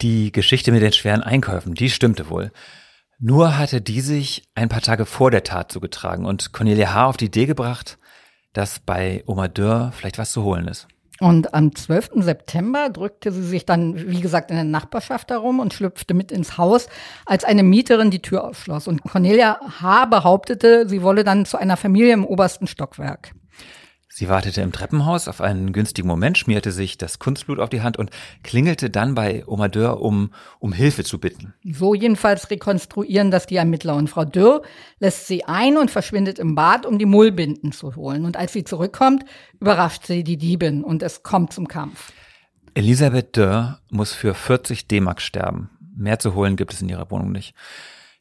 Die 0.00 0.32
Geschichte 0.32 0.72
mit 0.72 0.82
den 0.82 0.92
schweren 0.92 1.22
Einkäufen, 1.22 1.74
die 1.74 1.90
stimmte 1.90 2.28
wohl. 2.28 2.50
Nur 3.18 3.56
hatte 3.56 3.80
die 3.80 4.00
sich 4.00 4.42
ein 4.54 4.68
paar 4.68 4.80
Tage 4.80 5.06
vor 5.06 5.30
der 5.30 5.44
Tat 5.44 5.70
zugetragen 5.70 6.26
und 6.26 6.52
Cornelia 6.52 6.92
H. 6.92 7.06
auf 7.06 7.16
die 7.16 7.26
Idee 7.26 7.46
gebracht, 7.46 7.98
dass 8.52 8.80
bei 8.80 9.22
Oma 9.26 9.48
Dörr 9.48 9.92
vielleicht 9.92 10.18
was 10.18 10.32
zu 10.32 10.42
holen 10.42 10.68
ist. 10.68 10.88
Und 11.20 11.54
am 11.54 11.74
12. 11.74 12.10
September 12.16 12.90
drückte 12.90 13.30
sie 13.30 13.44
sich 13.44 13.64
dann, 13.64 14.10
wie 14.10 14.20
gesagt, 14.20 14.50
in 14.50 14.56
der 14.56 14.64
Nachbarschaft 14.64 15.30
herum 15.30 15.60
und 15.60 15.72
schlüpfte 15.72 16.12
mit 16.12 16.32
ins 16.32 16.58
Haus, 16.58 16.88
als 17.24 17.44
eine 17.44 17.62
Mieterin 17.62 18.10
die 18.10 18.20
Tür 18.20 18.44
aufschloss. 18.44 18.88
Und 18.88 19.04
Cornelia 19.04 19.60
H. 19.80 20.06
behauptete, 20.06 20.88
sie 20.88 21.02
wolle 21.02 21.22
dann 21.22 21.46
zu 21.46 21.56
einer 21.56 21.76
Familie 21.76 22.14
im 22.14 22.24
obersten 22.24 22.66
Stockwerk. 22.66 23.30
Sie 24.16 24.28
wartete 24.28 24.60
im 24.60 24.70
Treppenhaus 24.70 25.26
auf 25.26 25.40
einen 25.40 25.72
günstigen 25.72 26.06
Moment, 26.06 26.38
schmierte 26.38 26.70
sich 26.70 26.96
das 26.96 27.18
Kunstblut 27.18 27.58
auf 27.58 27.68
die 27.68 27.82
Hand 27.82 27.96
und 27.96 28.10
klingelte 28.44 28.88
dann 28.88 29.16
bei 29.16 29.42
Oma 29.44 29.66
Dörr, 29.66 30.00
um, 30.00 30.30
um 30.60 30.72
Hilfe 30.72 31.02
zu 31.02 31.18
bitten. 31.18 31.52
So 31.64 31.94
jedenfalls 31.94 32.48
rekonstruieren 32.48 33.32
das 33.32 33.46
die 33.46 33.56
Ermittler. 33.56 33.96
Und 33.96 34.08
Frau 34.08 34.24
Dürr 34.24 34.62
lässt 35.00 35.26
sie 35.26 35.46
ein 35.46 35.76
und 35.76 35.90
verschwindet 35.90 36.38
im 36.38 36.54
Bad, 36.54 36.86
um 36.86 37.00
die 37.00 37.06
Mullbinden 37.06 37.72
zu 37.72 37.96
holen. 37.96 38.24
Und 38.24 38.36
als 38.36 38.52
sie 38.52 38.62
zurückkommt, 38.62 39.24
überrascht 39.58 40.06
sie 40.06 40.22
die 40.22 40.36
Diebin 40.36 40.84
und 40.84 41.02
es 41.02 41.24
kommt 41.24 41.52
zum 41.52 41.66
Kampf. 41.66 42.12
Elisabeth 42.74 43.36
Dörr 43.36 43.80
muss 43.90 44.12
für 44.12 44.34
40 44.34 44.86
D-Mark 44.86 45.22
sterben. 45.22 45.70
Mehr 45.96 46.20
zu 46.20 46.36
holen 46.36 46.54
gibt 46.54 46.72
es 46.72 46.80
in 46.80 46.88
ihrer 46.88 47.10
Wohnung 47.10 47.32
nicht. 47.32 47.56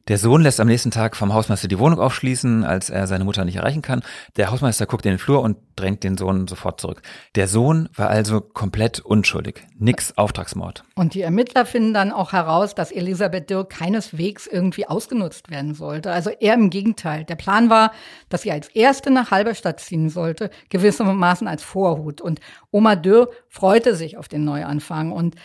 Der 0.09 0.17
Sohn 0.17 0.41
lässt 0.41 0.59
am 0.59 0.67
nächsten 0.67 0.91
Tag 0.91 1.15
vom 1.15 1.33
Hausmeister 1.33 1.69
die 1.69 1.79
Wohnung 1.79 1.97
aufschließen, 1.97 2.65
als 2.65 2.89
er 2.89 3.07
seine 3.07 3.23
Mutter 3.23 3.45
nicht 3.45 3.55
erreichen 3.55 3.81
kann. 3.81 4.01
Der 4.35 4.51
Hausmeister 4.51 4.85
guckt 4.85 5.05
in 5.05 5.13
den 5.13 5.17
Flur 5.17 5.41
und 5.41 5.55
drängt 5.77 6.03
den 6.03 6.17
Sohn 6.17 6.45
sofort 6.49 6.81
zurück. 6.81 7.01
Der 7.35 7.47
Sohn 7.47 7.87
war 7.95 8.09
also 8.09 8.41
komplett 8.41 8.99
unschuldig. 8.99 9.65
Nix 9.79 10.17
Auftragsmord. 10.17 10.83
Und 10.95 11.13
die 11.13 11.21
Ermittler 11.21 11.65
finden 11.65 11.93
dann 11.93 12.11
auch 12.11 12.33
heraus, 12.33 12.75
dass 12.75 12.91
Elisabeth 12.91 13.49
Dirk 13.49 13.69
keineswegs 13.69 14.45
irgendwie 14.45 14.87
ausgenutzt 14.87 15.49
werden 15.49 15.73
sollte. 15.73 16.11
Also 16.11 16.31
eher 16.31 16.55
im 16.55 16.69
Gegenteil. 16.69 17.23
Der 17.23 17.35
Plan 17.35 17.69
war, 17.69 17.93
dass 18.27 18.41
sie 18.41 18.51
als 18.51 18.67
Erste 18.67 19.09
nach 19.09 19.31
Halberstadt 19.31 19.79
ziehen 19.79 20.09
sollte, 20.09 20.49
gewissermaßen 20.67 21.47
als 21.47 21.63
Vorhut. 21.63 22.19
Und 22.19 22.41
Oma 22.71 22.97
Dürr 22.97 23.29
freute 23.47 23.95
sich 23.95 24.17
auf 24.17 24.27
den 24.27 24.43
Neuanfang 24.43 25.13
und 25.13 25.35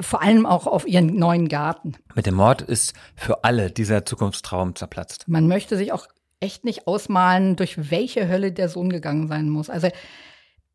vor 0.00 0.22
allem 0.22 0.46
auch 0.46 0.66
auf 0.66 0.86
ihren 0.86 1.16
neuen 1.16 1.48
Garten. 1.48 1.94
Mit 2.14 2.26
dem 2.26 2.34
Mord 2.34 2.62
ist 2.62 2.94
für 3.14 3.44
alle 3.44 3.70
dieser 3.70 4.04
Zukunftstraum 4.04 4.74
zerplatzt. 4.74 5.28
Man 5.28 5.46
möchte 5.48 5.76
sich 5.76 5.92
auch 5.92 6.06
echt 6.40 6.64
nicht 6.64 6.86
ausmalen, 6.86 7.56
durch 7.56 7.90
welche 7.90 8.28
Hölle 8.28 8.52
der 8.52 8.68
Sohn 8.68 8.90
gegangen 8.90 9.28
sein 9.28 9.48
muss. 9.48 9.70
Also 9.70 9.88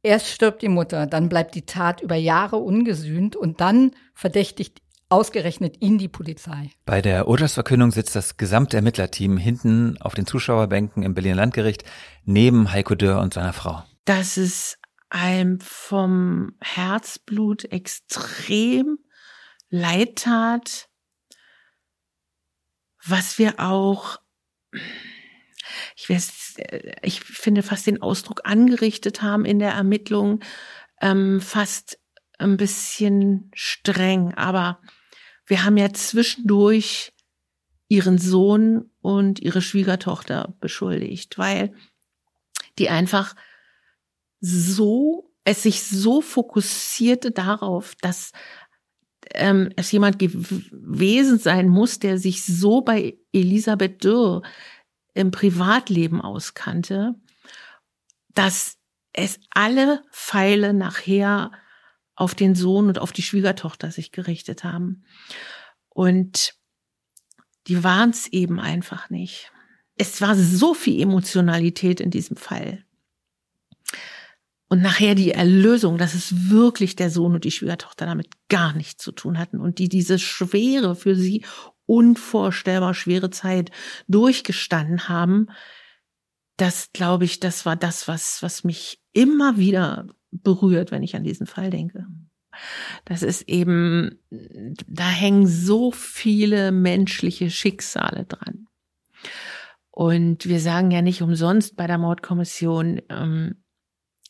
erst 0.02 0.30
stirbt 0.30 0.62
die 0.62 0.70
Mutter, 0.70 1.06
dann 1.08 1.30
bleibt 1.30 1.56
die 1.56 1.66
Tat 1.66 2.02
über 2.02 2.16
Jahre 2.16 2.58
ungesühnt 2.58 3.36
und 3.36 3.60
dann 3.60 3.92
verdächtigt 4.14 4.82
ausgerechnet 5.10 5.82
ihn 5.82 5.98
die 5.98 6.10
Polizei. 6.10 6.70
Bei 6.86 7.02
der 7.02 7.28
Urteilsverkündung 7.28 7.92
sitzt 7.92 8.16
das 8.16 8.38
gesamte 8.38 8.78
Ermittlerteam 8.78 9.38
hinten 9.38 9.98
auf 10.02 10.16
den 10.16 10.26
Zuschauerbänken 10.26 11.04
im 11.04 11.14
Berliner 11.14 11.36
Landgericht 11.36 11.84
neben 12.26 12.72
Heiko 12.72 12.96
Dörr 12.96 13.22
und 13.22 13.34
seiner 13.34 13.54
Frau. 13.54 13.84
Das 14.06 14.38
ist 14.38 14.80
einem 15.10 15.60
vom 15.62 16.54
Herzblut 16.62 17.66
extrem 17.72 19.00
leid 19.70 20.18
tat, 20.18 20.90
was 23.06 23.38
wir 23.38 23.60
auch, 23.60 24.20
ich, 25.96 26.10
weiß, 26.10 26.56
ich 27.02 27.22
finde 27.22 27.64
fast 27.64 27.88
den 27.88 28.02
Ausdruck 28.02 28.42
angerichtet 28.44 29.22
haben 29.22 29.46
in 29.46 29.60
der 29.60 29.72
Ermittlung, 29.72 30.42
ähm, 31.02 31.42
fast 31.42 32.00
ein 32.38 32.58
bisschen 32.58 33.52
streng. 33.54 34.34
Aber 34.34 34.82
wir 35.46 35.64
haben 35.64 35.78
ja 35.78 35.92
zwischendurch 35.94 37.14
ihren 37.88 38.18
Sohn 38.18 38.92
und 39.02 39.40
ihre 39.40 39.62
Schwiegertochter 39.62 40.56
beschuldigt, 40.60 41.38
weil 41.38 41.74
die 42.78 42.90
einfach 42.90 43.36
so, 44.40 45.34
es 45.46 45.64
sich 45.64 45.84
so 45.84 46.22
fokussierte 46.22 47.32
darauf, 47.32 47.96
dass 47.96 48.34
ähm, 49.34 49.70
es 49.76 49.92
jemand 49.92 50.20
gewesen 50.20 51.40
sein 51.40 51.68
muss, 51.68 52.00
der 52.00 52.18
sich 52.18 52.46
so 52.46 52.82
bei 52.82 53.18
Elisabeth 53.34 54.04
Dürr 54.04 54.42
im 55.14 55.32
Privatleben 55.32 56.22
auskannte, 56.22 57.16
dass 58.34 58.78
es 59.14 59.40
alle 59.50 60.04
Pfeile 60.12 60.74
nachher 60.74 61.52
auf 62.16 62.36
den 62.36 62.56
Sohn 62.56 62.88
und 62.88 63.00
auf 63.00 63.12
die 63.12 63.24
Schwiegertochter 63.24 63.92
sich 63.92 64.12
gerichtet 64.12 64.64
haben. 64.64 65.06
Und 65.90 66.54
die 67.68 67.84
waren 67.84 68.12
es 68.12 68.28
eben 68.28 68.60
einfach 68.60 69.10
nicht. 69.10 69.52
Es 69.96 70.22
war 70.22 70.36
so 70.36 70.74
viel 70.74 71.02
Emotionalität 71.02 72.00
in 72.00 72.12
diesem 72.12 72.38
Fall. 72.38 72.86
Und 74.70 74.82
nachher 74.82 75.16
die 75.16 75.32
Erlösung, 75.32 75.98
dass 75.98 76.14
es 76.14 76.50
wirklich 76.50 76.96
der 76.96 77.10
Sohn 77.10 77.34
und 77.34 77.46
die 77.46 77.52
Schwiegertochter 77.52 78.06
damit 78.06 78.30
gar 78.50 78.74
nichts 78.74 79.02
zu 79.02 79.12
tun 79.12 79.38
hatten 79.38 79.60
und 79.60 79.80
die 79.80 79.88
diese 79.88 80.20
schwere, 80.20 80.96
für 80.96 81.16
sie 81.16 81.46
unvorstellbar 81.86 82.94
schwere 82.94 83.30
Zeit 83.30 83.72
durchgestanden 84.08 85.08
haben, 85.08 85.48
das 86.58 86.92
glaube 86.92 87.24
ich, 87.24 87.40
das 87.40 87.66
war 87.66 87.76
das, 87.76 88.08
was, 88.08 88.44
was 88.44 88.64
mich 88.64 89.00
immer 89.14 89.58
wieder 89.58 90.08
berührt, 90.32 90.92
wenn 90.92 91.04
ich 91.04 91.16
an 91.16 91.24
diesen 91.24 91.48
Fall 91.48 91.70
denke. 91.70 92.06
Das 93.06 93.24
ist 93.24 93.44
eben, 93.44 94.20
da 94.88 95.08
hängen 95.08 95.48
so 95.48 95.92
viele 95.92 96.72
menschliche 96.72 97.50
Schicksale 97.52 98.26
dran. 98.26 98.68
Und 99.92 100.48
wir 100.48 100.60
sagen 100.60 100.92
ja 100.92 101.02
nicht 101.02 101.22
umsonst 101.22 101.76
bei 101.76 101.88
der 101.88 101.98
Mordkommission, 101.98 103.02
ähm, 103.10 103.64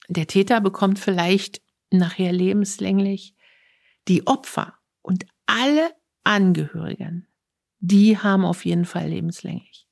der 0.07 0.27
Täter 0.27 0.61
bekommt 0.61 0.99
vielleicht 0.99 1.61
nachher 1.91 2.31
lebenslänglich 2.31 3.35
die 4.07 4.25
Opfer 4.25 4.73
und 5.01 5.25
alle 5.45 5.91
Angehörigen, 6.23 7.27
die 7.79 8.17
haben 8.17 8.45
auf 8.45 8.65
jeden 8.65 8.85
Fall 8.85 9.09
lebenslänglich. 9.09 9.87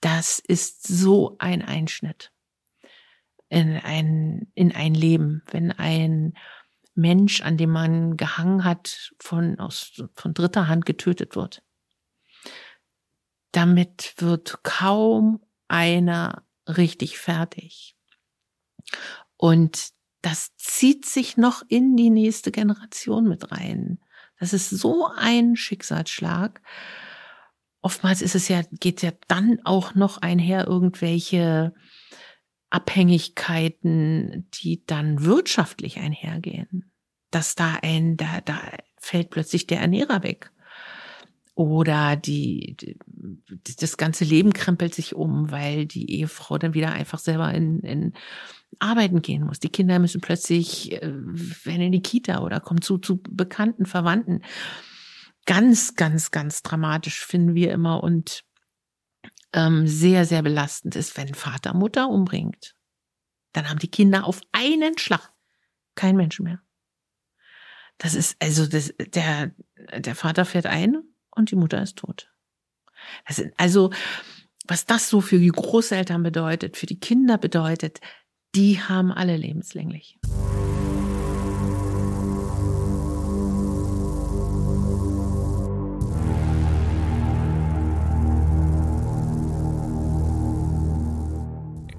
Das 0.00 0.38
ist 0.40 0.86
so 0.86 1.36
ein 1.38 1.62
Einschnitt 1.62 2.32
in 3.48 3.76
ein, 3.76 4.50
in 4.54 4.72
ein 4.74 4.94
Leben, 4.94 5.42
wenn 5.50 5.72
ein 5.72 6.34
Mensch, 6.94 7.42
an 7.42 7.56
dem 7.56 7.70
man 7.70 8.16
gehangen 8.16 8.64
hat, 8.64 9.12
von, 9.18 9.58
aus, 9.60 10.02
von 10.14 10.34
dritter 10.34 10.68
Hand 10.68 10.86
getötet 10.86 11.36
wird. 11.36 11.62
Damit 13.52 14.14
wird 14.16 14.62
kaum 14.62 15.44
einer 15.68 16.44
richtig 16.66 17.18
fertig. 17.18 17.94
Und 19.36 19.90
das 20.22 20.54
zieht 20.56 21.04
sich 21.04 21.36
noch 21.36 21.62
in 21.68 21.96
die 21.96 22.10
nächste 22.10 22.52
Generation 22.52 23.28
mit 23.28 23.50
rein. 23.50 23.98
Das 24.38 24.52
ist 24.52 24.70
so 24.70 25.08
ein 25.16 25.56
Schicksalsschlag. 25.56 26.60
Oftmals 27.80 28.22
ist 28.22 28.34
es 28.34 28.48
ja, 28.48 28.62
geht 28.80 29.02
ja 29.02 29.12
dann 29.26 29.58
auch 29.64 29.94
noch 29.94 30.18
einher 30.18 30.66
irgendwelche 30.66 31.74
Abhängigkeiten, 32.70 34.48
die 34.54 34.84
dann 34.86 35.24
wirtschaftlich 35.24 35.98
einhergehen. 35.98 36.92
Dass 37.30 37.54
da 37.54 37.78
ein, 37.82 38.16
da, 38.16 38.40
da 38.40 38.60
fällt 38.98 39.30
plötzlich 39.30 39.66
der 39.66 39.80
Ernährer 39.80 40.22
weg. 40.22 40.52
Oder 41.54 42.16
die, 42.16 42.76
die, 42.80 42.96
das 43.76 43.98
ganze 43.98 44.24
Leben 44.24 44.52
krempelt 44.52 44.94
sich 44.94 45.14
um, 45.14 45.50
weil 45.50 45.84
die 45.84 46.10
Ehefrau 46.10 46.56
dann 46.56 46.72
wieder 46.72 46.92
einfach 46.92 47.18
selber 47.18 47.52
in, 47.52 47.80
in 47.80 48.12
arbeiten 48.78 49.20
gehen 49.20 49.44
muss. 49.44 49.60
Die 49.60 49.68
Kinder 49.68 49.98
müssen 49.98 50.22
plötzlich, 50.22 50.92
äh, 50.92 51.00
werden 51.02 51.82
in 51.82 51.92
die 51.92 52.02
Kita 52.02 52.40
oder 52.40 52.60
kommen 52.60 52.80
zu, 52.80 52.96
zu 52.96 53.20
bekannten 53.22 53.84
Verwandten. 53.84 54.42
Ganz, 55.44 55.94
ganz, 55.94 56.30
ganz 56.30 56.62
dramatisch 56.62 57.24
finden 57.24 57.54
wir 57.54 57.72
immer 57.72 58.02
und 58.02 58.44
ähm, 59.52 59.86
sehr, 59.86 60.24
sehr 60.24 60.42
belastend 60.42 60.96
ist, 60.96 61.16
wenn 61.18 61.34
Vater 61.34 61.74
Mutter 61.74 62.08
umbringt. 62.08 62.74
Dann 63.52 63.68
haben 63.68 63.78
die 63.78 63.90
Kinder 63.90 64.24
auf 64.24 64.40
einen 64.52 64.96
Schlag 64.96 65.32
Kein 65.94 66.16
Mensch 66.16 66.40
mehr. 66.40 66.62
Das 67.98 68.14
ist, 68.14 68.36
also, 68.40 68.66
das, 68.66 68.94
der, 69.14 69.52
der 69.98 70.14
Vater 70.14 70.46
fährt 70.46 70.64
ein 70.64 71.02
und 71.34 71.50
die 71.50 71.56
Mutter 71.56 71.82
ist 71.82 71.98
tot. 71.98 72.30
Also, 73.56 73.90
was 74.66 74.86
das 74.86 75.08
so 75.08 75.20
für 75.20 75.38
die 75.38 75.48
Großeltern 75.48 76.22
bedeutet, 76.22 76.76
für 76.76 76.86
die 76.86 77.00
Kinder 77.00 77.38
bedeutet, 77.38 78.00
die 78.54 78.80
haben 78.80 79.10
alle 79.10 79.36
lebenslänglich. 79.36 80.18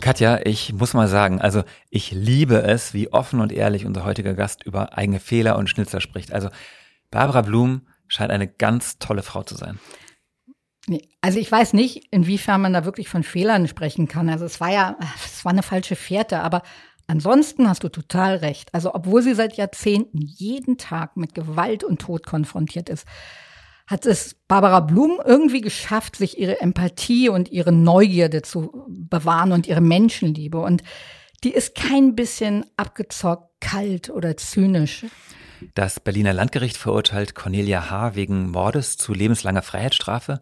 Katja, 0.04 0.42
ich 0.44 0.74
muss 0.74 0.94
mal 0.94 1.08
sagen, 1.08 1.40
also 1.40 1.64
ich 1.90 2.12
liebe 2.12 2.62
es, 2.62 2.94
wie 2.94 3.14
offen 3.14 3.40
und 3.40 3.54
ehrlich 3.54 3.86
unser 3.86 4.04
heutiger 4.04 4.34
Gast 4.34 4.64
über 4.64 4.98
eigene 4.98 5.22
Fehler 5.22 5.58
und 5.58 5.70
Schnitzer 5.70 6.02
spricht. 6.02 6.34
Also 6.34 6.50
Barbara 7.10 7.42
Blum 7.42 7.88
scheint 8.14 8.32
eine 8.32 8.48
ganz 8.48 9.00
tolle 9.00 9.24
Frau 9.24 9.44
zu 9.44 9.56
sein. 9.56 9.80
Nee, 10.88 11.10
also 11.22 11.40
ich 11.40 11.50
weiß 11.52 11.74
nicht, 11.74 12.08
inwiefern 12.12 12.62
man 12.62 12.74
da 12.74 12.84
wirklich 12.84 13.08
von 13.08 13.24
Fehlern 13.24 13.68
sprechen 13.68 14.08
kann. 14.08 14.30
Also 14.30 14.46
es 14.46 14.60
war 14.60 14.72
ja, 14.72 14.98
es 15.26 15.46
war 15.46 15.52
eine 15.52 15.64
falsche 15.64 15.96
Fährte, 15.96 16.42
aber 16.42 16.62
ansonsten 17.08 17.70
hast 17.70 17.84
du 17.84 17.90
total 17.90 18.36
recht. 18.38 18.74
Also 18.74 18.94
obwohl 18.94 19.22
sie 19.22 19.34
seit 19.34 19.56
Jahrzehnten 19.56 20.20
jeden 20.20 20.78
Tag 20.78 21.16
mit 21.16 21.34
Gewalt 21.34 21.84
und 21.84 22.02
Tod 22.02 22.26
konfrontiert 22.26 22.90
ist, 22.90 23.08
hat 23.88 24.06
es 24.06 24.36
Barbara 24.48 24.82
Blum 24.82 25.20
irgendwie 25.24 25.62
geschafft, 25.62 26.16
sich 26.16 26.38
ihre 26.38 26.62
Empathie 26.62 27.30
und 27.30 27.50
ihre 27.50 27.72
Neugierde 27.72 28.42
zu 28.42 28.86
bewahren 28.88 29.52
und 29.52 29.68
ihre 29.68 29.82
Menschenliebe. 29.82 30.60
Und 30.60 30.84
die 31.44 31.54
ist 31.54 31.76
kein 31.76 32.16
bisschen 32.16 32.66
abgezockt, 32.78 33.62
kalt 33.62 34.10
oder 34.10 34.38
zynisch. 34.38 35.06
Das 35.76 36.00
Berliner 36.00 36.34
Landgericht 36.34 36.78
verurteilt 36.78 37.36
Cornelia 37.36 37.90
H. 37.90 38.16
wegen 38.16 38.52
Mordes 38.52 38.98
zu 38.98 39.14
lebenslanger 39.14 39.62
Freiheitsstrafe. 39.62 40.40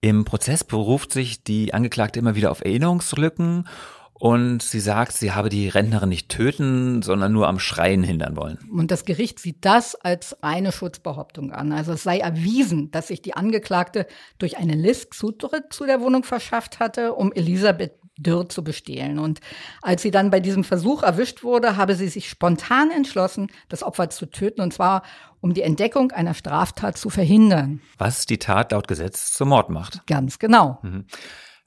Im 0.00 0.24
Prozess 0.24 0.64
beruft 0.64 1.12
sich 1.12 1.44
die 1.44 1.72
Angeklagte 1.72 2.18
immer 2.18 2.34
wieder 2.34 2.50
auf 2.50 2.64
Erinnerungslücken 2.64 3.66
und 4.12 4.62
sie 4.62 4.80
sagt, 4.80 5.12
sie 5.12 5.32
habe 5.32 5.48
die 5.48 5.68
Rentnerin 5.68 6.08
nicht 6.08 6.28
töten, 6.28 7.02
sondern 7.02 7.32
nur 7.32 7.48
am 7.48 7.58
Schreien 7.58 8.02
hindern 8.02 8.36
wollen. 8.36 8.58
Und 8.70 8.90
das 8.90 9.04
Gericht 9.04 9.40
sieht 9.40 9.64
das 9.64 9.96
als 9.96 10.36
reine 10.42 10.72
Schutzbehauptung 10.72 11.52
an. 11.52 11.72
Also 11.72 11.92
es 11.92 12.04
sei 12.04 12.18
erwiesen, 12.18 12.90
dass 12.90 13.08
sich 13.08 13.22
die 13.22 13.34
Angeklagte 13.34 14.06
durch 14.38 14.56
eine 14.56 14.74
List 14.74 15.14
Zutritt 15.14 15.72
zu 15.72 15.84
der 15.84 16.00
Wohnung 16.00 16.22
verschafft 16.22 16.78
hatte, 16.78 17.14
um 17.14 17.32
Elisabeth 17.32 17.92
Dürr 18.16 18.48
zu 18.48 18.62
bestehlen. 18.62 19.18
Und 19.18 19.40
als 19.82 20.02
sie 20.02 20.10
dann 20.10 20.30
bei 20.30 20.40
diesem 20.40 20.64
Versuch 20.64 21.02
erwischt 21.02 21.42
wurde, 21.42 21.76
habe 21.76 21.94
sie 21.94 22.08
sich 22.08 22.28
spontan 22.28 22.90
entschlossen, 22.90 23.48
das 23.68 23.82
Opfer 23.82 24.10
zu 24.10 24.26
töten, 24.26 24.60
und 24.60 24.72
zwar 24.72 25.02
um 25.40 25.54
die 25.54 25.62
Entdeckung 25.62 26.12
einer 26.12 26.34
Straftat 26.34 26.96
zu 26.96 27.10
verhindern. 27.10 27.80
Was 27.98 28.26
die 28.26 28.38
Tat 28.38 28.72
laut 28.72 28.88
Gesetz 28.88 29.32
zum 29.32 29.50
Mord 29.50 29.70
macht. 29.70 30.06
Ganz 30.06 30.38
genau. 30.38 30.78
Mhm. 30.82 31.06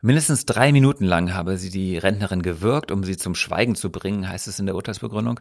Mindestens 0.02 0.46
drei 0.46 0.72
Minuten 0.72 1.06
lang 1.06 1.34
habe 1.34 1.58
sie 1.58 1.72
die 1.72 1.98
Rentnerin 1.98 2.44
gewürgt, 2.44 2.92
um 2.92 3.04
sie 3.04 3.18
zum 3.18 3.34
Schweigen 3.34 3.76
zu 3.76 3.92
bringen, 3.92 4.30
heißt 4.30 4.48
es 4.48 4.60
in 4.60 4.68
der 4.68 4.76
Urteilsbegründung. 4.76 5.40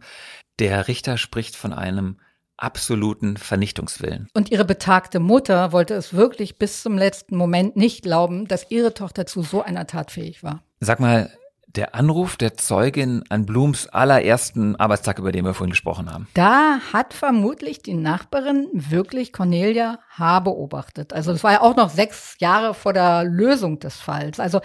Der 0.59 0.89
Richter 0.89 1.19
spricht 1.19 1.57
von 1.57 1.75
einem 1.75 2.19
absoluten 2.57 3.37
Vernichtungswillen. 3.37 4.29
Und 4.35 4.51
ihre 4.51 4.65
betagte 4.65 5.21
Mutter 5.21 5.73
wollte 5.73 5.95
es 5.95 6.15
wirklich 6.15 6.59
bis 6.59 6.83
zum 6.83 6.97
letzten 6.97 7.37
Moment 7.37 7.77
nicht 7.77 8.03
glauben, 8.03 8.49
dass 8.49 8.71
ihre 8.71 8.95
Tochter 8.95 9.27
zu 9.27 9.43
so 9.43 9.63
einer 9.63 9.87
Tat 9.87 10.11
fähig 10.11 10.43
war. 10.43 10.63
Sag 10.81 11.01
mal, 11.01 11.31
der 11.77 11.95
Anruf 11.95 12.37
der 12.37 12.55
Zeugin 12.55 13.23
an 13.29 13.45
Blums 13.45 13.87
allerersten 13.87 14.77
Arbeitstag, 14.77 15.19
über 15.19 15.31
den 15.31 15.45
wir 15.45 15.55
vorhin 15.55 15.71
gesprochen 15.71 16.11
haben. 16.11 16.27
Da 16.35 16.79
hat 16.93 17.13
vermutlich 17.13 17.83
die 17.83 17.95
Nachbarin 17.95 18.69
wirklich 18.73 19.33
Cornelia 19.33 19.99
H. 20.11 20.41
beobachtet. 20.41 21.13
Also 21.13 21.33
das 21.33 21.45
war 21.45 21.53
ja 21.53 21.61
auch 21.61 21.77
noch 21.77 21.91
sechs 21.91 22.37
Jahre 22.39 22.73
vor 22.73 22.93
der 22.93 23.25
Lösung 23.25 23.79
des 23.79 23.97
Falls. 23.97 24.41
Also 24.41 24.61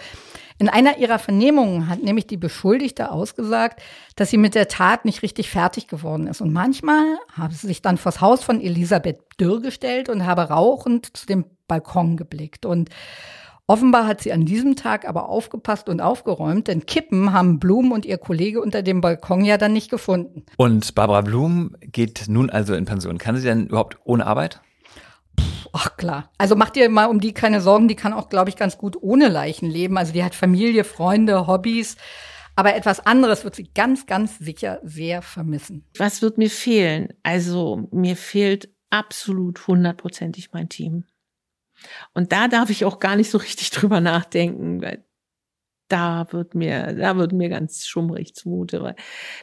in 0.58 0.68
einer 0.68 0.98
ihrer 0.98 1.18
Vernehmungen 1.18 1.88
hat 1.88 2.02
nämlich 2.02 2.26
die 2.26 2.36
Beschuldigte 2.36 3.10
ausgesagt, 3.10 3.82
dass 4.16 4.30
sie 4.30 4.38
mit 4.38 4.54
der 4.54 4.68
Tat 4.68 5.04
nicht 5.04 5.22
richtig 5.22 5.50
fertig 5.50 5.88
geworden 5.88 6.26
ist. 6.26 6.40
Und 6.40 6.52
manchmal 6.52 7.18
habe 7.36 7.52
sie 7.52 7.66
sich 7.66 7.82
dann 7.82 7.98
vors 7.98 8.20
Haus 8.20 8.42
von 8.42 8.60
Elisabeth 8.60 9.20
Dürr 9.38 9.60
gestellt 9.60 10.08
und 10.08 10.24
habe 10.24 10.42
rauchend 10.42 11.16
zu 11.16 11.26
dem 11.26 11.44
Balkon 11.68 12.16
geblickt. 12.16 12.64
Und 12.64 12.90
Offenbar 13.66 14.06
hat 14.06 14.20
sie 14.20 14.32
an 14.32 14.44
diesem 14.44 14.76
Tag 14.76 15.08
aber 15.08 15.28
aufgepasst 15.28 15.88
und 15.88 16.00
aufgeräumt, 16.00 16.68
denn 16.68 16.84
Kippen 16.84 17.32
haben 17.32 17.58
Blum 17.58 17.92
und 17.92 18.04
ihr 18.04 18.18
Kollege 18.18 18.60
unter 18.60 18.82
dem 18.82 19.00
Balkon 19.00 19.44
ja 19.44 19.56
dann 19.56 19.72
nicht 19.72 19.90
gefunden. 19.90 20.44
Und 20.56 20.94
Barbara 20.94 21.20
Blum 21.20 21.76
geht 21.80 22.24
nun 22.28 22.50
also 22.50 22.74
in 22.74 22.84
Pension. 22.84 23.18
Kann 23.18 23.36
sie 23.36 23.44
denn 23.44 23.68
überhaupt 23.68 23.98
ohne 24.04 24.26
Arbeit? 24.26 24.60
Ach 25.72 25.96
klar. 25.96 26.30
Also 26.38 26.56
mach 26.56 26.70
dir 26.70 26.88
mal 26.90 27.06
um 27.06 27.20
die 27.20 27.32
keine 27.32 27.60
Sorgen, 27.60 27.88
die 27.88 27.96
kann 27.96 28.12
auch, 28.12 28.28
glaube 28.28 28.50
ich, 28.50 28.56
ganz 28.56 28.76
gut 28.76 28.96
ohne 29.00 29.28
Leichen 29.28 29.70
leben. 29.70 29.96
Also 29.96 30.12
die 30.12 30.24
hat 30.24 30.34
Familie, 30.34 30.84
Freunde, 30.84 31.46
Hobbys. 31.46 31.96
Aber 32.54 32.74
etwas 32.74 33.00
anderes 33.00 33.44
wird 33.44 33.54
sie 33.54 33.70
ganz, 33.72 34.06
ganz 34.06 34.38
sicher 34.38 34.80
sehr 34.82 35.22
vermissen. 35.22 35.86
Was 35.96 36.20
wird 36.20 36.36
mir 36.36 36.50
fehlen? 36.50 37.08
Also 37.22 37.88
mir 37.90 38.16
fehlt 38.16 38.68
absolut 38.90 39.66
hundertprozentig 39.66 40.50
mein 40.52 40.68
Team. 40.68 41.04
Und 42.14 42.32
da 42.32 42.48
darf 42.48 42.70
ich 42.70 42.84
auch 42.84 42.98
gar 42.98 43.16
nicht 43.16 43.30
so 43.30 43.38
richtig 43.38 43.70
drüber 43.72 44.00
nachdenken, 44.00 44.82
weil 44.82 45.04
da 45.88 46.26
wird 46.32 46.54
mir, 46.54 46.94
da 46.94 47.16
wird 47.16 47.32
mir 47.32 47.48
ganz 47.50 47.86
schummrig 47.86 48.34
zumute, 48.34 48.82
weil 48.82 48.96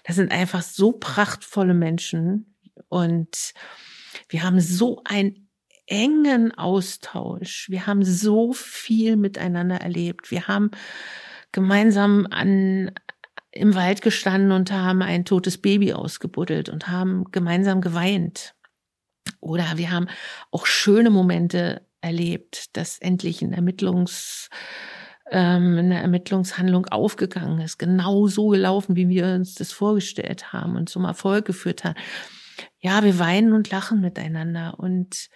das 0.04 0.16
sind 0.16 0.32
einfach 0.32 0.64
so 0.64 0.94
prachtvolle 0.94 1.76
Menschen 1.76 2.56
und 2.88 3.54
wir 4.30 4.44
haben 4.44 4.60
so 4.60 5.02
einen 5.06 5.50
engen 5.86 6.52
Austausch. 6.54 7.70
Wir 7.70 7.88
haben 7.88 8.04
so 8.04 8.54
viel 8.54 9.16
miteinander 9.16 9.78
erlebt. 9.78 10.32
Wir 10.32 10.48
haben 10.48 10.72
gemeinsam 11.52 12.28
an, 12.30 12.92
im 13.52 13.76
Wald 13.76 14.02
gestanden 14.02 14.52
und 14.52 14.72
haben 14.72 15.02
ein 15.02 15.26
totes 15.26 15.58
Baby 15.58 15.94
ausgebuddelt 15.94 16.70
und 16.70 16.88
haben 16.88 17.26
gemeinsam 17.32 17.82
geweint. 17.82 18.56
Oder 19.40 19.78
wir 19.78 19.92
haben 19.92 20.08
auch 20.52 20.66
schöne 20.66 21.10
Momente 21.10 21.88
erlebt, 22.02 22.76
dass 22.78 23.00
endlich 23.00 23.42
ein 23.42 23.54
Ermittlungs, 23.54 24.50
ähm, 25.32 25.78
eine 25.78 26.02
Ermittlungshandlung 26.02 26.88
aufgegangen 26.88 27.62
ist, 27.62 27.78
genau 27.78 28.28
so 28.28 28.48
gelaufen, 28.48 28.96
wie 28.96 29.10
wir 29.10 29.26
uns 29.26 29.56
das 29.56 29.72
vorgestellt 29.72 30.54
haben 30.54 30.76
und 30.76 30.90
zum 30.90 31.06
Erfolg 31.06 31.46
geführt 31.46 31.84
haben. 31.84 31.96
Ja, 32.80 33.04
wir 33.04 33.20
weinen 33.20 33.54
und 33.54 33.70
lachen 33.70 34.02
miteinander 34.02 34.80
und 34.80 35.30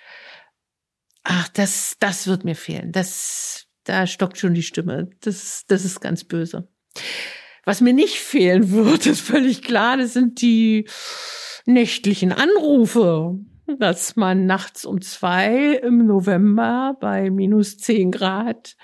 ach, 1.24 1.48
das, 1.50 1.96
das 2.00 2.28
wird 2.28 2.44
mir 2.44 2.56
fehlen. 2.56 2.92
Das, 2.92 3.68
da 3.84 4.08
stockt 4.08 4.38
schon 4.38 4.54
die 4.54 4.64
Stimme. 4.64 5.10
Das, 5.22 5.64
das 5.68 5.86
ist 5.86 6.02
ganz 6.02 6.24
böse. 6.24 6.68
Was 7.66 7.82
mir 7.82 7.94
nicht 7.94 8.20
fehlen 8.20 8.72
wird, 8.72 9.06
ist 9.06 9.22
völlig 9.22 9.62
klar, 9.62 9.98
das 9.98 10.14
sind 10.14 10.42
die 10.42 10.88
nächtlichen 11.66 12.32
Anrufe 12.32 13.40
dass 13.80 14.16
man 14.16 14.46
nachts 14.46 14.86
um 14.86 15.02
zwei 15.02 15.76
im 15.76 16.06
November 16.06 16.98
bei 17.00 17.30
minus 17.30 17.78
zehn 17.78 18.12
Grad 18.12 18.76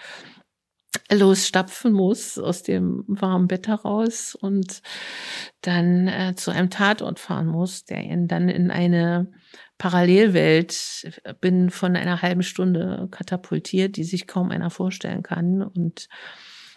losstapfen 1.11 1.91
muss 1.91 2.37
aus 2.37 2.63
dem 2.63 3.03
warmen 3.07 3.47
Bett 3.47 3.67
heraus 3.67 4.35
und 4.35 4.81
dann 5.61 6.07
äh, 6.07 6.33
zu 6.35 6.51
einem 6.51 6.69
Tatort 6.69 7.19
fahren 7.19 7.47
muss, 7.47 7.85
der 7.85 8.03
ihn 8.03 8.27
dann 8.27 8.49
in 8.49 8.71
eine 8.71 9.31
Parallelwelt 9.77 11.21
binnen 11.41 11.69
von 11.69 11.95
einer 11.95 12.21
halben 12.21 12.43
Stunde 12.43 13.07
katapultiert, 13.11 13.95
die 13.97 14.03
sich 14.03 14.27
kaum 14.27 14.51
einer 14.51 14.69
vorstellen 14.69 15.23
kann. 15.23 15.61
Und 15.61 16.09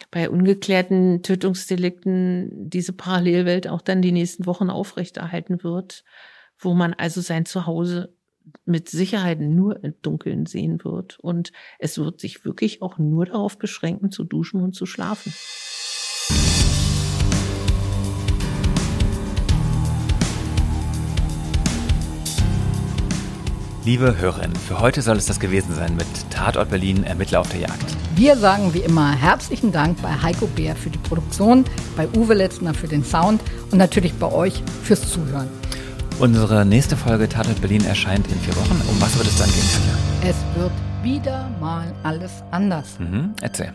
bei 0.09 0.29
ungeklärten 0.29 1.21
Tötungsdelikten 1.21 2.69
diese 2.69 2.93
Parallelwelt 2.93 3.67
auch 3.67 3.81
dann 3.81 4.01
die 4.01 4.11
nächsten 4.11 4.45
Wochen 4.45 4.69
aufrechterhalten 4.69 5.63
wird 5.63 6.03
wo 6.63 6.73
man 6.73 6.93
also 6.93 7.21
sein 7.21 7.45
Zuhause 7.45 8.15
mit 8.65 8.89
Sicherheit 8.89 9.39
nur 9.39 9.83
im 9.83 9.93
Dunkeln 10.01 10.45
sehen 10.45 10.83
wird. 10.83 11.19
Und 11.19 11.51
es 11.79 11.97
wird 11.97 12.19
sich 12.19 12.45
wirklich 12.45 12.81
auch 12.81 12.97
nur 12.97 13.25
darauf 13.25 13.57
beschränken, 13.57 14.11
zu 14.11 14.23
duschen 14.23 14.61
und 14.61 14.73
zu 14.73 14.85
schlafen. 14.85 15.33
Liebe 23.85 24.17
Hörerinnen, 24.17 24.55
für 24.55 24.79
heute 24.79 25.01
soll 25.01 25.17
es 25.17 25.25
das 25.25 25.41
gewesen 25.41 25.75
sein 25.75 25.97
mit 25.97 26.07
Tatort 26.29 26.69
Berlin, 26.69 27.03
Ermittler 27.03 27.41
auf 27.41 27.49
der 27.49 27.59
Jagd. 27.59 27.97
Wir 28.15 28.37
sagen 28.37 28.73
wie 28.73 28.79
immer 28.79 29.11
herzlichen 29.11 29.73
Dank 29.73 30.01
bei 30.01 30.09
Heiko 30.09 30.47
Bär 30.47 30.77
für 30.77 30.89
die 30.89 30.99
Produktion, 30.99 31.65
bei 31.97 32.07
Uwe 32.15 32.33
Letzner 32.33 32.73
für 32.73 32.87
den 32.87 33.03
Sound 33.03 33.41
und 33.71 33.77
natürlich 33.77 34.13
bei 34.13 34.31
euch 34.31 34.63
fürs 34.83 35.11
Zuhören. 35.11 35.49
Unsere 36.19 36.65
nächste 36.65 36.95
Folge 36.95 37.27
Tatort 37.27 37.59
Berlin 37.59 37.83
erscheint 37.85 38.27
in 38.27 38.39
vier 38.39 38.55
Wochen. 38.55 38.79
Um 38.87 39.01
was 39.01 39.17
wird 39.17 39.27
es 39.27 39.37
dann 39.37 39.49
gehen, 39.49 39.63
Katja? 39.73 40.29
Es 40.29 40.35
wird 40.55 40.71
wieder 41.01 41.49
mal 41.59 41.91
alles 42.03 42.43
anders. 42.51 42.99
Mhm, 42.99 43.33
erzähl. 43.41 43.73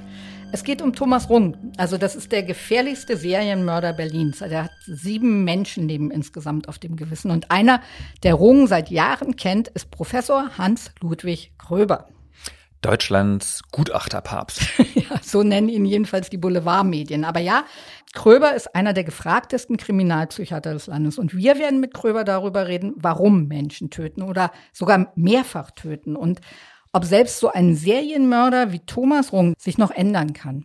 Es 0.51 0.65
geht 0.65 0.81
um 0.81 0.95
Thomas 0.95 1.29
Rung. 1.29 1.57
Also 1.77 1.99
das 1.99 2.17
ist 2.17 2.33
der 2.33 2.43
gefährlichste 2.43 3.19
Serienmörder 3.19 3.93
Berlins. 3.93 4.41
Also 4.41 4.55
er 4.55 4.65
hat 4.65 4.71
sieben 4.87 5.45
Menschenleben 5.45 6.11
insgesamt 6.11 6.69
auf 6.69 6.79
dem 6.79 6.97
Gewissen. 6.97 7.31
Und 7.31 7.51
einer, 7.51 7.83
der 8.23 8.35
Rung 8.35 8.67
seit 8.67 8.89
Jahren 8.89 9.37
kennt, 9.37 9.69
ist 9.69 9.91
Professor 9.91 10.49
Hans 10.57 10.93
Ludwig 11.01 11.53
Gröber. 11.59 12.09
Deutschlands 12.81 13.63
Gutachterpapst. 13.73 14.61
ja, 14.95 15.19
so 15.23 15.43
nennen 15.43 15.69
ihn 15.69 15.85
jedenfalls 15.85 16.31
die 16.31 16.39
Boulevardmedien. 16.39 17.25
Aber 17.25 17.41
ja, 17.41 17.65
Kröber 18.15 18.55
ist 18.55 18.75
einer 18.75 18.93
der 18.93 19.05
gefragtesten 19.05 19.77
Kriminalpsychiater 19.77 20.73
des 20.73 20.87
Landes. 20.87 21.19
Und 21.19 21.37
wir 21.37 21.59
werden 21.59 21.81
mit 21.81 21.95
Kröber 21.95 22.25
darüber 22.25 22.69
reden, 22.69 22.95
warum 22.97 23.49
Menschen 23.49 23.91
töten 23.91 24.23
oder 24.23 24.53
sogar 24.73 25.13
mehrfach 25.17 25.71
töten. 25.73 26.17
Und 26.17 26.41
ob 26.93 27.05
selbst 27.05 27.39
so 27.41 27.51
ein 27.51 27.75
Serienmörder 27.75 28.73
wie 28.73 28.81
Thomas 28.81 29.33
Rung 29.33 29.55
sich 29.59 29.79
noch 29.79 29.91
ändern 29.91 30.33
kann. 30.33 30.65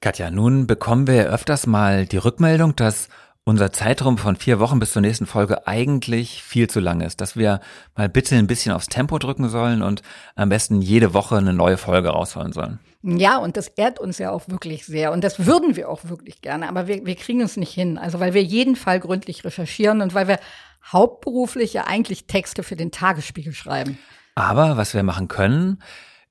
Katja, 0.00 0.30
nun 0.30 0.68
bekommen 0.68 1.08
wir 1.08 1.28
öfters 1.28 1.66
mal 1.66 2.06
die 2.06 2.18
Rückmeldung, 2.18 2.76
dass 2.76 3.08
unser 3.48 3.72
Zeitraum 3.72 4.18
von 4.18 4.36
vier 4.36 4.60
Wochen 4.60 4.78
bis 4.78 4.92
zur 4.92 5.00
nächsten 5.00 5.24
Folge 5.24 5.66
eigentlich 5.66 6.42
viel 6.42 6.68
zu 6.68 6.80
lang 6.80 7.00
ist, 7.00 7.22
dass 7.22 7.34
wir 7.34 7.60
mal 7.96 8.08
bitte 8.08 8.36
ein 8.36 8.46
bisschen 8.46 8.72
aufs 8.72 8.88
Tempo 8.88 9.18
drücken 9.18 9.48
sollen 9.48 9.82
und 9.82 10.02
am 10.36 10.50
besten 10.50 10.82
jede 10.82 11.14
Woche 11.14 11.38
eine 11.38 11.54
neue 11.54 11.78
Folge 11.78 12.10
rausholen 12.10 12.52
sollen. 12.52 12.78
Ja, 13.02 13.38
und 13.38 13.56
das 13.56 13.68
ehrt 13.68 14.00
uns 14.00 14.18
ja 14.18 14.32
auch 14.32 14.48
wirklich 14.48 14.84
sehr. 14.84 15.12
Und 15.12 15.24
das 15.24 15.46
würden 15.46 15.76
wir 15.76 15.88
auch 15.88 16.04
wirklich 16.04 16.42
gerne. 16.42 16.68
Aber 16.68 16.88
wir, 16.88 17.06
wir 17.06 17.14
kriegen 17.14 17.40
es 17.40 17.56
nicht 17.56 17.72
hin. 17.72 17.96
Also 17.96 18.20
weil 18.20 18.34
wir 18.34 18.42
jeden 18.42 18.76
Fall 18.76 19.00
gründlich 19.00 19.44
recherchieren 19.44 20.02
und 20.02 20.14
weil 20.14 20.28
wir 20.28 20.40
hauptberuflich 20.84 21.72
ja 21.72 21.84
eigentlich 21.86 22.26
Texte 22.26 22.62
für 22.62 22.76
den 22.76 22.90
Tagesspiegel 22.90 23.54
schreiben. 23.54 23.98
Aber 24.34 24.76
was 24.76 24.92
wir 24.92 25.02
machen 25.02 25.28
können, 25.28 25.80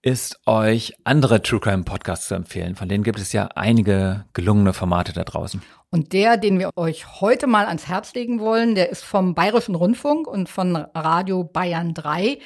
ist 0.01 0.39
euch 0.45 0.93
andere 1.03 1.41
True 1.41 1.59
Crime 1.59 1.83
Podcasts 1.83 2.27
zu 2.27 2.35
empfehlen. 2.35 2.75
Von 2.75 2.87
denen 2.87 3.03
gibt 3.03 3.19
es 3.19 3.33
ja 3.33 3.49
einige 3.55 4.25
gelungene 4.33 4.73
Formate 4.73 5.13
da 5.13 5.23
draußen. 5.23 5.61
Und 5.89 6.11
der, 6.11 6.37
den 6.37 6.59
wir 6.59 6.71
euch 6.75 7.21
heute 7.21 7.47
mal 7.47 7.65
ans 7.65 7.87
Herz 7.87 8.13
legen 8.13 8.39
wollen, 8.39 8.75
der 8.75 8.89
ist 8.89 9.05
vom 9.05 9.35
Bayerischen 9.35 9.75
Rundfunk 9.75 10.27
und 10.27 10.49
von 10.49 10.75
Radio 10.75 11.45
Bayern 11.45 11.93
3. 11.93 12.39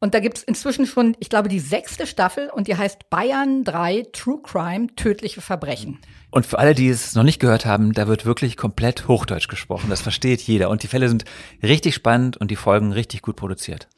Und 0.00 0.14
da 0.14 0.20
gibt 0.20 0.38
es 0.38 0.44
inzwischen 0.44 0.86
schon, 0.86 1.16
ich 1.18 1.28
glaube, 1.28 1.48
die 1.48 1.58
sechste 1.58 2.06
Staffel 2.06 2.50
und 2.50 2.68
die 2.68 2.76
heißt 2.76 3.10
Bayern 3.10 3.64
3 3.64 4.06
True 4.12 4.40
Crime, 4.44 4.86
tödliche 4.94 5.40
Verbrechen. 5.40 5.98
Und 6.30 6.46
für 6.46 6.60
alle, 6.60 6.74
die 6.74 6.88
es 6.88 7.16
noch 7.16 7.24
nicht 7.24 7.40
gehört 7.40 7.66
haben, 7.66 7.94
da 7.94 8.06
wird 8.06 8.24
wirklich 8.24 8.56
komplett 8.56 9.08
Hochdeutsch 9.08 9.48
gesprochen. 9.48 9.90
Das 9.90 10.02
versteht 10.02 10.40
jeder. 10.42 10.70
Und 10.70 10.84
die 10.84 10.88
Fälle 10.88 11.08
sind 11.08 11.24
richtig 11.64 11.96
spannend 11.96 12.36
und 12.36 12.52
die 12.52 12.56
Folgen 12.56 12.92
richtig 12.92 13.22
gut 13.22 13.34
produziert. 13.34 13.88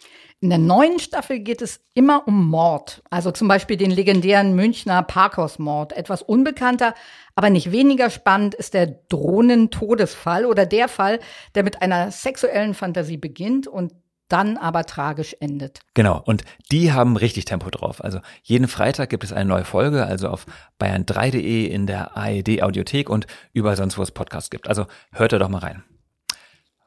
In 0.43 0.49
der 0.49 0.59
neuen 0.59 0.99
Staffel 1.01 1.41
geht 1.41 1.61
es 1.61 1.81
immer 1.93 2.26
um 2.26 2.49
Mord. 2.49 3.03
Also 3.11 3.31
zum 3.31 3.47
Beispiel 3.47 3.76
den 3.76 3.91
legendären 3.91 4.55
Münchner 4.55 5.03
Parkhausmord. 5.03 5.93
Etwas 5.93 6.22
unbekannter, 6.22 6.95
aber 7.35 7.51
nicht 7.51 7.72
weniger 7.72 8.11
spannend 8.11 8.55
ist 8.55 8.74
der 8.74 8.87
Drohnentodesfall 8.87 10.47
oder 10.47 10.66
der 10.66 10.89
Fall, 10.89 11.20
der 11.55 11.62
mit 11.62 11.83
einer 11.83 12.11
sexuellen 12.11 12.74
Fantasie 12.74 13.16
beginnt 13.16 13.66
und 13.66 13.93
dann 14.31 14.57
aber 14.57 14.85
tragisch 14.85 15.37
endet. 15.41 15.81
Genau, 15.95 16.22
und 16.24 16.45
die 16.70 16.93
haben 16.93 17.16
richtig 17.16 17.45
Tempo 17.45 17.68
drauf. 17.70 18.03
Also 18.03 18.20
jeden 18.43 18.68
Freitag 18.68 19.11
gibt 19.11 19.24
es 19.24 19.33
eine 19.33 19.49
neue 19.49 19.64
Folge, 19.64 20.07
also 20.07 20.28
auf 20.28 20.47
bayern3.de 20.81 21.66
in 21.66 21.87
der 21.87 22.16
AED 22.16 22.62
Audiothek 22.62 23.11
und 23.11 23.26
überall 23.53 23.76
sonst, 23.76 23.99
wo 23.99 24.03
es 24.03 24.12
Podcasts 24.12 24.51
gibt. 24.51 24.68
Also 24.68 24.87
hört 25.12 25.33
da 25.33 25.39
doch 25.39 25.49
mal 25.49 25.59
rein. 25.59 25.83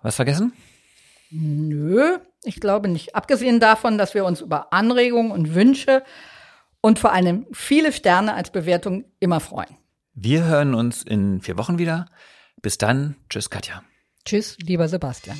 Was 0.02 0.16
vergessen? 0.16 0.54
Nö, 1.32 2.18
ich 2.44 2.60
glaube 2.60 2.88
nicht. 2.88 3.16
Abgesehen 3.16 3.60
davon, 3.60 3.98
dass 3.98 4.14
wir 4.14 4.26
uns 4.26 4.41
über 4.41 4.72
Anregungen 4.72 5.32
und 5.32 5.54
Wünsche 5.54 6.04
und 6.82 7.00
vor 7.00 7.12
allem 7.12 7.48
viele 7.52 7.91
Sterne 7.91 8.34
als 8.34 8.52
Bewertung 8.52 9.06
immer 9.20 9.39
freuen. 9.39 9.78
Wir 10.14 10.45
hören 10.45 10.76
uns 10.76 11.03
in 11.03 11.41
vier 11.41 11.57
Wochen 11.57 11.78
wieder. 11.78 12.05
Bis 12.61 12.78
dann. 12.78 13.16
Tschüss, 13.30 13.49
Katja. 13.49 13.84
Tschüss, 14.26 14.57
lieber 14.59 14.88
Sebastian. 14.88 15.38